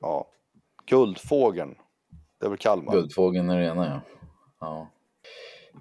Ja. 0.00 0.28
Guldfågeln. 0.86 1.74
Det 2.40 2.46
är 2.46 2.50
väl 2.50 2.58
Kalmar? 2.58 2.92
Guldfågeln 2.92 3.50
Arena, 3.50 3.86
ja. 3.86 4.00
ja. 4.60 4.90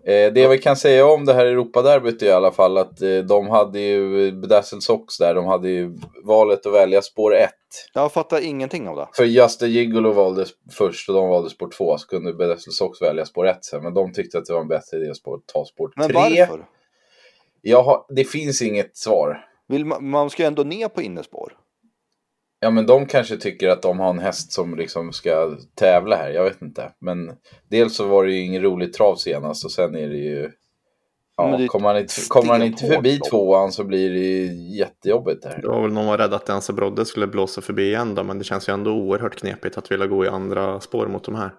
Eh, 0.06 0.34
det 0.34 0.48
vi 0.48 0.58
kan 0.58 0.76
säga 0.76 1.06
om 1.06 1.26
det 1.26 1.34
här 1.34 1.46
Europaderbyt 1.46 2.24
i 2.24 2.32
alla 2.32 2.52
fall 2.52 2.78
att 2.78 3.02
eh, 3.02 3.18
de 3.18 3.48
hade 3.48 3.80
ju 3.80 4.32
Bedazzled 4.32 4.84
Sox 4.84 5.18
där, 5.18 5.36
de 5.36 5.46
hade 5.46 5.70
ju 5.70 5.98
valet 6.24 6.66
att 6.66 6.74
välja 6.74 7.02
spår 7.02 7.36
1. 7.36 7.50
Jag 7.94 8.12
fattar 8.12 8.42
ingenting 8.42 8.88
av 8.88 8.96
det. 8.96 9.08
För 9.14 9.24
Just 9.24 9.64
a 9.64 9.68
Gigolo 9.68 10.12
valdes 10.12 10.50
först 10.72 11.10
och 11.10 11.16
de 11.16 11.30
valde 11.30 11.50
spår 11.50 11.70
2 11.78 11.98
så 11.98 12.08
kunde 12.08 12.34
Bedazzled 12.34 12.74
Sox 12.74 13.02
välja 13.02 13.26
spår 13.26 13.48
1 13.48 13.66
sen. 13.66 13.84
Men 13.84 13.94
de 13.94 14.14
tyckte 14.14 14.38
att 14.38 14.46
det 14.46 14.54
var 14.54 14.62
en 14.62 14.68
bättre 14.68 14.98
idé 14.98 15.10
att 15.10 15.48
ta 15.54 15.66
spår 15.66 15.88
3. 15.88 15.94
Men 15.96 16.14
varför? 16.14 16.66
Jag 17.62 17.84
har, 17.84 18.06
det 18.10 18.24
finns 18.24 18.62
inget 18.62 18.98
svar. 18.98 19.46
Vill 19.68 19.86
man, 19.86 20.10
man 20.10 20.30
ska 20.30 20.44
ju 20.44 20.48
ändå 20.48 20.64
ner 20.64 20.88
på 20.88 21.02
innespår. 21.02 21.54
Ja 22.60 22.70
men 22.70 22.86
de 22.86 23.06
kanske 23.06 23.38
tycker 23.38 23.70
att 23.70 23.82
de 23.82 24.00
har 24.00 24.10
en 24.10 24.20
häst 24.20 24.52
som 24.52 24.76
liksom 24.76 25.14
ska 25.14 25.58
tävla 25.76 26.16
här, 26.16 26.30
jag 26.30 26.44
vet 26.44 26.62
inte. 26.62 26.92
Men 27.00 27.32
dels 27.70 27.96
så 27.96 28.08
var 28.08 28.26
det 28.26 28.32
ju 28.32 28.42
ingen 28.42 28.62
rolig 28.62 28.94
trav 28.94 29.16
senast 29.16 29.66
och 29.66 29.72
sen 29.72 29.96
är 29.96 30.10
det 30.10 30.18
ju... 30.18 30.52
Ja, 31.38 31.58
det 31.58 31.68
kommer 31.68 31.88
han 31.88 31.98
inte, 31.98 32.14
kommer 32.28 32.54
han 32.54 32.64
inte 32.64 32.88
förbi 32.88 33.18
lopp. 33.18 33.30
tvåan 33.30 33.72
så 33.72 33.84
blir 33.84 34.10
det 34.10 34.20
ju 34.20 34.76
jättejobbigt 34.78 35.44
där. 35.44 35.60
Det 35.62 35.68
var 35.68 35.82
väl 35.82 35.92
någon 35.92 36.06
var 36.06 36.18
rädd 36.18 36.34
att 36.34 36.46
Dense 36.46 36.74
Brodde 36.74 37.06
skulle 37.06 37.28
blåsa 37.28 37.62
förbi 37.62 37.88
igen 37.88 38.16
då, 38.16 38.24
men 38.24 38.38
det 38.38 38.44
känns 38.44 38.70
ju 38.70 38.74
ändå 38.74 38.92
oerhört 38.92 39.36
knepigt 39.36 39.78
att 39.78 39.92
vilja 39.92 40.08
gå 40.08 40.26
i 40.26 40.28
andra 40.28 40.80
spår 40.80 41.08
mot 41.08 41.24
de 41.24 41.36
här. 41.36 41.52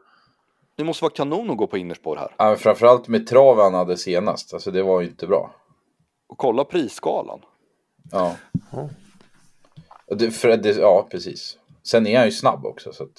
Det 0.76 0.84
måste 0.84 1.04
vara 1.04 1.12
kanon 1.12 1.50
att 1.50 1.56
gå 1.56 1.66
på 1.66 1.78
innerspår 1.78 2.16
här. 2.16 2.34
Ja, 2.38 2.48
men 2.48 2.56
framförallt 2.56 3.08
med 3.08 3.26
trav 3.26 3.60
han 3.60 3.74
hade 3.74 3.96
senast, 3.96 4.54
alltså 4.54 4.70
det 4.70 4.82
var 4.82 5.00
ju 5.00 5.06
inte 5.08 5.26
bra. 5.26 5.54
Och 6.28 6.38
kolla 6.38 6.64
prisskalan. 6.64 7.40
Ja, 8.12 8.36
Ja. 8.72 8.88
Det, 10.10 10.30
för, 10.30 10.56
det, 10.56 10.76
ja 10.76 11.08
precis. 11.10 11.56
Sen 11.82 12.06
är 12.06 12.16
han 12.16 12.26
ju 12.26 12.32
snabb 12.32 12.66
också 12.66 12.92
så 12.92 13.04
att... 13.04 13.10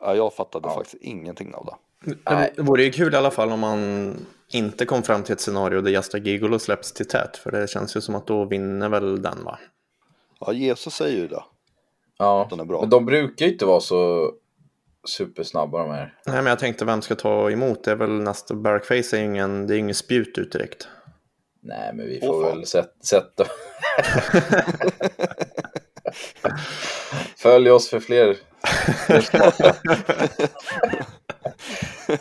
Ja, 0.00 0.14
jag 0.14 0.34
fattade 0.34 0.68
Ja. 0.68 0.74
faktiskt 0.74 1.02
ingenting 1.02 1.54
av 1.54 1.64
det. 1.66 1.74
Nej. 2.30 2.52
Det 2.56 2.62
vore 2.62 2.82
ju 2.84 2.90
kul 2.92 3.14
i 3.14 3.16
alla 3.16 3.30
fall 3.30 3.52
om 3.52 3.60
man 3.60 4.14
inte 4.52 4.84
kom 4.86 5.02
fram 5.02 5.22
till 5.22 5.32
ett 5.32 5.40
scenario 5.40 5.80
där 5.80 5.90
Jasta 5.90 6.18
Gigolo 6.18 6.58
släpps 6.58 6.92
till 6.92 7.08
tät, 7.08 7.36
för 7.36 7.50
det 7.50 7.70
känns 7.70 7.96
ju 7.96 8.00
som 8.00 8.14
att 8.14 8.26
då 8.26 8.44
vinner 8.44 8.88
väl 8.88 9.22
den 9.22 9.44
va? 9.44 9.58
Ja, 10.40 10.52
Jesus 10.52 10.94
säger 10.94 11.16
ju 11.18 11.28
det. 11.28 11.42
Ja, 12.18 12.46
Den 12.50 12.60
är 12.60 12.64
bra. 12.64 12.80
men 12.80 12.90
de 12.90 13.06
brukar 13.06 13.46
ju 13.46 13.52
inte 13.52 13.64
vara 13.66 13.80
så 13.80 14.32
supersnabba 15.08 15.78
de 15.78 15.90
här. 15.90 16.14
Nej, 16.26 16.36
men 16.36 16.46
jag 16.46 16.58
tänkte 16.58 16.84
vem 16.84 17.02
ska 17.02 17.14
ta 17.14 17.50
emot? 17.50 17.84
Det 17.84 17.90
är 17.90 17.96
väl 17.96 18.10
nästa 18.22 18.54
Barkface 18.54 19.18
är 19.18 19.22
ingen, 19.22 19.66
det 19.66 19.74
är 19.74 19.78
ingen 19.78 19.94
spjut 19.94 20.38
ut 20.38 20.52
direkt. 20.52 20.88
Nej, 21.60 21.90
men 21.94 22.06
vi 22.06 22.20
får 22.20 22.42
fan. 22.42 22.56
väl 22.56 22.66
sätt, 22.66 22.92
sätta... 23.04 23.44
Följ 27.36 27.70
oss 27.70 27.88
för 27.88 28.00
fler. 28.00 28.36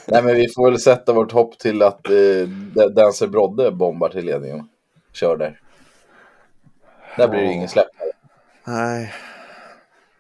Nej, 0.08 0.24
men 0.24 0.36
vi 0.36 0.48
får 0.56 0.70
väl 0.72 0.80
sätta 0.80 1.14
vårt 1.14 1.32
hopp 1.32 1.60
till 1.60 1.82
att 1.82 2.10
eh, 2.10 2.88
Dancer 2.96 3.28
Brodde 3.28 3.72
bombar 3.72 4.10
till 4.10 4.26
ledningen 4.26 4.70
kör 5.14 5.38
där. 5.38 5.60
Där 7.18 7.28
blir 7.28 7.40
det 7.40 7.46
Ja. 7.46 7.52
ingen 7.52 7.70
släpp. 7.70 7.88
Nej, 8.68 9.14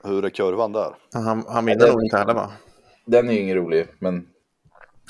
Hur 0.04 0.26
är 0.26 0.30
kurvan 0.30 0.72
där? 0.72 0.96
han, 1.14 1.46
han 1.48 1.66
vinner 1.66 1.88
nog 1.92 2.04
inte 2.04 2.18
heller 2.18 2.34
va? 2.34 2.52
Den 3.06 3.30
är 3.30 3.34
ju 3.34 3.40
ingen 3.40 3.56
rolig, 3.58 3.88
men, 4.00 4.28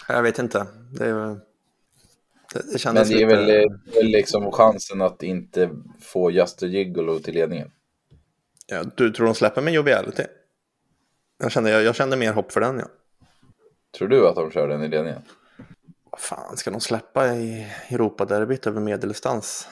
Jag 0.08 0.24
vet 0.24 0.40
inte. 0.40 0.68
Det, 1.00 1.06
är, 1.06 1.14
väl- 1.14 1.40
det, 2.54 2.62
det 2.74 2.86
men 2.94 2.96
det 2.96 3.02
är 3.02 3.06
lite... 3.06 3.26
väl, 3.26 3.50
eh, 3.50 4.04
liksom 4.04 4.52
chansen 4.52 5.02
att 5.02 5.24
inte 5.24 5.70
få 6.02 6.32
Just 6.32 6.64
a 6.64 6.66
Gigolo 6.66 7.20
till 7.20 7.34
ledningen. 7.34 7.72
Ja, 8.68 8.84
du 8.96 9.12
tror 9.12 9.26
de 9.26 9.36
släpper 9.36 9.62
med 9.62 9.74
joviality? 9.74 10.24
Jag 11.40 11.52
kände, 11.52 11.70
jag, 11.70 11.84
jag 11.84 11.96
kände 11.96 12.18
mer 12.18 12.34
hopp 12.34 12.52
för 12.52 12.62
den 12.62 12.80
ja. 12.80 12.88
Tror 13.98 14.08
du 14.08 14.28
att 14.28 14.36
de 14.36 14.52
kör 14.52 14.68
den 14.68 14.84
i 14.84 14.88
ledningen? 14.88 15.22
Vad 16.12 16.20
fan, 16.20 16.58
ska 16.58 16.72
de 16.72 16.82
släppa 16.82 17.28
i 17.28 17.68
Europaderbyt 17.90 18.68
över 18.68 18.82
medeldistans? 18.82 19.68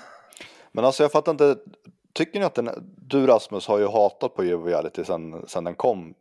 Men 0.72 0.86
alltså 0.86 1.04
jag 1.04 1.12
fattar 1.12 1.32
inte. 1.32 1.56
Tycker 2.14 2.40
ni 2.40 2.46
att 2.46 2.56
den, 2.56 2.70
du 2.98 3.28
Rasmus 3.28 3.68
har 3.68 3.80
ju 3.80 3.88
hatat 3.88 4.36
på 4.36 4.46
Joviality 4.46 5.06
sen, 5.06 5.48
sen 5.48 5.64
den 5.64 5.76
kom, 5.76 6.14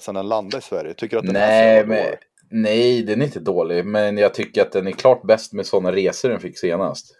sen 0.00 0.14
den 0.14 0.28
landade 0.28 0.58
i 0.58 0.62
Sverige. 0.62 0.94
Tycker 0.94 1.16
du 1.16 1.18
att 1.18 1.24
den 1.24 1.32
Nej, 1.32 1.78
är 1.78 1.82
så 1.82 1.88
men, 1.88 2.04
nej, 2.48 3.02
den 3.02 3.22
är 3.22 3.26
inte 3.26 3.40
dålig. 3.40 3.86
Men 3.86 4.18
jag 4.18 4.34
tycker 4.34 4.62
att 4.62 4.72
den 4.72 4.86
är 4.86 4.92
klart 4.92 5.22
bäst 5.22 5.52
med 5.52 5.66
sådana 5.66 5.92
resor 5.92 6.28
den 6.28 6.40
fick 6.40 6.58
senast. 6.58 7.14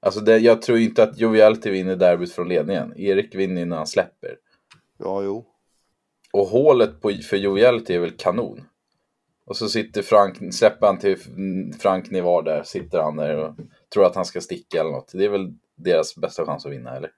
Alltså 0.00 0.20
det, 0.20 0.38
jag 0.38 0.62
tror 0.62 0.78
inte 0.78 1.02
att 1.02 1.18
Joviality 1.18 1.70
vinner 1.70 1.96
derbyt 1.96 2.32
från 2.32 2.48
ledningen. 2.48 2.92
Erik 2.96 3.34
vinner 3.34 3.66
när 3.66 3.76
han 3.76 3.86
släpper. 3.86 4.36
Ja, 4.98 5.22
jo. 5.22 5.46
Och 6.32 6.46
hålet 6.46 7.00
på, 7.00 7.12
för 7.12 7.36
Joviality 7.36 7.94
är 7.94 8.00
väl 8.00 8.16
kanon. 8.16 8.64
Och 9.44 9.56
så 9.56 9.68
sitter 9.68 10.02
Frank, 10.02 10.54
släpper 10.54 10.86
han 10.86 10.98
till 10.98 11.18
Frank 11.78 12.10
Nivar 12.10 12.42
där, 12.42 12.62
sitter 12.62 12.98
han 12.98 13.16
där 13.16 13.36
och 13.36 13.54
tror 13.92 14.04
att 14.04 14.14
han 14.14 14.24
ska 14.24 14.40
sticka 14.40 14.80
eller 14.80 14.90
något. 14.90 15.12
Det 15.14 15.24
är 15.24 15.28
väl 15.28 15.54
deras 15.74 16.16
bästa 16.16 16.46
chans 16.46 16.66
att 16.66 16.72
vinna, 16.72 16.96
eller? 16.96 17.10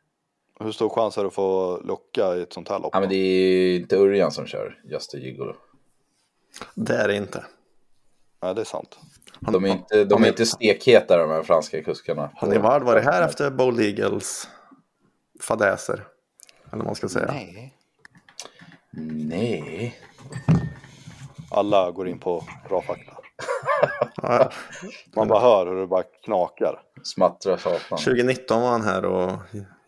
Hur 0.61 0.73
stor 0.73 0.89
chans 0.89 1.19
är 1.19 1.23
det 1.23 1.29
att 1.29 1.35
få 1.35 1.81
locka 1.85 2.37
i 2.37 2.43
ett 2.43 2.53
sånt 2.53 2.69
här 2.69 2.79
lopp? 2.79 2.91
Ja, 2.93 3.01
men 3.01 3.09
det 3.09 3.17
är 3.17 3.77
inte 3.77 3.97
Örjan 3.97 4.31
som 4.31 4.47
kör 4.47 4.81
Just 4.85 5.15
a 5.15 5.19
Gigolo. 5.19 5.55
Det 6.75 6.95
är 6.95 7.09
det 7.09 7.17
inte. 7.17 7.45
Nej, 8.43 8.55
det 8.55 8.61
är 8.61 8.65
sant. 8.65 8.99
Han, 9.43 9.53
De 9.53 9.65
är 9.65 9.69
inte, 9.69 10.05
de 10.05 10.15
han- 10.15 10.25
är 10.25 10.29
inte 10.29 10.47
stekheta 10.47 11.17
de 11.19 11.31
här 11.31 11.43
franska 11.43 11.83
kuskarna. 11.83 12.31
Har 12.35 12.49
ni 12.49 12.59
Vard 12.59 12.83
varit 12.83 13.05
här 13.05 13.23
efter 13.23 13.51
Bold 13.51 13.81
Eagles 13.81 14.49
fadäser? 15.41 15.95
Eller 16.67 16.77
vad 16.77 16.85
man 16.87 16.95
ska 16.95 17.09
säga. 17.09 17.27
Nej. 17.33 17.75
Nej. 19.27 20.01
Alla 21.51 21.91
går 21.91 22.09
in 22.09 22.19
på 22.19 22.45
bra 22.69 22.83
fakta. 22.83 23.13
Ja, 24.23 24.51
Man 25.17 25.29
bara 25.29 25.41
hör 25.41 25.67
hur 25.67 25.81
det 25.81 25.87
bara 25.87 26.03
knakar. 26.03 26.83
Smattrar 27.05 27.57
satan. 27.57 27.99
2019 27.99 28.63
var 28.63 28.69
han 28.71 28.83
här 28.83 29.05
och 29.05 29.33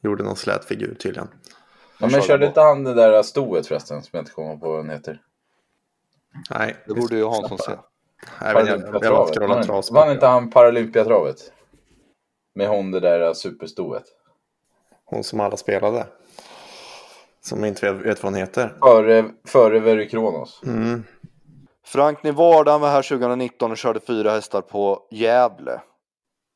gjorde 0.02 0.22
någon 0.24 0.36
slät 0.36 0.64
figur 0.64 0.94
tydligen. 0.94 1.28
Ja, 1.98 2.08
men 2.12 2.22
körde 2.22 2.46
inte 2.46 2.60
han 2.60 2.84
det 2.84 2.94
där 2.94 3.22
stoet 3.22 3.66
förresten 3.66 4.02
som 4.02 4.08
jag 4.12 4.20
inte 4.22 4.32
kommer 4.32 4.56
på 4.56 4.68
vad 4.70 4.78
den 4.78 4.90
heter? 4.90 5.22
Nej, 6.50 6.76
Det 6.86 6.94
borde 6.94 7.16
ju 7.16 7.24
Hansson 7.28 7.58
se. 7.58 7.72
Jag, 8.40 9.04
jag 9.04 9.28
scrollat 9.34 9.90
Vann 9.90 10.10
inte 10.10 10.26
han 10.26 10.50
Paralympiatravet? 10.50 11.52
Med 12.54 12.68
hon 12.68 12.90
det 12.90 13.00
där 13.00 13.34
superstoet. 13.34 14.04
Hon 15.04 15.24
som 15.24 15.40
alla 15.40 15.56
spelade. 15.56 16.06
Som 17.40 17.64
inte 17.64 17.92
vet, 17.92 18.06
vet 18.06 18.22
vad 18.22 18.32
hon 18.32 18.40
heter. 18.40 18.74
Före, 18.82 19.24
före 19.44 19.80
Very 19.80 20.08
Kronos. 20.08 20.62
Mm. 20.66 21.04
Frank 21.84 22.22
Nivard 22.22 22.68
han 22.68 22.80
var 22.80 22.88
här 22.90 23.02
2019 23.02 23.70
och 23.70 23.76
körde 23.76 24.00
fyra 24.00 24.30
hästar 24.30 24.60
på 24.60 25.06
Gävle. 25.10 25.80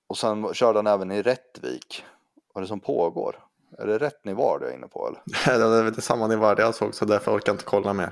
Och 0.09 0.19
sen 0.19 0.55
körde 0.55 0.79
han 0.79 0.87
även 0.87 1.13
i 1.13 1.23
Rättvik. 1.23 2.05
Vad 2.53 2.61
är 2.61 2.65
det 2.65 2.69
som 2.69 2.81
pågår? 2.81 3.37
Är 3.79 3.87
det 3.87 3.99
rätt 3.99 4.25
Nivard 4.25 4.63
jag 4.63 4.71
är 4.71 4.75
inne 4.75 4.89
på 4.89 5.09
eller? 5.09 5.23
Det 5.91 5.97
är 5.99 6.01
samma 6.01 6.27
nivå 6.27 6.55
jag 6.59 6.75
såg 6.75 6.95
så 6.95 7.05
därför 7.05 7.37
orkar 7.37 7.49
jag 7.53 7.55
inte 7.55 7.65
kolla 7.65 7.93
mer. 7.93 8.11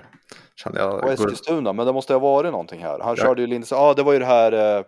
Kände 0.55 0.81
jag. 0.81 1.05
Och 1.05 1.13
Eskilstuna, 1.13 1.73
men 1.73 1.87
det 1.87 1.93
måste 1.93 2.13
ha 2.13 2.21
varit 2.21 2.51
någonting 2.53 2.83
här. 2.83 2.99
Han 2.99 3.15
Ja. 3.19 3.25
körde 3.25 3.41
ju 3.41 3.47
Lindes... 3.47 3.71
Ja, 3.71 3.95
det 3.95 4.03
var 4.03 4.13
ju 4.13 4.19
det 4.19 4.25
här... 4.27 4.53
Eh... 4.53 4.85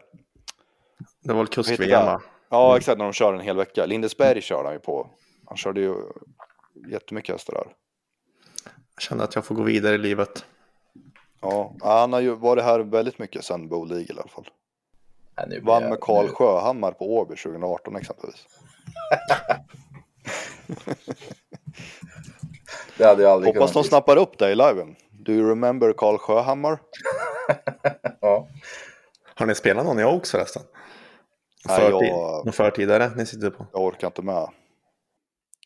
Det 1.24 1.32
var 1.32 1.44
väl 1.64 1.78
det? 1.88 1.96
va? 1.96 2.20
Ja, 2.48 2.76
exakt 2.76 2.98
när 2.98 3.04
de 3.04 3.12
körde 3.12 3.38
en 3.38 3.44
hel 3.44 3.56
vecka. 3.56 3.86
Lindesberg 3.86 4.40
körde 4.42 4.64
han 4.64 4.72
ju 4.72 4.78
på. 4.80 5.10
Han 5.46 5.56
körde 5.56 5.80
ju 5.80 5.94
jättemycket 6.88 7.32
hästar 7.32 7.54
där. 7.54 7.66
Jag 8.94 9.02
känner 9.02 9.24
att 9.24 9.34
jag 9.34 9.44
får 9.44 9.54
gå 9.54 9.62
vidare 9.62 9.94
i 9.94 9.98
livet. 9.98 10.44
Ja, 11.40 11.74
han 11.80 12.12
har 12.12 12.20
ju 12.20 12.34
varit 12.34 12.64
här 12.64 12.80
väldigt 12.80 13.18
mycket 13.18 13.44
sen 13.44 13.68
Bo 13.68 13.84
League 13.84 14.06
i 14.08 14.12
alla 14.12 14.28
fall. 14.28 14.48
Blir 15.46 15.60
Vann 15.60 15.82
med 15.88 16.00
Karl 16.00 16.24
nu- 16.26 16.30
Sjöhammar 16.32 16.92
på 16.92 17.16
Åby 17.16 17.36
2018 17.36 17.96
exempelvis. 17.96 18.46
Det 22.98 23.04
hade 23.04 23.22
jag 23.22 23.32
aldrig 23.32 23.54
Hoppas 23.54 23.72
de 23.72 23.84
snappar 23.84 24.16
upp 24.16 24.38
dig 24.38 24.52
i 24.52 24.54
liven. 24.54 24.96
Do 25.12 25.32
you 25.32 25.48
remember 25.48 25.92
Karl 25.92 26.18
Sjöhammar? 26.18 26.78
Ja. 28.20 28.48
Har 29.34 29.46
ni 29.46 29.54
spelat 29.54 29.86
någon 29.86 30.00
i 30.00 30.04
Oaks 30.04 30.30
förresten? 30.30 30.62
Nej, 31.68 31.80
Förtid, 31.80 32.08
jag- 32.08 32.44
Någon 32.44 32.52
förtidare 32.52 33.10
ni 33.16 33.26
sitter 33.26 33.50
på? 33.50 33.66
Jag 33.72 33.82
orkar 33.82 34.06
inte 34.06 34.22
med. 34.22 34.48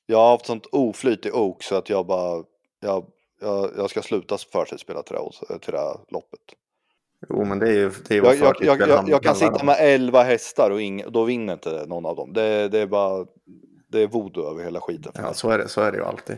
Jag 0.07 0.19
har 0.19 0.31
haft 0.31 0.47
sånt 0.47 0.67
oflyt 0.73 1.27
i 1.27 1.31
Oak 1.31 1.63
så 1.63 1.77
att 1.77 1.91
jag 1.91 2.07
bara, 2.07 2.45
jag, 2.81 3.05
jag, 3.41 3.71
jag 3.77 3.91
ska 3.91 4.03
sluta 4.03 4.39
förtidsspela 4.53 5.03
till 5.03 5.15
det, 5.15 5.21
här- 5.49 5.59
till 5.59 5.73
det 5.73 5.79
här 5.79 5.97
loppet. 6.09 6.41
Jo, 7.29 7.45
men 7.45 7.59
det 7.59 7.69
är 7.69 7.73
ju 7.73 7.91
det 8.09 8.15
är 8.17 8.25
Jag, 8.25 8.37
jag, 8.61 8.81
jag, 8.89 9.09
jag, 9.09 9.23
kan 9.23 9.35
sitta 9.35 9.65
med 9.65 9.77
11 9.79 10.23
hästar 10.23 10.71
och 10.71 10.81
ing, 10.81 11.05
då 11.09 11.25
vinner 11.25 11.53
inte 11.53 11.85
någon 11.87 12.07
av 12.07 12.17
dem. 12.17 12.33
Det, 12.33 12.69
det 12.69 12.79
är 12.79 12.87
bara, 12.87 13.27
det 13.89 14.01
är 14.03 14.07
voodoo 14.07 14.51
över 14.51 14.65
hela 14.65 14.81
skiten. 14.81 15.13
Ja, 15.15 15.33
så 15.35 15.51
är 15.51 15.59
det, 15.59 15.69
så 15.69 15.81
är 15.81 15.93
det 15.93 15.99
ju 15.99 16.05
alltid. 16.05 16.37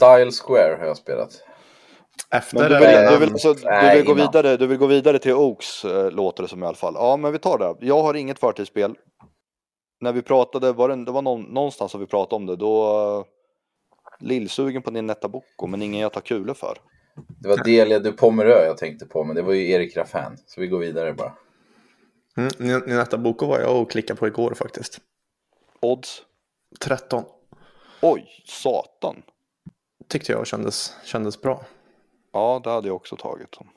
Dial 0.00 0.30
Square 0.32 0.76
har 0.80 0.86
jag 0.86 0.96
spelat. 0.96 1.42
Efter 2.30 2.58
Men 2.58 2.68
du 2.70 2.78
vill, 2.78 2.86
det- 2.88 3.10
du 3.10 3.18
vill, 3.18 3.32
alltså, 3.32 3.54
du 3.54 3.64
Nej, 3.64 3.96
vill 3.96 4.06
gå 4.06 4.12
innan. 4.12 4.26
vidare, 4.26 4.56
du 4.56 4.66
vill 4.66 4.78
gå 4.78 4.86
vidare 4.86 5.18
till 5.18 5.32
Oaks 5.34 5.84
eh, 5.84 6.10
låter 6.10 6.42
det 6.42 6.48
som 6.48 6.62
i 6.62 6.66
alla 6.66 6.76
fall. 6.76 6.94
Ja, 6.96 7.16
men 7.16 7.32
vi 7.32 7.38
tar 7.38 7.58
det. 7.58 7.86
Jag 7.86 8.02
har 8.02 8.14
inget 8.14 8.38
förtidsspel. 8.38 8.94
När 10.00 10.12
vi 10.12 10.22
pratade, 10.22 10.72
var 10.72 10.88
det, 10.88 11.04
det 11.04 11.12
var 11.12 11.22
någon, 11.22 11.42
någonstans 11.42 11.92
som 11.92 12.00
vi 12.00 12.06
pratade 12.06 12.36
om 12.36 12.46
det, 12.46 12.56
då 12.56 12.98
uh, 13.18 13.24
lillsugen 14.28 14.82
på 14.82 14.90
din 14.90 15.06
Netta 15.06 15.28
Bocco, 15.28 15.66
men 15.66 15.82
ingen 15.82 16.00
jag 16.00 16.12
tar 16.12 16.20
kulor 16.20 16.54
för. 16.54 16.78
Det 17.40 17.48
var 17.48 17.64
Delia 17.64 17.98
du 17.98 18.12
Pomerö 18.12 18.64
jag 18.64 18.76
tänkte 18.78 19.06
på, 19.06 19.24
men 19.24 19.36
det 19.36 19.42
var 19.42 19.52
ju 19.52 19.70
Erik 19.70 19.96
Raffan. 19.96 20.36
Så 20.46 20.60
vi 20.60 20.66
går 20.66 20.78
vidare 20.78 21.12
bara. 21.12 21.32
Mm, 22.36 22.80
Ninetta 22.86 23.18
Boko 23.18 23.46
var 23.46 23.60
jag 23.60 23.80
och 23.82 23.90
klickade 23.90 24.18
på 24.20 24.26
igår 24.26 24.54
faktiskt. 24.54 24.98
Odds? 25.80 26.22
13 26.80 27.24
Oj, 28.02 28.42
satan. 28.44 29.22
tyckte 30.08 30.32
jag 30.32 30.46
kändes, 30.46 30.96
kändes 31.04 31.40
bra. 31.40 31.64
Ja, 32.32 32.60
det 32.64 32.70
hade 32.70 32.88
jag 32.88 32.96
också 32.96 33.16
tagit 33.16 33.56
om, 33.56 33.68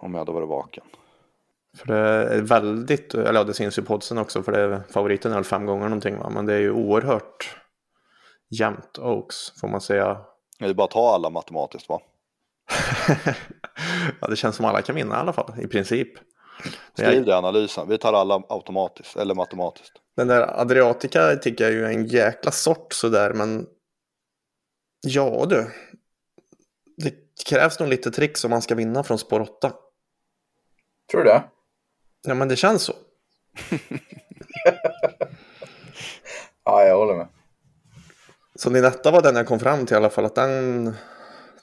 om 0.00 0.12
jag 0.12 0.18
hade 0.18 0.32
varit 0.32 0.48
vaken. 0.48 0.84
För 1.76 1.86
det 1.86 1.98
är 2.34 2.42
väldigt, 2.42 3.14
eller 3.14 3.40
ja 3.40 3.44
det 3.44 3.54
syns 3.54 3.78
ju 3.78 3.82
på 3.82 3.94
oddsen 3.94 4.18
också 4.18 4.42
för 4.42 4.52
det 4.52 4.60
är 4.60 4.82
favoriten 4.92 5.32
är 5.32 5.34
väl 5.34 5.44
fem 5.44 5.66
gånger 5.66 5.84
någonting 5.84 6.18
va. 6.18 6.30
Men 6.30 6.46
det 6.46 6.54
är 6.54 6.58
ju 6.58 6.70
oerhört 6.72 7.56
jämnt 8.50 8.98
Oaks 8.98 9.60
får 9.60 9.68
man 9.68 9.80
säga. 9.80 10.20
Det 10.58 10.66
är 10.66 10.74
bara 10.74 10.84
att 10.84 10.90
ta 10.90 11.14
alla 11.14 11.30
matematiskt 11.30 11.88
va? 11.88 12.00
ja 14.20 14.28
det 14.28 14.36
känns 14.36 14.56
som 14.56 14.64
alla 14.64 14.82
kan 14.82 14.94
vinna 14.94 15.14
i 15.14 15.18
alla 15.18 15.32
fall 15.32 15.60
i 15.60 15.66
princip. 15.66 16.12
Skriv 16.94 17.24
det 17.24 17.30
i 17.30 17.34
analysen. 17.34 17.88
Vi 17.88 17.98
tar 17.98 18.12
alla 18.12 18.42
automatiskt 18.48 19.16
eller 19.16 19.34
matematiskt. 19.34 19.92
Den 20.16 20.28
där 20.28 20.60
Adriatica 20.60 21.36
tycker 21.36 21.64
jag 21.64 21.72
är 21.72 21.76
ju 21.76 21.86
en 21.86 22.06
jäkla 22.06 22.50
sort 22.50 22.92
sådär 22.92 23.32
men 23.32 23.66
ja 25.00 25.46
du. 25.48 25.70
Det 26.96 27.14
krävs 27.46 27.80
nog 27.80 27.88
lite 27.88 28.10
tricks 28.10 28.44
om 28.44 28.50
man 28.50 28.62
ska 28.62 28.74
vinna 28.74 29.02
från 29.02 29.18
spår 29.18 29.40
8. 29.40 29.72
Tror 31.10 31.24
du 31.24 31.30
det? 31.30 31.42
Ja 32.26 32.34
men 32.34 32.48
det 32.48 32.56
känns 32.56 32.82
så. 32.82 32.94
Ja, 36.64 36.84
jag 36.84 36.96
håller 36.96 37.16
med. 37.16 37.26
Så 38.54 38.70
Ninetta 38.70 39.10
var 39.10 39.22
den 39.22 39.36
jag 39.36 39.46
kom 39.46 39.58
fram 39.60 39.86
till 39.86 39.94
i 39.94 39.96
alla 39.96 40.10
fall 40.10 40.24
att 40.24 40.34
den, 40.34 40.94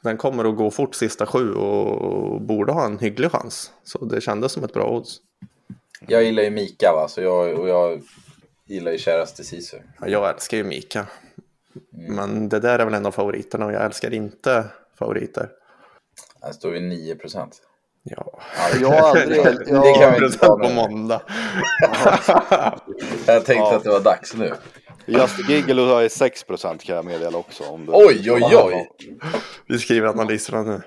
den 0.02 0.18
kommer 0.18 0.46
att 0.50 0.56
gå 0.58 0.72
fort 0.72 0.96
sista 0.96 1.26
sju 1.26 1.54
och 1.54 2.42
borde 2.42 2.72
ha 2.74 2.86
en 2.86 3.00
hygglig 3.00 3.32
chans. 3.32 3.72
Så 3.84 4.06
det 4.06 4.22
kändes 4.22 4.52
som 4.52 4.64
ett 4.64 4.74
bra 4.74 4.90
odds. 4.90 5.18
Jag 6.08 6.24
gillar 6.24 6.44
ju 6.44 6.50
Mika 6.50 6.92
va, 6.96 7.08
så 7.08 7.22
jag, 7.22 7.60
och 7.60 7.68
jag 7.70 8.02
gillar 8.66 8.92
ju 8.92 8.98
käraste 8.98 9.44
Sisu. 9.44 9.78
Ja, 10.02 10.08
jag 10.08 10.30
älskar 10.30 10.58
ju 10.58 10.64
Mika. 10.64 11.06
Men 11.92 12.50
det 12.50 12.60
där 12.60 12.80
är 12.80 12.86
väl 12.86 12.94
en 12.94 13.06
av 13.06 13.12
favoriterna 13.12 13.66
och 13.66 13.74
jag 13.74 13.86
älskar 13.86 14.14
inte 14.14 14.64
favoriter. 15.00 15.50
Här 16.42 16.52
står 16.52 16.72
vi 16.72 16.80
9 16.80 17.16
procent. 17.16 17.62
Ja, 18.04 18.40
Jag 18.82 18.88
har 18.90 19.10
aldrig... 19.10 19.44
Det 19.44 19.64
Jag, 19.68 19.96
kan 19.96 20.14
vi 20.20 20.26
inte 20.26 20.38
ta 20.38 20.58
på 20.60 20.70
måndag. 20.70 21.22
Jag 23.26 23.46
tänkte 23.46 23.54
Ja. 23.54 23.76
att 23.76 23.84
det 23.84 23.90
var 23.90 24.00
dags 24.00 24.36
nu. 24.36 24.54
Just 25.08 25.50
Giggle 25.50 26.02
ju 26.04 26.10
6 26.10 26.44
kan 26.44 26.96
jag 26.96 27.06
meddela 27.06 27.38
också. 27.38 27.64
Om 27.64 27.86
du... 27.86 27.92
Oj, 27.96 28.32
oj, 28.32 28.56
oj! 28.56 28.90
Vi 29.68 29.80
skriver 29.80 30.08
analyserna 30.08 30.64
nu. 30.64 30.82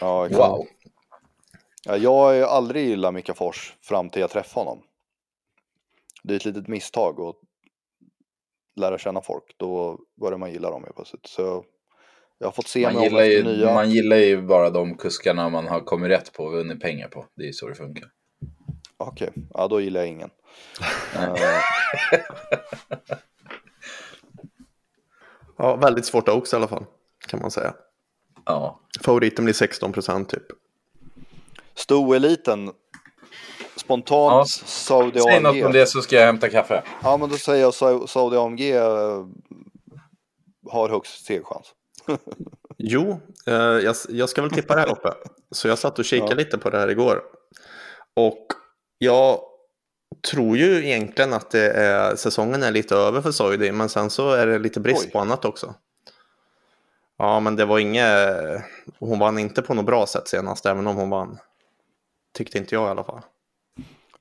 Ja, 0.00 0.26
exakt. 0.26 0.40
Wow. 0.40 0.66
Ja, 1.84 1.96
jag 1.96 2.14
har 2.14 2.32
ju 2.32 2.44
aldrig 2.44 2.88
gillat 2.88 3.14
Mika 3.14 3.34
Fors 3.34 3.74
fram 3.82 4.10
till 4.10 4.20
jag 4.20 4.30
träffade 4.30 4.66
honom. 4.66 4.82
Det 6.22 6.34
är 6.34 6.36
ett 6.36 6.44
litet 6.44 6.68
misstag 6.68 7.20
att 7.20 7.36
lära 8.76 8.98
känna 8.98 9.20
folk. 9.20 9.44
Då 9.56 9.98
börjar 10.20 10.38
man 10.38 10.52
gilla 10.52 10.70
dem 10.70 10.84
helt 10.84 10.96
plötsligt. 10.96 11.26
Så 11.26 11.64
jag 12.38 12.46
har 12.46 12.52
fått 12.52 12.68
se 12.68 12.82
Man 12.82 12.94
mig 12.94 13.04
gillar, 13.04 13.22
ju, 13.22 13.44
nya. 13.44 13.74
man 13.74 13.90
gillar 13.90 14.16
ju 14.16 14.42
bara 14.42 14.70
de 14.70 14.96
kuskarna 14.96 15.48
man 15.48 15.66
har 15.68 15.80
kommit 15.80 16.10
rätt 16.10 16.32
på 16.32 16.44
och 16.44 16.52
vunnit 16.52 16.80
pengar 16.80 17.08
på. 17.08 17.26
Det 17.34 17.42
är 17.42 17.46
ju 17.46 17.52
så 17.52 17.68
det 17.68 17.74
funkar. 17.74 18.08
Okej, 18.96 19.30
ja 19.54 19.68
då 19.68 19.80
gillar 19.80 20.00
jag 20.00 20.08
ingen. 20.08 20.30
Ja, 25.58 25.76
väldigt 25.76 26.06
svårt 26.06 26.28
Oaks 26.28 26.52
i 26.52 26.56
alla 26.56 26.68
fall. 26.68 26.84
Kan 27.28 27.40
man 27.40 27.50
säga. 27.50 27.74
Ja. 28.44 28.80
Favoriten 29.00 29.44
blir 29.44 29.54
16 29.54 29.92
procent 29.92 30.28
typ. 30.28 30.42
Stoeliten. 31.74 32.70
Spontant 33.76 34.32
Ja. 34.32 34.44
Saudi 34.66 35.20
Säg 35.20 35.40
något 35.40 35.52
om 35.52 35.62
AMG. 35.64 35.72
det 35.72 35.86
så 35.86 36.02
ska 36.02 36.16
jag 36.16 36.26
hämta 36.26 36.48
kaffe. 36.48 36.82
Ja 37.02 37.16
men 37.16 37.28
då 37.28 37.36
säger 37.36 37.62
jag 37.62 37.74
Sa- 37.74 38.06
Saudi 38.06 38.36
AMG 38.36 38.72
eh, 38.76 39.26
har 40.70 40.88
högst 40.88 41.24
segerchans. 41.26 41.66
Jo, 42.80 43.20
eh, 43.46 43.54
jag, 43.54 43.96
jag 44.08 44.28
ska 44.28 44.42
väl 44.42 44.50
tippa 44.50 44.74
det 44.74 44.80
här 44.80 44.92
uppe. 44.92 45.12
Så 45.50 45.68
jag 45.68 45.78
satt 45.78 45.98
och 45.98 46.04
kikade 46.04 46.30
Ja. 46.32 46.36
lite 46.36 46.58
på 46.58 46.70
det 46.70 46.78
här 46.78 46.88
igår. 46.88 47.22
Och 48.16 48.46
jag 48.98 49.40
tror 50.30 50.56
ju 50.56 50.86
egentligen 50.86 51.32
att 51.32 51.50
det 51.50 51.70
är, 51.70 52.16
säsongen 52.16 52.62
är 52.62 52.70
lite 52.70 52.94
över 52.94 53.20
för 53.20 53.30
Soidi. 53.30 53.72
Men 53.72 53.88
sen 53.88 54.10
så 54.10 54.30
är 54.30 54.46
det 54.46 54.58
lite 54.58 54.80
brist 54.80 55.04
Oj. 55.04 55.10
på 55.10 55.18
annat 55.18 55.44
också. 55.44 55.74
Ja, 57.18 57.40
men 57.40 57.56
det 57.56 57.64
var 57.64 57.78
inget... 57.78 58.38
Hon 58.98 59.18
vann 59.18 59.38
inte 59.38 59.62
på 59.62 59.74
något 59.74 59.86
bra 59.86 60.06
sätt 60.06 60.28
senast, 60.28 60.66
även 60.66 60.86
om 60.86 60.96
hon 60.96 61.10
vann. 61.10 61.38
Tyckte 62.34 62.58
inte 62.58 62.74
jag 62.74 62.86
i 62.86 62.90
alla 62.90 63.04
fall. 63.04 63.20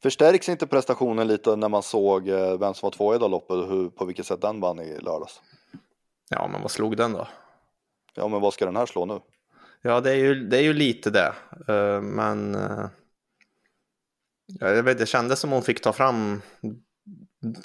Förstärks 0.01 0.49
inte 0.49 0.67
prestationen 0.67 1.27
lite 1.27 1.55
när 1.55 1.69
man 1.69 1.83
såg 1.83 2.29
eh, 2.29 2.57
vem 2.57 2.73
som 2.73 2.88
var 2.88 2.91
två 2.91 3.15
i 3.15 3.17
det 3.17 3.27
loppet 3.27 3.57
och 3.57 3.67
hur, 3.67 3.89
på 3.89 4.05
vilket 4.05 4.25
sätt 4.25 4.41
den 4.41 4.59
vann 4.59 4.79
i 4.79 4.99
lördags? 4.99 5.41
Ja, 6.29 6.47
men 6.51 6.61
vad 6.61 6.71
slog 6.71 6.97
den 6.97 7.13
då? 7.13 7.27
Ja 8.13 8.27
men 8.27 8.41
vad 8.41 8.53
ska 8.53 8.65
den 8.65 8.75
här 8.75 8.85
slå 8.85 9.05
nu? 9.05 9.19
Ja, 9.81 10.01
det 10.01 10.11
är 10.11 10.15
ju, 10.15 10.47
det 10.47 10.57
är 10.57 10.61
ju 10.61 10.73
lite 10.73 11.09
det. 11.09 11.33
Eh, 11.67 12.01
Men 12.01 12.55
eh, 12.55 12.85
jag 14.59 14.83
vet, 14.83 14.97
det 14.97 15.05
kändes 15.05 15.39
som 15.39 15.51
hon 15.51 15.61
fick 15.61 15.81
ta 15.81 15.93
fram 15.93 16.41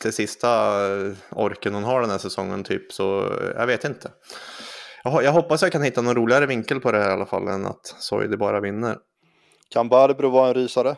det 0.02 0.12
sista 0.12 0.48
eh, 0.86 1.12
orken 1.30 1.74
hon 1.74 1.84
har 1.84 2.00
den 2.00 2.10
här 2.10 2.18
säsongen 2.18 2.64
typ. 2.64 2.92
Så 2.92 3.36
jag 3.56 3.66
vet 3.66 3.84
inte. 3.84 4.10
Jag 5.04 5.32
hoppas 5.32 5.62
jag 5.62 5.72
kan 5.72 5.82
hitta 5.82 6.02
någon 6.02 6.14
roligare 6.14 6.46
vinkel 6.46 6.80
på 6.80 6.92
det 6.92 6.98
här 6.98 7.10
i 7.10 7.12
alla 7.12 7.26
fall 7.26 7.48
än 7.48 7.66
att 7.66 7.86
Soidi 7.86 8.36
bara 8.36 8.60
vinner. 8.60 8.98
Kan 9.70 9.88
Barbro 9.88 10.30
vara 10.30 10.48
en 10.48 10.54
rysare? 10.54 10.96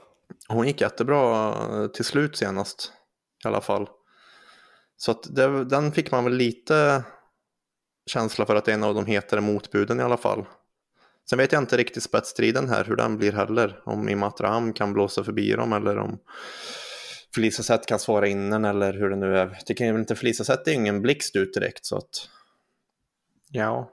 Hon 0.49 0.67
gick 0.67 0.81
jättebra 0.81 1.49
eh, 1.49 1.87
till 1.87 2.05
slut 2.05 2.37
senast 2.37 2.93
i 3.45 3.49
alla 3.49 3.61
fall. 3.61 3.89
Så 4.97 5.11
att 5.11 5.35
det, 5.35 5.65
den 5.65 5.93
fick 5.93 6.11
man 6.11 6.25
väl 6.25 6.33
lite 6.33 7.05
känsla 8.07 8.47
för 8.47 8.57
att 8.57 8.65
det 8.65 8.73
är 8.73 8.75
en 8.75 8.85
av 8.85 8.95
de 8.95 9.07
hetare 9.07 9.41
motbuden 9.41 10.01
i 10.01 10.03
alla 10.03 10.17
fall. 10.17 10.45
Sen 11.31 11.39
vet 11.39 11.53
jag 11.53 11.63
inte 11.63 11.77
riktigt 11.77 12.03
spetsstriden 12.03 12.69
här, 12.69 12.85
hur 12.85 12.97
den 12.97 13.17
blir 13.17 13.33
heller. 13.33 13.81
Om 13.85 14.09
Imatraham 14.09 14.73
kan 14.73 14.93
blåsa 14.93 15.25
förbi 15.25 15.53
dem 15.53 15.73
eller 15.73 15.99
om 15.99 16.19
Felicia 17.35 17.63
Zet 17.63 17.87
kan 17.87 17.99
svara 17.99 18.27
innan 18.29 18.65
eller 18.65 18.93
hur 18.93 19.11
det 19.11 19.17
nu 19.17 19.39
är. 19.39 19.47
Jag 19.47 19.67
tycker 19.67 19.93
väl 19.93 20.01
inte 20.01 20.15
Felicia 20.15 20.45
Zet 20.45 20.69
är 20.69 20.73
ingen 20.73 21.03
blixt 21.03 21.37
ut 21.37 21.55
direkt 21.55 21.87
så 21.87 21.97
att 21.97 22.29
ja, 23.51 23.91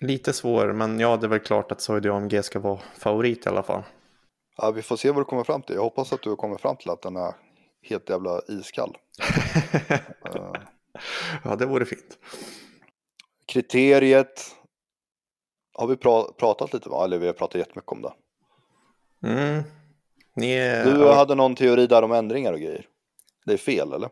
lite 0.00 0.32
svår 0.32 0.72
men 0.72 1.00
ja 1.00 1.16
det 1.16 1.26
är 1.26 1.28
väl 1.28 1.38
klart 1.38 1.72
att 1.72 1.80
Saudi 1.80 2.08
AMG 2.08 2.44
ska 2.44 2.58
vara 2.58 2.80
favorit 2.98 3.46
i 3.46 3.48
alla 3.48 3.62
fall. 3.62 3.82
Ja 4.56 4.70
vi 4.70 4.82
får 4.82 4.96
se 4.96 5.10
vad 5.10 5.20
du 5.20 5.24
kommer 5.24 5.44
fram 5.44 5.62
till. 5.62 5.74
Jag 5.74 5.82
hoppas 5.82 6.12
att 6.12 6.22
du 6.22 6.36
kommer 6.36 6.58
fram 6.58 6.76
till 6.76 6.90
att 6.90 7.02
den 7.02 7.16
är 7.16 7.34
helt 7.82 8.10
jävla 8.10 8.40
iskall. 8.48 8.96
Eh, 10.34 10.52
ja, 11.44 11.56
det 11.56 11.66
vore 11.66 11.84
fint. 11.84 12.18
kriteriet 13.46 14.56
har 15.78 15.86
vi 15.86 15.94
pra- 15.94 16.32
pratat 16.32 16.72
lite 16.72 16.88
om, 16.88 17.04
eller 17.04 17.18
vi 17.18 17.26
har 17.26 17.32
pratat 17.32 17.58
jättemycket 17.58 17.92
om 17.92 18.02
det. 18.02 18.12
Mm. 19.28 19.62
Är... 20.42 20.84
Du 20.84 21.08
hade 21.08 21.34
någon 21.34 21.54
teori 21.54 21.86
där 21.86 22.02
om 22.02 22.12
ändringar 22.12 22.52
och 22.52 22.60
grejer. 22.60 22.86
Det 23.46 23.52
är 23.52 23.56
fel 23.56 23.92
eller? 23.92 24.08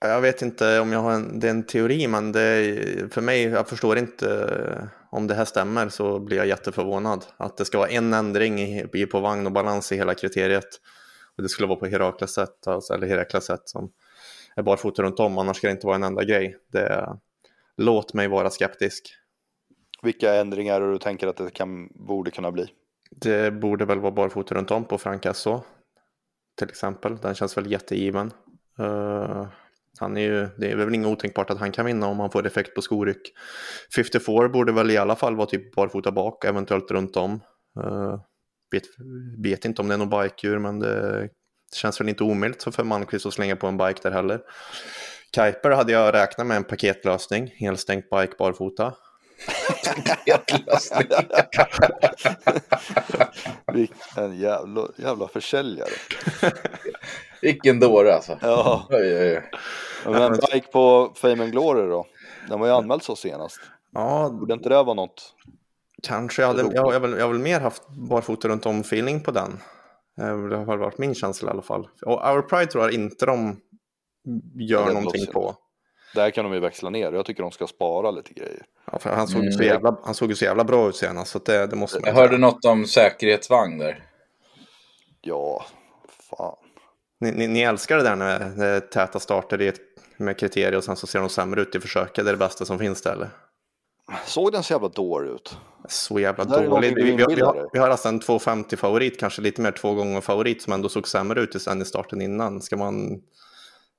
Jag 0.00 0.20
vet 0.20 0.42
inte 0.42 0.80
om 0.80 0.92
jag 0.92 1.00
har 1.00 1.12
en, 1.12 1.40
det 1.40 1.46
är 1.46 1.50
en 1.50 1.66
teori, 1.66 2.08
men 2.08 2.34
är, 2.34 3.08
för 3.08 3.20
mig, 3.20 3.42
jag 3.42 3.68
förstår 3.68 3.98
inte 3.98 4.90
om 5.10 5.26
det 5.26 5.34
här 5.34 5.44
stämmer 5.44 5.88
så 5.88 6.18
blir 6.18 6.36
jag 6.36 6.46
jätteförvånad. 6.46 7.24
Att 7.36 7.56
det 7.56 7.64
ska 7.64 7.78
vara 7.78 7.88
en 7.88 8.14
ändring 8.14 8.60
i, 8.60 9.06
på 9.10 9.20
vagn 9.20 9.46
och 9.46 9.52
balans 9.52 9.92
i 9.92 9.96
hela 9.96 10.14
kriteriet. 10.14 10.68
Och 11.36 11.42
det 11.42 11.48
skulle 11.48 11.68
vara 11.68 11.78
på 11.78 11.86
Herakles 11.86 12.38
alltså, 12.66 12.94
eller 12.94 13.06
Herakles 13.06 13.44
sätt 13.44 13.62
som 13.64 13.92
är 14.56 14.62
barfota 14.62 15.02
runt 15.02 15.20
om, 15.20 15.38
annars 15.38 15.56
ska 15.56 15.66
det 15.66 15.72
inte 15.72 15.86
vara 15.86 15.96
en 15.96 16.02
enda 16.02 16.24
grej. 16.24 16.56
Det, 16.72 17.16
låt 17.76 18.14
mig 18.14 18.28
vara 18.28 18.50
skeptisk. 18.50 19.14
Vilka 20.02 20.34
ändringar 20.34 20.80
du 20.80 20.98
tänker 20.98 21.26
att 21.26 21.36
det 21.36 21.50
kan, 21.50 21.88
borde 21.94 22.30
kunna 22.30 22.52
bli? 22.52 22.66
Det 23.10 23.50
borde 23.50 23.84
väl 23.84 24.00
vara 24.00 24.12
barfota 24.12 24.54
runt 24.54 24.70
om 24.70 24.84
på 24.84 24.98
Frank 24.98 25.26
Esso, 25.26 25.60
till 26.58 26.68
exempel. 26.68 27.16
Den 27.16 27.34
känns 27.34 27.56
väl 27.56 27.72
jättegiven. 27.72 28.32
Uh, 28.80 29.46
han 30.00 30.16
är 30.16 30.20
ju, 30.20 30.48
det 30.56 30.70
är 30.70 30.76
väl 30.76 30.94
inget 30.94 31.08
otänkbart 31.08 31.50
att 31.50 31.58
han 31.58 31.72
kan 31.72 31.86
vinna 31.86 32.06
om 32.06 32.20
han 32.20 32.30
får 32.30 32.46
effekt 32.46 32.74
på 32.74 32.82
skoryck. 32.82 33.32
54 33.94 34.48
borde 34.48 34.72
väl 34.72 34.90
i 34.90 34.96
alla 34.96 35.16
fall 35.16 35.36
vara 35.36 35.46
typ 35.46 35.74
barfota 35.74 36.12
bak, 36.12 36.44
eventuellt 36.44 36.90
runt 36.90 37.16
om. 37.16 37.40
Uh, 37.80 38.20
vet, 38.70 38.84
vet 39.38 39.64
inte 39.64 39.82
om 39.82 39.88
det 39.88 39.94
är 39.94 39.98
något 39.98 40.22
bikekur, 40.22 40.58
men 40.58 40.78
det, 40.78 41.22
det 41.22 41.76
känns 41.76 42.00
väl 42.00 42.08
inte 42.08 42.24
omöjligt 42.24 42.74
för 42.74 42.84
Malmqvist 42.84 43.26
att 43.26 43.32
slänga 43.32 43.56
på 43.56 43.66
en 43.66 43.76
bike 43.76 44.00
där 44.02 44.10
heller. 44.10 44.40
Kuiper 45.34 45.70
hade 45.70 45.92
jag 45.92 46.14
räknat 46.14 46.46
med 46.46 46.56
en 46.56 46.64
paketlösning, 46.64 47.54
helstängt 47.56 48.10
bike 48.10 48.34
barfota. 48.38 48.94
Vilken 53.72 54.38
jävla, 54.38 54.88
jävla 54.96 55.28
försäljare. 55.28 55.88
Vilken 57.42 57.80
dåre 57.80 58.14
alltså. 58.14 58.38
Ja. 58.42 58.86
Oj, 58.90 58.96
oj, 59.18 59.36
oj. 59.36 59.42
Men 60.12 60.32
bike 60.32 60.68
på 60.72 61.12
Fame 61.16 61.42
and 61.42 61.52
Glory 61.52 61.88
då? 61.88 62.06
Den 62.48 62.60
var 62.60 62.66
ju 62.66 62.72
anmäld 62.72 63.02
så 63.02 63.16
senast. 63.16 63.60
Ja, 63.94 64.28
Borde 64.40 64.54
inte 64.54 64.68
det 64.68 64.82
vara 64.82 64.94
något? 64.94 65.34
kanske. 66.02 66.42
Jag, 66.42 66.48
hade, 66.48 66.62
jag, 66.62 66.74
jag, 66.74 66.92
har 66.92 67.00
väl, 67.00 67.12
jag 67.12 67.24
har 67.26 67.32
väl 67.32 67.38
mer 67.42 67.60
haft 67.60 67.88
barfota 67.88 68.48
runt 68.48 68.66
om 68.66 68.80
feeling 68.80 69.20
på 69.20 69.30
den. 69.30 69.58
Eh, 70.20 70.36
Det 70.36 70.56
har 70.56 70.76
varit 70.76 70.98
min 70.98 71.14
känsla 71.14 71.50
i 71.50 71.52
alla 71.52 71.62
fall. 71.62 71.88
Och 72.06 72.30
Our 72.30 72.42
Pride 72.42 72.66
tror 72.66 72.84
jag 72.84 72.92
inte 72.92 73.26
de 73.26 73.60
gör 74.54 74.86
Ja, 74.86 74.92
någonting 74.92 75.26
på. 75.32 75.54
Där 76.14 76.30
kan 76.30 76.44
de 76.44 76.54
ju 76.54 76.60
växla 76.60 76.90
ner. 76.90 77.12
Jag 77.12 77.26
tycker 77.26 77.42
de 77.42 77.52
ska 77.52 77.66
spara 77.66 78.10
lite 78.10 78.32
grejer. 78.34 78.62
Ja, 78.92 78.98
för 78.98 79.10
han, 79.10 79.28
såg 79.28 79.44
ju 79.44 79.50
så 79.52 79.58
Mm. 79.62 79.74
jävla, 79.74 79.96
han 80.04 80.14
såg 80.14 80.28
ju 80.28 80.34
så 80.36 80.44
jävla 80.44 80.64
bra 80.64 80.88
ut 80.88 80.96
senast, 80.96 81.30
så 81.30 81.38
att 81.38 81.44
det, 81.44 81.66
det 81.66 81.76
måste 81.76 81.98
man 82.00 82.06
Jag 82.08 82.14
hörde 82.14 82.28
säga. 82.28 82.38
något 82.38 82.64
om 82.64 82.86
säkerhetsvagn 82.86 83.78
där. 83.78 84.04
Ja, 85.20 85.64
fan. 86.30 86.56
Ni, 87.20 87.32
ni, 87.32 87.46
ni 87.46 87.60
älskar 87.60 87.96
det 87.96 88.02
där 88.02 88.16
när 88.16 88.38
det 88.56 88.66
är 88.66 88.80
täta 88.80 89.20
starter 89.20 89.72
med 90.16 90.38
kriterier 90.38 90.76
och 90.76 90.84
sen 90.84 90.96
så 90.96 91.06
ser 91.06 91.20
de 91.20 91.28
sämre 91.28 91.60
ut 91.60 91.74
i 91.74 91.80
försöket. 91.80 92.24
Det 92.24 92.30
är 92.30 92.32
det 92.32 92.38
bästa 92.38 92.64
som 92.64 92.78
finns 92.78 93.02
där 93.02 93.12
eller? 93.12 93.28
Såg 94.26 94.52
den 94.52 94.62
så 94.62 94.72
jävla 94.72 94.88
dålig 94.88 95.30
ut? 95.30 95.56
Så 95.88 96.18
jävla 96.20 96.44
dålig. 96.44 96.94
Vi, 96.96 97.02
vi, 97.02 97.24
vi, 97.34 97.40
har, 97.42 97.68
vi 97.72 97.78
har 97.78 97.90
alltså 97.90 98.08
en 98.08 98.20
250 98.20 98.76
favorit, 98.76 99.20
kanske 99.20 99.42
lite 99.42 99.60
mer 99.60 99.70
två 99.72 99.94
gånger 99.94 100.20
favorit 100.20 100.62
som 100.62 100.72
ändå 100.72 100.88
såg 100.88 101.08
sämre 101.08 101.40
ut 101.40 101.66
än 101.66 101.82
i 101.82 101.84
starten 101.84 102.20
innan. 102.20 102.60
Ska 102.62 102.76
man 102.76 103.22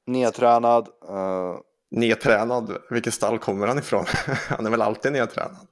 Nedtränad. 0.07 0.87
eh, 1.09 1.55
nedtränad, 1.91 2.77
vilket 2.89 3.13
stall 3.13 3.39
kommer 3.39 3.67
han 3.67 3.79
ifrån? 3.79 4.05
han 4.49 4.65
är 4.65 4.69
väl 4.69 4.81
alltid 4.81 5.11
nedtränad? 5.11 5.67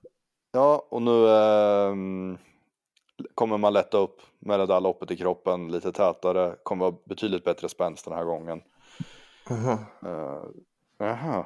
ja, 0.51 0.87
och 0.89 1.01
nu 1.01 1.29
ehm, 1.29 2.37
kommer 3.35 3.57
man 3.57 3.73
lätta 3.73 3.97
upp 3.97 4.21
med 4.39 4.59
det 4.59 4.65
där 4.65 4.81
loppet 4.81 5.11
i 5.11 5.17
kroppen 5.17 5.71
lite 5.71 5.91
tätare. 5.91 6.55
Kommer 6.63 6.85
vara 6.85 6.95
betydligt 7.05 7.43
bättre 7.43 7.69
spänst 7.69 8.05
den 8.05 8.13
här 8.13 8.23
gången. 8.23 8.61
Jaha. 9.49 9.77
Uh, 10.05 10.43
jaha. 10.97 11.45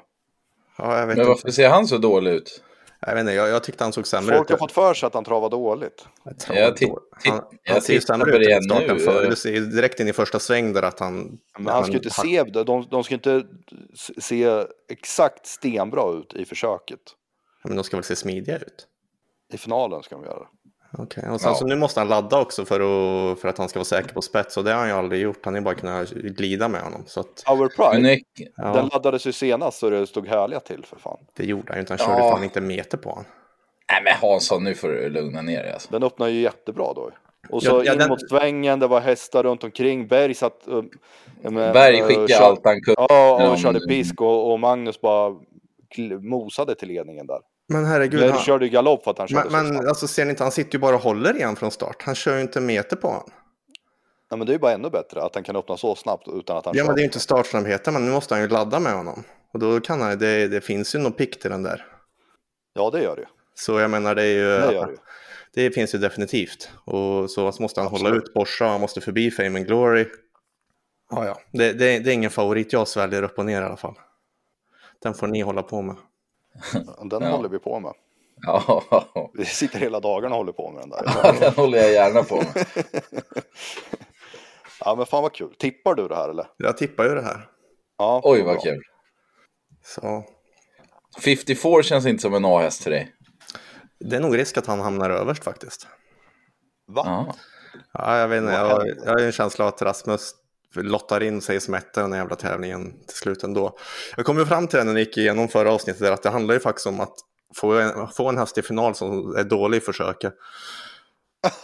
Ja, 0.77 0.99
jag 0.99 1.07
vet 1.07 1.17
Men 1.17 1.25
inte. 1.25 1.29
varför 1.29 1.51
ser 1.51 1.69
han 1.69 1.87
så 1.87 1.97
dålig 1.97 2.31
ut? 2.31 2.63
Jag, 3.05 3.13
vet 3.13 3.19
inte 3.21 3.33
jag, 3.33 3.49
jag 3.49 3.63
tyckte 3.63 3.83
han 3.83 3.93
såg 3.93 4.07
sämre 4.07 4.35
Folk 4.37 4.47
ut. 4.47 4.51
har 4.51 4.57
fått 4.57 4.71
för 4.71 4.93
sig 4.93 5.07
att 5.07 5.13
han 5.13 5.23
travar 5.23 5.49
dåligt. 5.49 6.05
Jag 6.23 6.57
Jag 6.57 6.67
att 6.71 6.77
titt- 6.77 6.89
han, 7.25 7.41
jag 7.63 7.73
han 7.73 7.81
ser 7.81 7.93
ju 7.93 7.99
tittar 7.99 8.13
sämre 8.13 8.31
på 8.31 8.37
ut 8.37 8.43
det 8.47 8.51
än 8.53 8.63
starten 8.63 8.97
nu. 8.97 9.03
förr. 9.03 9.29
Du 9.29 9.35
ser 9.35 9.51
ju 9.51 9.65
direkt 9.65 9.99
in 9.99 10.07
i 10.07 10.13
första 10.13 10.39
sväng 10.39 10.73
där 10.73 10.83
att 10.83 10.99
han... 10.99 11.37
Men 11.59 11.67
han 11.73 11.83
ska 11.83 11.91
ju 11.91 11.97
inte 11.97 12.09
se, 12.09 12.43
de, 12.43 12.87
de 12.91 13.03
ska 13.03 13.13
inte 13.13 13.43
se 14.17 14.65
exakt 14.89 15.47
stenbra 15.47 16.11
ut 16.19 16.33
i 16.33 16.45
försöket. 16.45 16.99
Men 17.63 17.75
de 17.75 17.83
ska 17.83 17.97
väl 17.97 18.03
se 18.03 18.15
smidiga 18.15 18.57
ut? 18.57 18.87
I 19.53 19.57
finalen 19.57 20.03
ska 20.03 20.15
de 20.15 20.23
göra 20.25 20.39
det. 20.39 20.47
Okej, 20.97 21.23
och 21.29 21.41
sen 21.41 21.49
Ja. 21.51 21.55
så 21.55 21.65
nu 21.65 21.75
måste 21.75 21.99
han 21.99 22.07
ladda 22.09 22.41
också 22.41 22.65
för 22.65 22.79
att, 22.79 23.39
för 23.39 23.47
att 23.47 23.57
han 23.57 23.69
ska 23.69 23.79
vara 23.79 23.85
säker 23.85 24.13
på 24.13 24.21
spets 24.21 24.57
och 24.57 24.63
det 24.63 24.71
har 24.71 24.79
han 24.79 24.87
ju 24.87 24.93
aldrig 24.93 25.21
gjort. 25.21 25.45
Han 25.45 25.53
har 25.53 25.59
ju 25.61 25.63
bara 25.65 25.75
kunnat 25.75 26.09
glida 26.11 26.67
med 26.67 26.81
honom. 26.81 27.03
Så 27.05 27.19
att, 27.19 27.43
Our 27.49 27.67
Pride, 27.67 28.19
ja, 28.57 28.73
den 28.73 28.87
laddades 28.87 29.27
ju 29.27 29.31
senast 29.31 29.79
så 29.79 29.89
det 29.89 30.07
stod 30.07 30.27
härliga 30.27 30.59
till 30.59 30.85
för 30.85 30.95
fan. 30.99 31.17
det 31.35 31.45
gjorde 31.45 31.63
han 31.67 31.75
ju 31.77 31.79
inte. 31.79 31.93
Han 31.93 31.97
körde 31.97 32.23
Ja. 32.23 32.31
fan 32.31 32.43
inte 32.43 32.61
meter 32.61 32.97
på 32.97 33.09
honom. 33.09 33.25
Nej 33.91 34.01
men 34.03 34.13
Hansson, 34.31 34.63
nu 34.63 34.73
får 34.75 34.87
du 34.87 35.09
lugna 35.09 35.41
ner 35.41 35.63
dig 35.63 35.71
alltså. 35.73 35.87
Den 35.91 36.03
öppnar 36.03 36.27
ju 36.27 36.41
jättebra 36.41 36.93
då. 36.93 37.01
Och 37.49 37.59
Ja, 37.63 37.69
så 37.69 37.81
ja, 37.85 37.93
in 37.93 37.99
den- 37.99 38.09
mot 38.09 38.29
svängen, 38.29 38.79
det 38.79 38.87
var 38.87 38.99
hästar 39.01 39.43
runt 39.43 39.63
omkring. 39.63 40.07
Berg 40.07 40.33
satt... 40.33 40.67
Uh, 40.67 40.83
med, 41.51 41.73
Berg 41.73 42.01
skickade 42.01 42.27
kör- 42.27 42.43
allt 42.43 42.61
han 42.63 42.81
kunde. 42.81 43.05
Ja, 43.09 43.35
och 43.35 43.41
Ja, 43.41 43.57
körde 43.57 43.79
pisk 43.87 44.21
och, 44.21 44.51
och 44.51 44.59
Magnus 44.59 45.01
bara 45.01 45.35
mosade 46.21 46.75
till 46.75 46.87
ledningen 46.87 47.27
där. 47.27 47.39
Men 47.71 47.85
herregud, 47.85 48.31
han, 48.31 48.39
körde 48.39 48.65
ju 48.65 48.71
galopp 48.71 49.03
för 49.03 49.11
att 49.11 49.17
han 49.17 49.27
körde 49.27 49.49
men, 49.49 49.67
så 49.67 49.73
men 49.73 49.87
alltså 49.87 50.07
ser 50.07 50.25
ni 50.25 50.29
inte, 50.29 50.43
han 50.43 50.51
sitter 50.51 50.73
ju 50.73 50.79
bara 50.79 50.95
och 50.95 51.01
håller 51.01 51.35
igen 51.35 51.55
från 51.55 51.71
start. 51.71 52.03
Han 52.03 52.15
kör 52.15 52.35
ju 52.35 52.41
inte 52.41 52.59
en 52.59 52.65
meter 52.65 52.95
på 52.95 53.07
honom. 53.07 53.29
Ja, 54.29 54.37
men 54.37 54.47
det 54.47 54.51
är 54.51 54.53
ju 54.53 54.59
bara 54.59 54.71
ännu 54.71 54.89
bättre 54.89 55.23
att 55.23 55.35
han 55.35 55.43
kan 55.43 55.55
öppna 55.55 55.77
så 55.77 55.95
snabbt 55.95 56.27
utan 56.27 56.57
att 56.57 56.65
han 56.65 56.73
Ja, 56.77 56.81
kör. 56.83 56.87
men 56.87 56.95
det 56.95 56.99
är 56.99 57.03
ju 57.03 57.07
inte 57.07 57.19
startsnabbheten, 57.19 57.93
men 57.93 58.05
nu 58.05 58.11
måste 58.11 58.33
han 58.33 58.41
ju 58.41 58.49
ladda 58.49 58.79
med 58.79 58.93
honom. 58.93 59.23
Och 59.53 59.59
då 59.59 59.79
kan 59.79 60.01
han, 60.01 60.17
det, 60.17 60.47
det 60.47 60.61
finns 60.61 60.95
ju 60.95 60.99
någon 60.99 61.13
pick 61.13 61.41
till 61.41 61.51
den 61.51 61.63
där. 61.63 61.85
Ja, 62.73 62.89
det 62.89 63.03
gör 63.03 63.15
det 63.15 63.21
ju. 63.21 63.27
Så 63.55 63.79
jag 63.79 63.89
menar, 63.91 64.15
det 64.15 64.23
är 64.23 64.33
ju... 64.33 64.67
Det 64.67 64.73
gör 64.73 64.85
det 64.85 64.91
ju. 64.91 64.97
Det 65.53 65.71
finns 65.71 65.95
ju 65.95 65.99
definitivt. 65.99 66.69
Och 66.85 67.29
så 67.29 67.53
måste 67.59 67.79
han 67.81 67.89
hålla 67.89 68.09
Absolut. 68.09 68.23
ut 68.23 68.33
Borsa, 68.33 68.65
han 68.65 68.81
måste 68.81 69.01
förbi 69.01 69.31
Fame 69.31 69.59
and 69.59 69.67
Glory. 69.67 70.05
Ja, 71.11 71.25
ja. 71.25 71.39
Det, 71.51 71.73
det, 71.73 71.99
det 71.99 72.11
är 72.11 72.13
ingen 72.13 72.31
favorit 72.31 72.73
jag 72.73 72.87
sväljer 72.87 73.23
upp 73.23 73.39
och 73.39 73.45
ner 73.45 73.61
i 73.61 73.65
alla 73.65 73.77
fall. 73.77 73.95
Den 75.01 75.13
får 75.13 75.27
ni 75.27 75.41
hålla 75.41 75.63
på 75.63 75.81
med. 75.81 75.95
Den 77.09 77.21
Ja. 77.23 77.29
håller 77.29 77.49
vi 77.49 77.59
på 77.59 77.79
med. 77.79 77.93
Ja, 78.41 78.83
Vi 79.33 79.45
sitter 79.45 79.79
hela 79.79 79.99
dagarna 79.99 80.35
och 80.35 80.39
håller 80.39 80.51
på 80.53 80.71
med 80.71 80.81
den 80.81 80.89
där. 80.89 81.33
den 81.39 81.53
håller 81.53 81.77
jag 81.77 81.91
gärna 81.91 82.23
på 82.23 82.35
med. 82.35 82.65
Ja, 84.85 84.95
men 84.95 85.05
fan 85.05 85.21
vad 85.23 85.33
kul. 85.33 85.55
Tippar 85.59 85.95
du 85.95 86.07
det 86.07 86.15
här 86.15 86.29
eller? 86.29 86.45
Jag 86.57 86.77
tippar 86.77 87.03
ju 87.03 87.15
det 87.15 87.21
här. 87.21 87.47
Ja, 87.97 88.21
Oj 88.23 88.43
bra. 88.43 88.53
vad 88.53 88.61
kul. 88.63 88.81
Så 89.83 90.23
54 91.23 91.83
känns 91.83 92.05
inte 92.05 92.21
som 92.21 92.33
en 92.33 92.45
A-häst 92.45 92.83
för 92.83 92.91
dig. 92.91 93.15
det 93.99 94.15
är 94.15 94.19
nog 94.19 94.37
risk 94.37 94.57
att 94.57 94.67
han 94.67 94.79
hamnar 94.79 95.09
överst 95.09 95.43
faktiskt. 95.43 95.87
Va? 96.87 97.03
Ja. 97.05 97.35
Ja, 97.93 98.17
jag 98.17 98.27
vet 98.27 98.41
inte, 98.41 98.53
jag, 98.53 98.87
jag 99.05 99.11
har 99.11 99.19
ju 99.19 99.25
en 99.25 99.31
känsla 99.31 99.65
av 99.65 99.69
att 99.73 99.81
Rasmus 99.81 100.31
lottar 100.75 101.23
in 101.23 101.41
sig 101.41 101.59
som 101.59 101.73
etta 101.73 102.01
den 102.01 102.11
här 102.13 102.19
jävla 102.19 102.35
tävlingen 102.35 102.93
till 103.07 103.17
slut 103.17 103.43
ändå. 103.43 103.77
Jag 104.17 104.25
kom 104.25 104.37
ju 104.37 104.45
fram 104.45 104.67
till 104.67 104.79
det 104.79 104.83
när 104.85 104.93
ni 104.93 104.99
gick 104.99 105.17
igenom 105.17 105.47
förra 105.47 105.71
avsnittet 105.73 106.01
där 106.01 106.11
att 106.11 106.23
det 106.23 106.29
handlar 106.29 106.53
ju 106.53 106.59
faktiskt 106.59 106.87
om 106.87 106.99
att 106.99 107.13
få 107.55 107.73
en, 107.73 108.07
få 108.07 108.29
en 108.29 108.37
häst 108.37 108.57
i 108.57 108.61
final 108.61 108.95
som 108.95 109.35
är 109.35 109.43
dålig 109.43 109.77
i 109.77 109.81
försöket. 109.81 110.33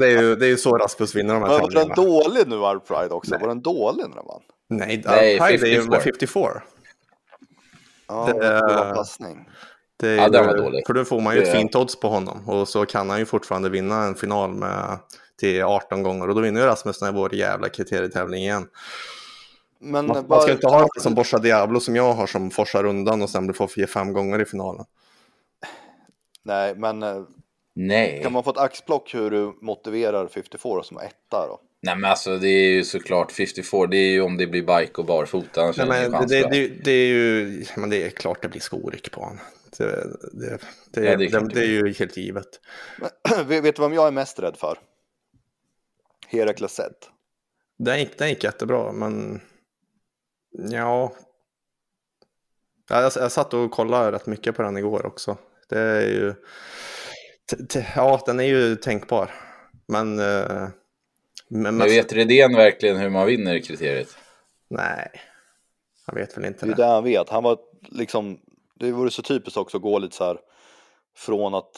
Det 0.00 0.06
är 0.06 0.22
ju, 0.22 0.36
det 0.36 0.46
är 0.46 0.48
ju 0.50 0.56
så 0.56 0.76
Rasmus 0.78 1.14
vinner 1.14 1.34
de 1.34 1.42
här 1.42 1.48
Men 1.50 1.60
var 1.60 1.70
den 1.70 1.70
tävlingarna. 1.88 1.94
dålig 2.22 2.48
nu, 2.48 2.56
Our 2.56 2.78
Pride 2.78 3.14
också? 3.14 3.38
Var 3.38 3.48
den 3.48 3.62
dålig 3.62 4.08
när 4.08 4.16
den 4.16 4.26
vann? 4.26 4.40
Nej, 4.68 5.02
Nej, 5.06 5.38
Pride 5.38 5.66
är 5.66 5.70
ju 5.70 5.76
54. 5.76 5.90
med 5.90 6.02
54. 6.02 6.62
Ja, 8.08 8.26
Det- 8.32 8.38
det 8.38 8.60
var 8.74 8.94
passning. 8.94 9.48
Det 9.96 10.08
är 10.08 10.16
Ja, 10.16 10.28
den 10.28 10.46
var 10.46 10.56
dålig. 10.56 10.86
För 10.86 10.94
då 10.94 11.04
får 11.04 11.20
man 11.20 11.34
ju 11.34 11.40
ett 11.42 11.52
Det- 11.52 11.58
fint 11.58 11.74
odds 11.76 12.00
på 12.00 12.08
honom 12.08 12.48
och 12.48 12.68
så 12.68 12.86
kan 12.86 13.10
han 13.10 13.18
ju 13.18 13.24
fortfarande 13.26 13.68
vinna 13.68 14.02
en 14.04 14.14
final 14.14 14.50
med 14.54 14.98
till 15.40 15.62
18 15.62 16.02
gånger 16.02 16.28
och 16.28 16.34
då 16.34 16.40
vinner 16.40 16.60
ju 16.60 16.66
Rasmus 16.66 16.98
den 16.98 17.06
här 17.14 17.20
vår 17.20 17.34
jävla 17.34 17.68
kriterietävling 17.68 18.42
igen. 18.42 18.68
Men 19.78 20.06
Man, 20.06 20.16
man 20.16 20.26
bara- 20.28 20.40
ska 20.40 20.52
inte 20.52 20.66
ha 20.66 20.80
det 20.94 21.00
som 21.00 21.14
Borsa 21.14 21.38
Diablo 21.38 21.80
som 21.80 21.96
jag 21.96 22.12
har 22.12 22.26
som 22.26 22.50
forsar 22.50 22.84
undan 22.84 23.22
och 23.22 23.30
sen 23.30 23.54
får 23.54 23.70
ge 23.76 23.86
fem 23.86 24.12
gånger 24.12 24.40
i 24.40 24.44
finalen. 24.44 24.84
Nej, 26.42 26.74
men 26.76 27.02
eh, 27.02 27.22
Nej. 27.74 28.20
kan 28.22 28.32
man 28.32 28.44
få 28.44 28.50
ett 28.50 28.58
axplock 28.58 29.14
hur 29.14 29.30
du 29.30 29.52
motiverar 29.60 30.28
54 30.28 30.82
som 30.82 30.98
etta 30.98 31.46
då? 31.46 31.60
Nej 31.82 31.96
men 31.96 32.10
alltså 32.10 32.38
det 32.38 32.48
är 32.48 32.70
ju 32.70 32.84
såklart 32.84 33.32
54. 33.32 33.86
Det 33.86 33.96
är 33.96 34.10
ju 34.10 34.20
om 34.20 34.36
det 34.36 34.46
blir 34.46 34.62
bike 34.62 34.92
och 35.00 35.04
barfota. 35.06 35.62
Nej, 35.64 35.72
det 35.76 36.10
men 36.10 36.28
det, 36.28 36.42
för 36.42 36.50
det, 36.50 36.68
det 36.84 36.90
är 36.90 37.06
ju 37.06 37.64
men 37.76 37.90
det 37.90 38.02
är 38.02 38.10
klart 38.10 38.42
det 38.42 38.48
blir 38.48 38.60
skoryck 38.60 39.10
på 39.10 39.20
honom. 39.20 39.38
Det, 39.78 39.84
det, 40.32 40.58
det, 40.92 41.04
Ja, 41.04 41.16
det 41.16 41.24
är 41.26 41.30
det, 41.30 41.40
det, 41.40 41.54
det 41.54 41.60
är 41.60 41.66
ju 41.68 41.92
helt 41.92 42.16
givet. 42.16 42.46
vet 43.46 43.62
vet 43.64 43.76
du 43.76 43.82
vem 43.82 43.92
jag 43.92 44.06
är 44.06 44.10
mest 44.10 44.38
rädd 44.38 44.56
för? 44.56 44.78
Herakles 46.30 46.72
Zed. 46.74 46.94
Den 47.78 47.98
gick, 47.98 48.18
den 48.18 48.28
gick 48.28 48.44
jättebra, 48.44 48.92
men 48.92 49.40
ja. 50.70 51.12
Ja, 52.88 53.02
Jag, 53.02 53.12
jag 53.16 53.32
satt 53.32 53.54
och 53.54 53.70
kollade 53.70 54.12
rätt 54.12 54.26
mycket 54.26 54.56
på 54.56 54.62
den 54.62 54.76
igår 54.76 55.06
också. 55.06 55.36
Det 55.68 55.78
är 55.78 56.00
ju, 56.08 56.34
t- 57.50 57.66
t- 57.68 57.86
ja, 57.96 58.22
den 58.26 58.40
är 58.40 58.44
ju 58.44 58.76
tänkbar. 58.76 59.30
Men, 59.88 60.18
eh, 60.18 60.68
men 61.48 61.62
Men 61.62 61.76
mest, 61.76 61.90
vet 61.90 62.12
Redén 62.12 62.52
verkligen 62.56 62.96
hur 62.96 63.10
man 63.10 63.26
vinner 63.26 63.58
kriteriet? 63.60 64.16
nej. 64.68 65.10
Han 66.06 66.14
vet 66.16 66.36
väl 66.36 66.44
inte 66.44 66.66
Det 66.66 66.72
är 66.72 66.76
det. 66.76 66.82
det 66.82 66.88
han 66.88 67.04
vet. 67.04 67.28
Han 67.28 67.42
var 67.42 67.58
liksom, 67.90 68.40
det 68.74 68.92
vore 68.92 69.10
så 69.10 69.22
typiskt 69.22 69.56
också 69.56 69.76
att 69.76 69.82
gå 69.82 69.98
lite 69.98 70.16
så 70.16 70.24
här 70.24 70.38
från 71.16 71.54
att, 71.54 71.70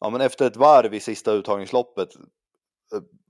ja 0.00 0.10
men 0.10 0.20
efter 0.20 0.46
ett 0.46 0.56
varv 0.56 0.94
i 0.94 1.00
sista 1.00 1.32
uttagningsloppet, 1.32 2.08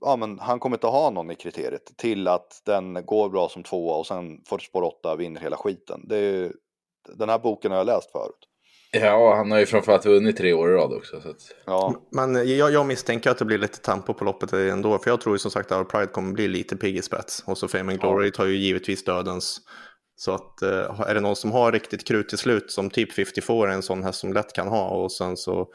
ja 0.01 0.15
men 0.15 0.39
han 0.39 0.59
kommer 0.59 0.75
inte 0.77 0.87
ha 0.87 1.09
någon 1.09 1.31
i 1.31 1.35
kriteriet, 1.35 1.97
till 1.97 2.27
att 2.27 2.61
den 2.65 3.05
går 3.05 3.29
bra 3.29 3.49
som 3.49 3.63
tvåa 3.63 3.97
och 3.97 4.07
sen 4.07 4.41
får 4.47 4.59
spår 4.59 4.83
8 4.83 5.15
vinner 5.15 5.41
hela 5.41 5.57
skiten. 5.57 6.01
Det 6.07 6.17
är, 6.17 6.51
den 7.17 7.29
här 7.29 7.39
boken 7.39 7.71
har 7.71 7.77
jag 7.77 7.87
läst 7.87 8.11
förut. 8.11 8.47
Ja, 8.95 9.35
han 9.35 9.51
har 9.51 9.59
ju 9.59 9.65
framförallt 9.65 10.05
vunnit 10.05 10.37
tre 10.37 10.53
år 10.53 10.69
i 10.69 10.73
rad 10.73 10.93
också. 10.93 11.21
Så 11.21 11.29
att... 11.29 11.55
Ja, 11.65 11.95
Men 12.11 12.57
jag, 12.57 12.71
jag 12.71 12.85
misstänker 12.85 13.29
att 13.29 13.37
det 13.37 13.45
blir 13.45 13.57
lite 13.57 13.77
tempo 13.77 14.13
på 14.13 14.25
loppet 14.25 14.53
ändå. 14.53 14.97
För 14.97 15.09
jag 15.09 15.21
tror 15.21 15.35
ju 15.35 15.39
som 15.39 15.51
sagt 15.51 15.71
att 15.71 15.77
Our 15.77 15.83
Pride 15.83 16.07
kommer 16.07 16.33
bli 16.33 16.47
lite 16.47 16.75
pigg 16.75 16.97
i 16.97 17.01
spets. 17.01 17.43
Och 17.45 17.57
så 17.57 17.67
Fame 17.67 17.91
and 17.91 18.01
Glory 18.01 18.31
tar 18.31 18.45
ju 18.45 18.57
givetvis 18.57 19.03
dödens. 19.03 19.61
Så 20.15 20.31
att 20.31 20.61
eh, 20.61 20.99
är 20.99 21.13
det 21.13 21.21
någon 21.21 21.35
som 21.35 21.51
har 21.51 21.71
riktigt 21.71 22.07
krut 22.07 22.29
till 22.29 22.37
slut 22.37 22.71
som 22.71 22.89
typ 22.89 23.13
54 23.13 23.69
är 23.69 23.75
en 23.75 23.81
sån 23.81 24.03
häst 24.03 24.19
som 24.19 24.33
lätt 24.33 24.53
kan 24.53 24.67
ha. 24.67 24.87
Och 24.87 25.11
sen 25.11 25.37
så 25.37 25.67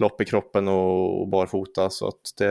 lopp 0.00 0.20
i 0.20 0.24
kroppen 0.24 0.68
och, 0.68 1.20
och 1.20 1.28
barfota. 1.28 1.90
Så 1.90 2.08
att 2.08 2.34
det, 2.38 2.46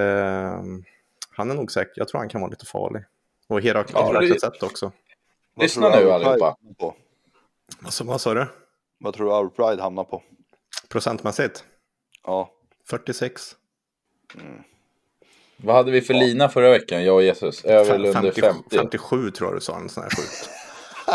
han 1.31 1.51
är 1.51 1.55
nog 1.55 1.71
säker. 1.71 1.91
Jag 1.95 2.07
tror 2.07 2.19
han 2.19 2.29
kan 2.29 2.41
vara 2.41 2.51
lite 2.51 2.65
farlig. 2.65 3.03
Och 3.47 3.61
Herakles 3.61 3.93
Ja, 3.95 4.11
ja, 4.13 4.19
det- 4.21 4.39
sätt 4.41 4.63
också. 4.63 4.91
Lyssna 5.61 5.89
nu, 5.89 6.11
allihopa. 6.11 6.55
på? 6.79 6.95
Alltså, 7.83 8.03
vad 8.03 8.21
sa 8.21 8.33
du? 8.33 8.47
Vad 8.99 9.13
tror 9.13 9.25
du 9.25 9.33
Our 9.33 9.49
Pride 9.49 9.81
hamnar 9.81 10.03
på? 10.03 10.23
Procentmässigt? 10.89 11.63
Ja, 12.23 12.51
46? 12.89 13.55
Vad 15.57 15.75
hade 15.75 15.91
vi 15.91 16.01
för 16.01 16.13
lina 16.13 16.49
förra 16.49 16.69
veckan, 16.69 17.03
jag 17.03 17.15
och 17.15 17.23
Jesus? 17.23 17.65
Över 17.65 17.93
eller 17.95 18.07
under 18.09 18.21
50, 18.31 18.41
50? 18.41 18.77
57 18.77 19.31
tror 19.31 19.49
jag 19.49 19.57
du 19.57 19.61
sa, 19.61 19.77
en 19.77 19.89
sån 19.89 20.03
här 20.03 20.09
skjut. 20.09 20.49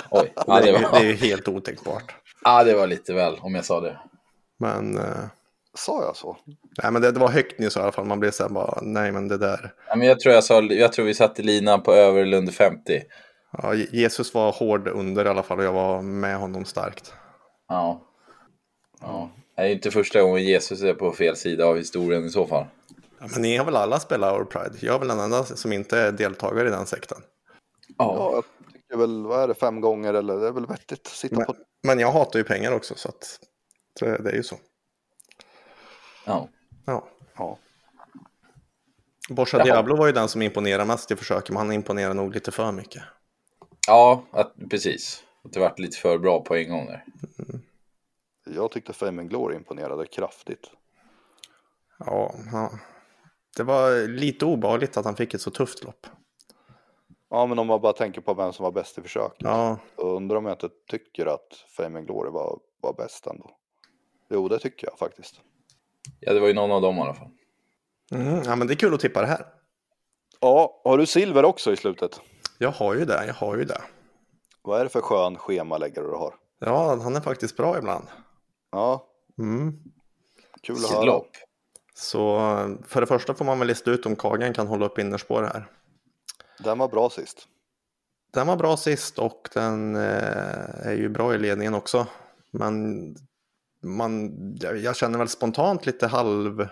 Oj, 0.10 0.32
ja, 0.46 0.60
det, 0.60 0.72
var, 0.72 0.80
det 0.80 0.98
är 0.98 1.04
ju 1.04 1.12
helt 1.14 1.48
otänkbart. 1.48 2.14
ja, 2.44 2.64
det 2.64 2.74
var 2.74 2.86
lite 2.86 3.12
väl 3.14 3.38
om 3.40 3.54
jag 3.54 3.64
sa 3.64 3.80
det. 3.80 3.98
Men, 4.58 4.98
eh, 4.98 5.24
sa 5.74 6.02
jag 6.02 6.16
så? 6.16 6.36
nej, 6.82 6.92
men 6.92 7.02
det, 7.02 7.12
det 7.12 7.20
var 7.20 7.28
högt 7.28 7.58
nyss 7.58 7.76
i 7.76 7.80
alla 7.80 7.92
fall. 7.92 8.04
Man 8.04 8.20
blev 8.20 8.30
så 8.30 8.42
här 8.42 8.50
bara, 8.50 8.78
nej 8.82 9.12
men 9.12 9.28
det 9.28 9.38
där. 9.38 9.74
Ja, 9.88 9.96
men 9.96 10.08
jag, 10.08 10.20
tror 10.20 10.34
jag, 10.34 10.44
sa, 10.44 10.62
jag 10.62 10.92
tror 10.92 11.04
vi 11.06 11.14
satte 11.14 11.42
linan 11.42 11.82
på 11.82 11.92
över 11.92 12.22
eller 12.22 12.38
under 12.38 12.52
50. 12.52 13.02
Ja, 13.62 13.74
Jesus 13.74 14.34
var 14.34 14.52
hård 14.52 14.88
under 14.88 15.24
i 15.24 15.28
alla 15.28 15.42
fall 15.42 15.58
och 15.58 15.64
jag 15.64 15.72
var 15.72 16.02
med 16.02 16.36
honom 16.36 16.64
starkt. 16.64 17.12
Ja. 17.68 18.02
ja. 19.00 19.30
Det 19.56 19.62
är 19.62 19.68
inte 19.68 19.90
första 19.90 20.22
gången 20.22 20.44
Jesus 20.44 20.82
är 20.82 20.94
på 20.94 21.12
fel 21.12 21.36
sida 21.36 21.66
av 21.66 21.76
historien 21.76 22.24
i 22.24 22.30
så 22.30 22.46
fall. 22.46 22.66
Ja, 23.20 23.26
men 23.32 23.42
ni 23.42 23.56
har 23.56 23.64
väl 23.64 23.76
alla 23.76 24.00
spelat 24.00 24.38
Our 24.38 24.44
Pride? 24.44 24.76
Jag 24.80 24.94
är 24.94 24.98
väl 24.98 25.08
den 25.08 25.20
enda 25.20 25.44
som 25.44 25.72
inte 25.72 25.98
är 25.98 26.12
deltagare 26.12 26.68
i 26.68 26.70
den 26.70 26.86
sekten. 26.86 27.18
Ja, 27.98 28.30
jag 28.34 28.44
tycker 28.72 28.96
väl, 28.96 29.26
vad 29.26 29.42
är 29.42 29.48
det, 29.48 29.54
fem 29.54 29.80
gånger 29.80 30.14
eller 30.14 30.36
det 30.36 30.46
är 30.46 30.52
väl 30.52 30.66
vettigt 30.66 31.06
att 31.06 31.12
sitta 31.12 31.36
Men, 31.36 31.46
på. 31.46 31.54
men 31.86 31.98
jag 31.98 32.12
hatar 32.12 32.38
ju 32.38 32.44
pengar 32.44 32.72
också 32.72 32.94
så 32.96 33.08
att 33.08 33.38
så 33.98 34.04
det 34.04 34.30
är 34.30 34.36
ju 34.36 34.42
så. 34.42 34.56
Ja. 36.24 36.48
Ja. 36.84 37.08
Ja. 37.36 37.58
Borsa 39.28 39.56
Jaha. 39.56 39.64
Diablo 39.64 39.96
var 39.96 40.06
ju 40.06 40.12
den 40.12 40.28
som 40.28 40.42
imponerade 40.42 40.84
mest 40.84 41.10
i 41.10 41.16
försöket, 41.16 41.50
men 41.50 41.56
han 41.56 41.72
imponerar 41.72 42.14
nog 42.14 42.34
lite 42.34 42.52
för 42.52 42.72
mycket. 42.72 43.02
Ja, 43.86 44.24
att, 44.30 44.52
precis. 44.70 45.24
Att 45.44 45.52
det 45.52 45.60
vart 45.60 45.78
lite 45.78 45.96
för 45.98 46.18
bra 46.18 46.40
på 46.40 46.54
en 46.54 46.70
gång 46.70 46.86
där. 46.86 47.04
Jag 48.46 48.70
tyckte 48.70 48.92
Fame 48.92 49.22
and 49.22 49.30
Glory 49.30 49.56
imponerade 49.56 50.06
kraftigt. 50.06 50.70
Ja, 51.98 52.34
ja. 52.52 52.70
det 53.56 53.62
var 53.62 54.08
lite 54.08 54.44
obehagligt 54.44 54.96
att 54.96 55.04
han 55.04 55.16
fick 55.16 55.34
ett 55.34 55.40
så 55.40 55.50
tufft 55.50 55.84
lopp. 55.84 56.06
Ja, 57.30 57.46
men 57.46 57.58
om 57.58 57.66
man 57.66 57.80
bara 57.80 57.92
tänker 57.92 58.20
på 58.20 58.34
vem 58.34 58.52
som 58.52 58.64
var 58.64 58.72
bäst 58.72 58.98
i 58.98 59.02
försöket. 59.02 59.38
Ja, 59.40 59.78
undrar 59.96 60.36
om 60.36 60.44
jag 60.44 60.54
inte 60.54 60.68
tycker 60.88 61.26
att 61.26 61.64
Fame 61.76 61.98
and 61.98 62.06
Glory 62.06 62.30
var, 62.30 62.58
var 62.80 62.92
bäst 62.92 63.26
ändå. 63.26 63.50
Jo, 64.30 64.48
det 64.48 64.58
tycker 64.58 64.86
jag 64.86 64.98
faktiskt. 64.98 65.40
Ja, 66.20 66.32
det 66.32 66.40
var 66.40 66.48
ju 66.48 66.54
någon 66.54 66.70
av 66.72 66.82
dem 66.82 66.96
i 66.98 67.00
alla 67.00 67.14
fall. 67.14 67.30
mm, 68.12 68.42
ja 68.44 68.56
men 68.56 68.66
det 68.66 68.72
är 68.74 68.76
kul 68.76 68.94
att 68.94 69.00
tippa 69.00 69.20
det 69.20 69.26
här. 69.26 69.46
Ja, 70.40 70.80
har 70.84 70.98
du 70.98 71.06
silver 71.06 71.44
också 71.44 71.72
i 71.72 71.76
slutet? 71.76 72.20
Jag 72.58 72.70
har 72.70 72.94
ju 72.94 73.04
det, 73.04 73.26
jag 73.26 73.34
har 73.34 73.56
ju 73.56 73.64
det. 73.64 73.80
Vad 74.62 74.80
är 74.80 74.84
det 74.84 74.90
för 74.90 75.00
skön 75.00 75.36
schemaläggare 75.36 76.06
du 76.06 76.12
har? 76.12 76.34
Ja, 76.58 76.96
han 77.02 77.16
är 77.16 77.20
faktiskt 77.20 77.56
bra 77.56 77.78
ibland. 77.78 78.06
Ja, 78.72 79.06
Mm. 79.38 79.78
kul 80.62 80.76
att 80.76 80.90
höra. 80.90 81.20
Så 81.94 82.38
för 82.86 83.00
det 83.00 83.06
första 83.06 83.34
får 83.34 83.44
man 83.44 83.58
väl 83.58 83.68
lista 83.68 83.90
ut 83.90 84.06
om 84.06 84.16
Kagen 84.16 84.54
kan 84.54 84.66
hålla 84.66 84.86
upp 84.86 84.98
innerspår 84.98 85.42
här. 85.42 85.66
Den 86.58 86.78
var 86.78 86.88
bra 86.88 87.10
sist. 87.10 87.48
Den 88.32 88.46
var 88.46 88.56
bra 88.56 88.76
sist 88.76 89.18
och 89.18 89.48
den 89.54 89.96
eh, 89.96 90.86
är 90.86 90.94
ju 90.94 91.08
bra 91.08 91.34
i 91.34 91.38
ledningen 91.38 91.74
också. 91.74 92.06
Men 92.50 93.04
man, 93.84 94.32
jag, 94.60 94.96
känner 94.96 95.18
väl 95.18 95.28
spontant 95.28 95.86
lite 95.86 96.06
halv 96.06 96.68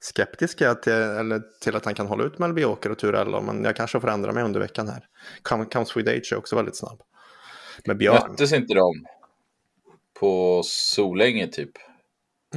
skeptisk 0.00 0.60
jag 0.60 0.82
till, 0.82 0.92
eller 0.92 1.42
till 1.60 1.76
att 1.76 1.84
han 1.84 1.94
kan 1.94 2.06
hålla 2.06 2.24
ut 2.24 2.38
Melby 2.38 2.64
Åker 2.64 2.90
och 2.90 2.98
Turello. 2.98 3.40
Men 3.40 3.64
jag 3.64 3.76
kanske 3.76 4.00
får 4.00 4.10
ändra 4.10 4.32
mig 4.32 4.42
under 4.44 4.60
veckan 4.60 4.88
här. 4.88 5.06
Come, 5.42 5.64
Come 5.64 5.84
Sweet 5.86 6.08
Age 6.08 6.32
är 6.32 6.36
också 6.38 6.56
väldigt 6.56 6.76
snabb. 6.76 7.02
Med 7.84 7.96
Björn. 7.96 8.30
Möttes 8.30 8.52
inte 8.52 8.74
de 8.74 9.06
på 10.20 10.62
Solänge 10.64 11.46
typ? 11.46 11.70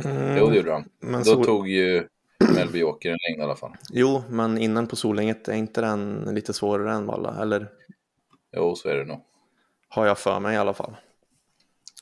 Mm, 0.06 0.38
Jo, 0.38 0.48
det 0.50 0.56
gjorde 0.56 0.70
de. 0.70 0.90
men 1.00 1.24
Då 1.24 1.34
Sol- 1.34 1.46
tog 1.46 1.68
ju 1.70 2.08
Melby 2.56 2.80
Joker 2.80 3.10
en 3.10 3.18
längd 3.30 3.40
i 3.40 3.44
alla 3.44 3.56
fall. 3.56 3.76
Jo, 3.90 4.24
men 4.30 4.58
innan 4.58 4.88
på 4.88 4.96
Solänget 4.96 5.48
är 5.48 5.54
inte 5.54 5.82
den 5.82 6.14
lite 6.36 6.54
svårare 6.54 6.94
än 6.94 7.06
Valla? 7.06 7.42
Eller 7.42 7.70
Jo, 8.56 8.76
så 8.76 8.90
är 8.90 8.96
det 8.96 9.06
nog. 9.06 9.22
har 9.90 10.06
jag 10.06 10.18
för 10.18 10.40
mig 10.40 10.54
i 10.56 10.58
alla 10.58 10.74
fall. 10.74 10.96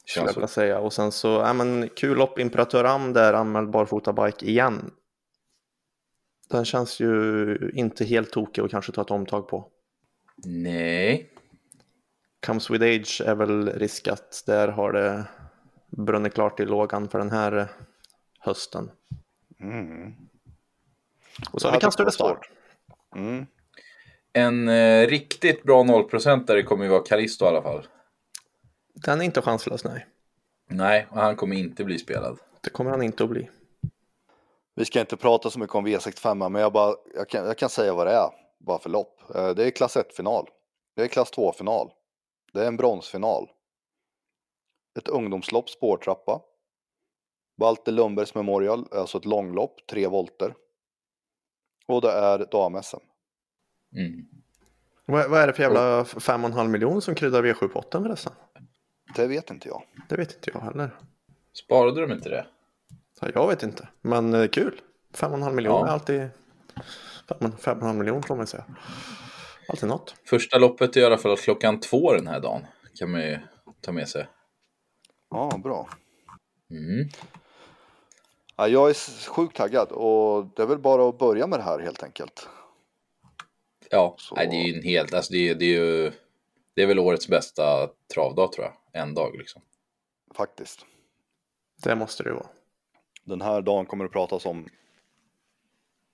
Skulle 0.06 0.26
jag 0.26 0.34
vilja 0.34 0.48
säga. 0.48 0.80
Och 0.80 0.94
sen 0.94 1.12
så, 1.12 1.28
ja 1.28 1.54
men 1.54 1.90
kul 1.90 2.18
lopp, 2.18 2.40
Imperatör 2.40 2.84
Am 2.84 3.14
där, 3.14 3.34
anmäld 3.34 3.70
barfota-bike 3.70 4.46
igen. 4.46 4.92
Den 6.50 6.66
känns 6.66 7.00
ju 7.00 7.72
inte 7.74 8.06
helt 8.06 8.32
tokig 8.32 8.62
att 8.62 8.72
kanske 8.72 8.92
ta 8.92 9.02
ett 9.02 9.12
omtag 9.12 9.48
på. 9.48 9.68
Nej. 10.46 11.30
Comes 12.46 12.70
with 12.70 12.84
age 12.84 13.22
är 13.26 13.36
väl 13.36 13.70
riskat. 13.70 14.44
Där 14.46 14.68
har 14.68 14.94
det 14.94 15.26
brunnit 15.90 16.34
klart 16.34 16.60
i 16.60 16.66
lågan 16.66 17.10
för 17.10 17.20
den 17.20 17.32
här 17.32 17.68
hösten. 18.40 18.92
Mm. 19.60 20.14
Och 21.52 21.62
så 21.62 21.68
har 21.68 21.72
vi 21.72 21.76
hade 21.76 21.86
Castor 21.86 22.04
de 22.04 22.06
varit 22.06 22.14
Star. 22.14 22.28
svårt. 22.28 22.50
Mm. 23.16 23.46
En 24.34 24.70
eh, 24.70 25.08
riktigt 25.08 25.64
bra 25.64 25.84
nollprocentare 25.84 26.64
kommer 26.64 26.84
ju 26.84 26.90
vara 26.90 27.04
Callisto 27.04 27.46
i 27.46 27.48
alla 27.48 27.62
fall. 27.62 27.88
Den 28.94 29.22
är 29.22 29.26
inte 29.26 29.42
chanslös, 29.42 29.84
nej. 29.84 30.08
Nej, 30.70 31.08
och 31.10 31.18
han 31.18 31.36
kommer 31.36 31.56
inte 31.56 31.84
bli 31.84 32.00
spelad. 32.00 32.40
Det 32.62 32.70
kommer 32.70 32.92
han 32.92 33.02
inte 33.02 33.24
att 33.24 33.30
bli. 33.30 33.50
Vi 34.76 34.86
ska 34.86 35.00
inte 35.00 35.18
prata 35.18 35.50
så 35.50 35.60
mycket 35.60 35.76
om 35.76 35.88
V65, 35.88 36.50
men 36.50 36.62
jag, 36.62 36.74
bara, 36.74 36.96
jag, 37.16 37.30
kan, 37.30 37.46
jag 37.46 37.58
kan 37.58 37.70
säga 37.70 37.94
vad 37.94 38.08
det 38.08 38.14
är, 38.14 38.30
bara 38.60 38.80
för 38.80 38.90
lopp. 38.90 39.36
Eh, 39.36 39.50
Det 39.50 39.66
är 39.66 39.72
klass 39.72 39.98
1-final. 39.98 40.48
Det 40.96 41.04
är 41.04 41.08
klass 41.08 41.32
2-final. 41.34 41.92
Det 42.54 42.64
är 42.64 42.68
en 42.68 42.78
bronsfinal. 42.78 43.50
Ett 45.00 45.08
ungdomslopp, 45.08 45.70
spårtrappa. 45.70 46.42
Walter 47.58 47.92
Lundbergs 47.92 48.36
Memorial, 48.36 48.88
alltså 48.92 49.18
ett 49.18 49.26
långlopp, 49.26 49.88
tre 49.90 50.08
volter. 50.08 50.54
Och 51.88 52.02
det 52.02 52.12
är 52.12 52.48
dam-SM. 52.52 52.98
Mm. 53.96 54.26
Vad, 55.06 55.30
vad 55.30 55.42
är 55.42 55.48
det 55.48 55.54
för 55.54 55.64
jävla 55.64 56.04
5,5 56.04 56.68
miljoner 56.68 57.00
som 57.00 57.16
kryddar 57.16 57.44
V7-potten 57.44 58.04
förresten? 58.04 58.34
Det 59.16 59.28
vet 59.28 59.50
inte 59.50 59.68
jag. 59.68 59.84
Det 60.10 60.16
vet 60.16 60.34
inte 60.36 60.52
jag 60.54 60.62
heller. 60.62 60.96
Sparade 61.54 62.02
de 62.02 62.12
inte 62.12 62.30
det? 62.30 62.46
Ja, 63.22 63.28
Jag 63.34 63.48
vet 63.48 63.64
inte, 63.64 63.88
men 64.02 64.34
eh, 64.34 64.48
kul. 64.48 64.82
5,5 65.14 65.52
miljoner 65.54 65.80
Ja. 65.80 65.88
är 65.88 65.92
alltid... 65.92 66.30
5,5 67.28 67.94
miljoner 67.94 68.22
får 68.22 68.36
man 68.36 68.48
säga. 68.48 68.66
Alltid 69.68 69.90
något. 69.90 70.16
Första 70.26 70.58
loppet 70.58 70.98
är 70.98 71.02
i 71.02 71.06
alla 71.06 71.18
fall 71.18 71.38
klockan 71.38 71.80
två 71.80 72.14
den 72.14 72.28
här 72.28 72.40
dagen. 72.40 72.66
Kan 73.00 73.12
man 73.12 73.22
ju 73.22 73.40
ta 73.82 73.92
med 73.92 74.10
sig. 74.10 74.28
Ja, 75.30 75.60
bra. 75.64 75.90
Mm. 76.72 77.10
Ja, 78.56 78.68
jag 78.68 78.90
är 78.90 79.30
sjukt 79.30 79.56
taggad 79.58 79.92
och 79.92 80.46
det 80.56 80.62
är 80.62 80.66
väl 80.68 80.78
bara 80.80 81.10
att 81.10 81.20
börja 81.20 81.48
med 81.48 81.60
det 81.60 81.64
här 81.64 81.80
helt 81.80 82.04
enkelt. 82.04 82.48
Ja, 83.90 84.16
Så- 84.18 84.36
nej, 84.36 84.48
det 84.48 84.56
är 84.56 84.64
ju 84.68 84.78
en 84.78 84.84
helt, 84.84 85.14
alltså 85.14 85.34
det 85.34 85.50
är, 85.50 85.56
det 85.56 85.66
är 85.66 85.80
ju, 85.80 86.12
det 86.74 86.82
är 86.82 86.88
väl 86.88 87.00
årets 87.00 87.28
bästa 87.28 87.90
travdag 88.14 88.52
tror 88.52 88.66
jag. 88.66 89.02
En 89.04 89.14
dag 89.14 89.38
liksom. 89.38 89.62
Faktiskt. 90.36 90.86
Det 91.84 91.96
måste 91.96 92.24
det 92.24 92.34
vara. 92.34 92.48
Den 93.24 93.42
här 93.42 93.62
dagen 93.62 93.86
kommer 93.86 94.06
att 94.06 94.12
pratas 94.12 94.46
om 94.46 94.70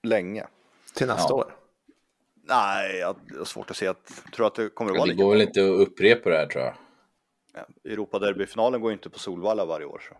länge. 0.03 0.47
Till 0.95 1.07
nästa 1.07 1.33
Ja. 1.33 1.35
år. 1.35 1.55
Nej, 2.49 2.97
jag 2.97 3.15
har 3.37 3.45
svårt 3.45 3.71
att 3.71 3.77
se 3.77 3.87
att, 3.87 4.23
tror 4.33 4.47
att 4.47 4.55
det 4.55 4.69
kommer 4.69 4.91
att 4.91 4.97
vara 4.97 5.05
det 5.05 5.11
lika 5.11 5.23
går 5.23 5.31
väl 5.31 5.41
inte 5.41 5.59
att 5.61 5.87
upprepa 5.87 6.29
det 6.29 6.37
här 6.37 6.47
tror 6.47 6.63
jag. 6.63 6.73
Ja, 7.53 7.91
Europaderbyfinalen 7.91 8.81
går 8.81 8.91
ju 8.91 8.93
inte 8.93 9.09
på 9.09 9.19
Solvalla 9.19 9.65
varje 9.65 9.85
år. 9.85 10.01
Så. 10.09 10.17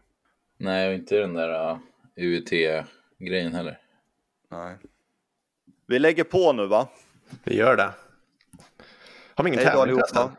Nej, 0.57 0.87
och 0.87 0.93
inte 0.93 1.17
den 1.19 1.33
där 1.33 1.71
uh, 1.71 1.79
UET-grejen 2.15 3.53
heller. 3.53 3.81
Nej. 4.49 4.77
Vi 5.85 5.99
lägger 5.99 6.23
på 6.23 6.53
nu 6.53 6.67
va? 6.67 6.87
Vi 7.43 7.55
gör 7.55 7.75
det. 7.75 7.93
Har 9.37 9.43
vi 9.43 9.49
ingen 9.49 9.63
tävling 9.63 9.95
förresten? 9.95 10.29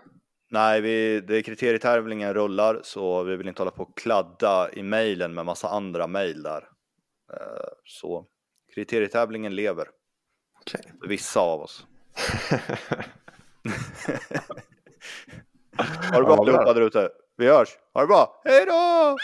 Nej, 0.51 0.81
vi, 0.81 1.21
det 1.21 1.43
kriterietävlingen 1.43 2.35
rullar 2.35 2.81
så 2.83 3.23
vi 3.23 3.37
vill 3.37 3.49
inte 3.49 3.61
hålla 3.63 3.71
på 3.71 3.83
och 3.83 3.97
kladda 3.99 4.71
i 4.73 4.83
mejlen 4.83 5.35
med 5.35 5.45
massa 5.45 5.69
andra 5.69 6.07
mejl 6.07 6.43
där. 6.43 6.69
Eh, 7.33 7.69
Så 7.85 8.27
kriterietävlingen 8.75 9.55
lever, 9.55 9.89
för 11.01 11.09
vissa 11.09 11.41
av 11.41 11.61
oss. 11.61 11.87
ha 16.13 16.19
det 16.19 16.23
bra. 16.25 16.37
allihopa 16.37 16.73
där 16.75 16.81
ute. 16.81 17.11
Vi 17.37 17.47
hörs. 17.49 17.69
Ha 17.95 18.01
det 18.01 18.07
bra. 18.07 18.41
Hej 18.45 18.67
då! 18.67 19.17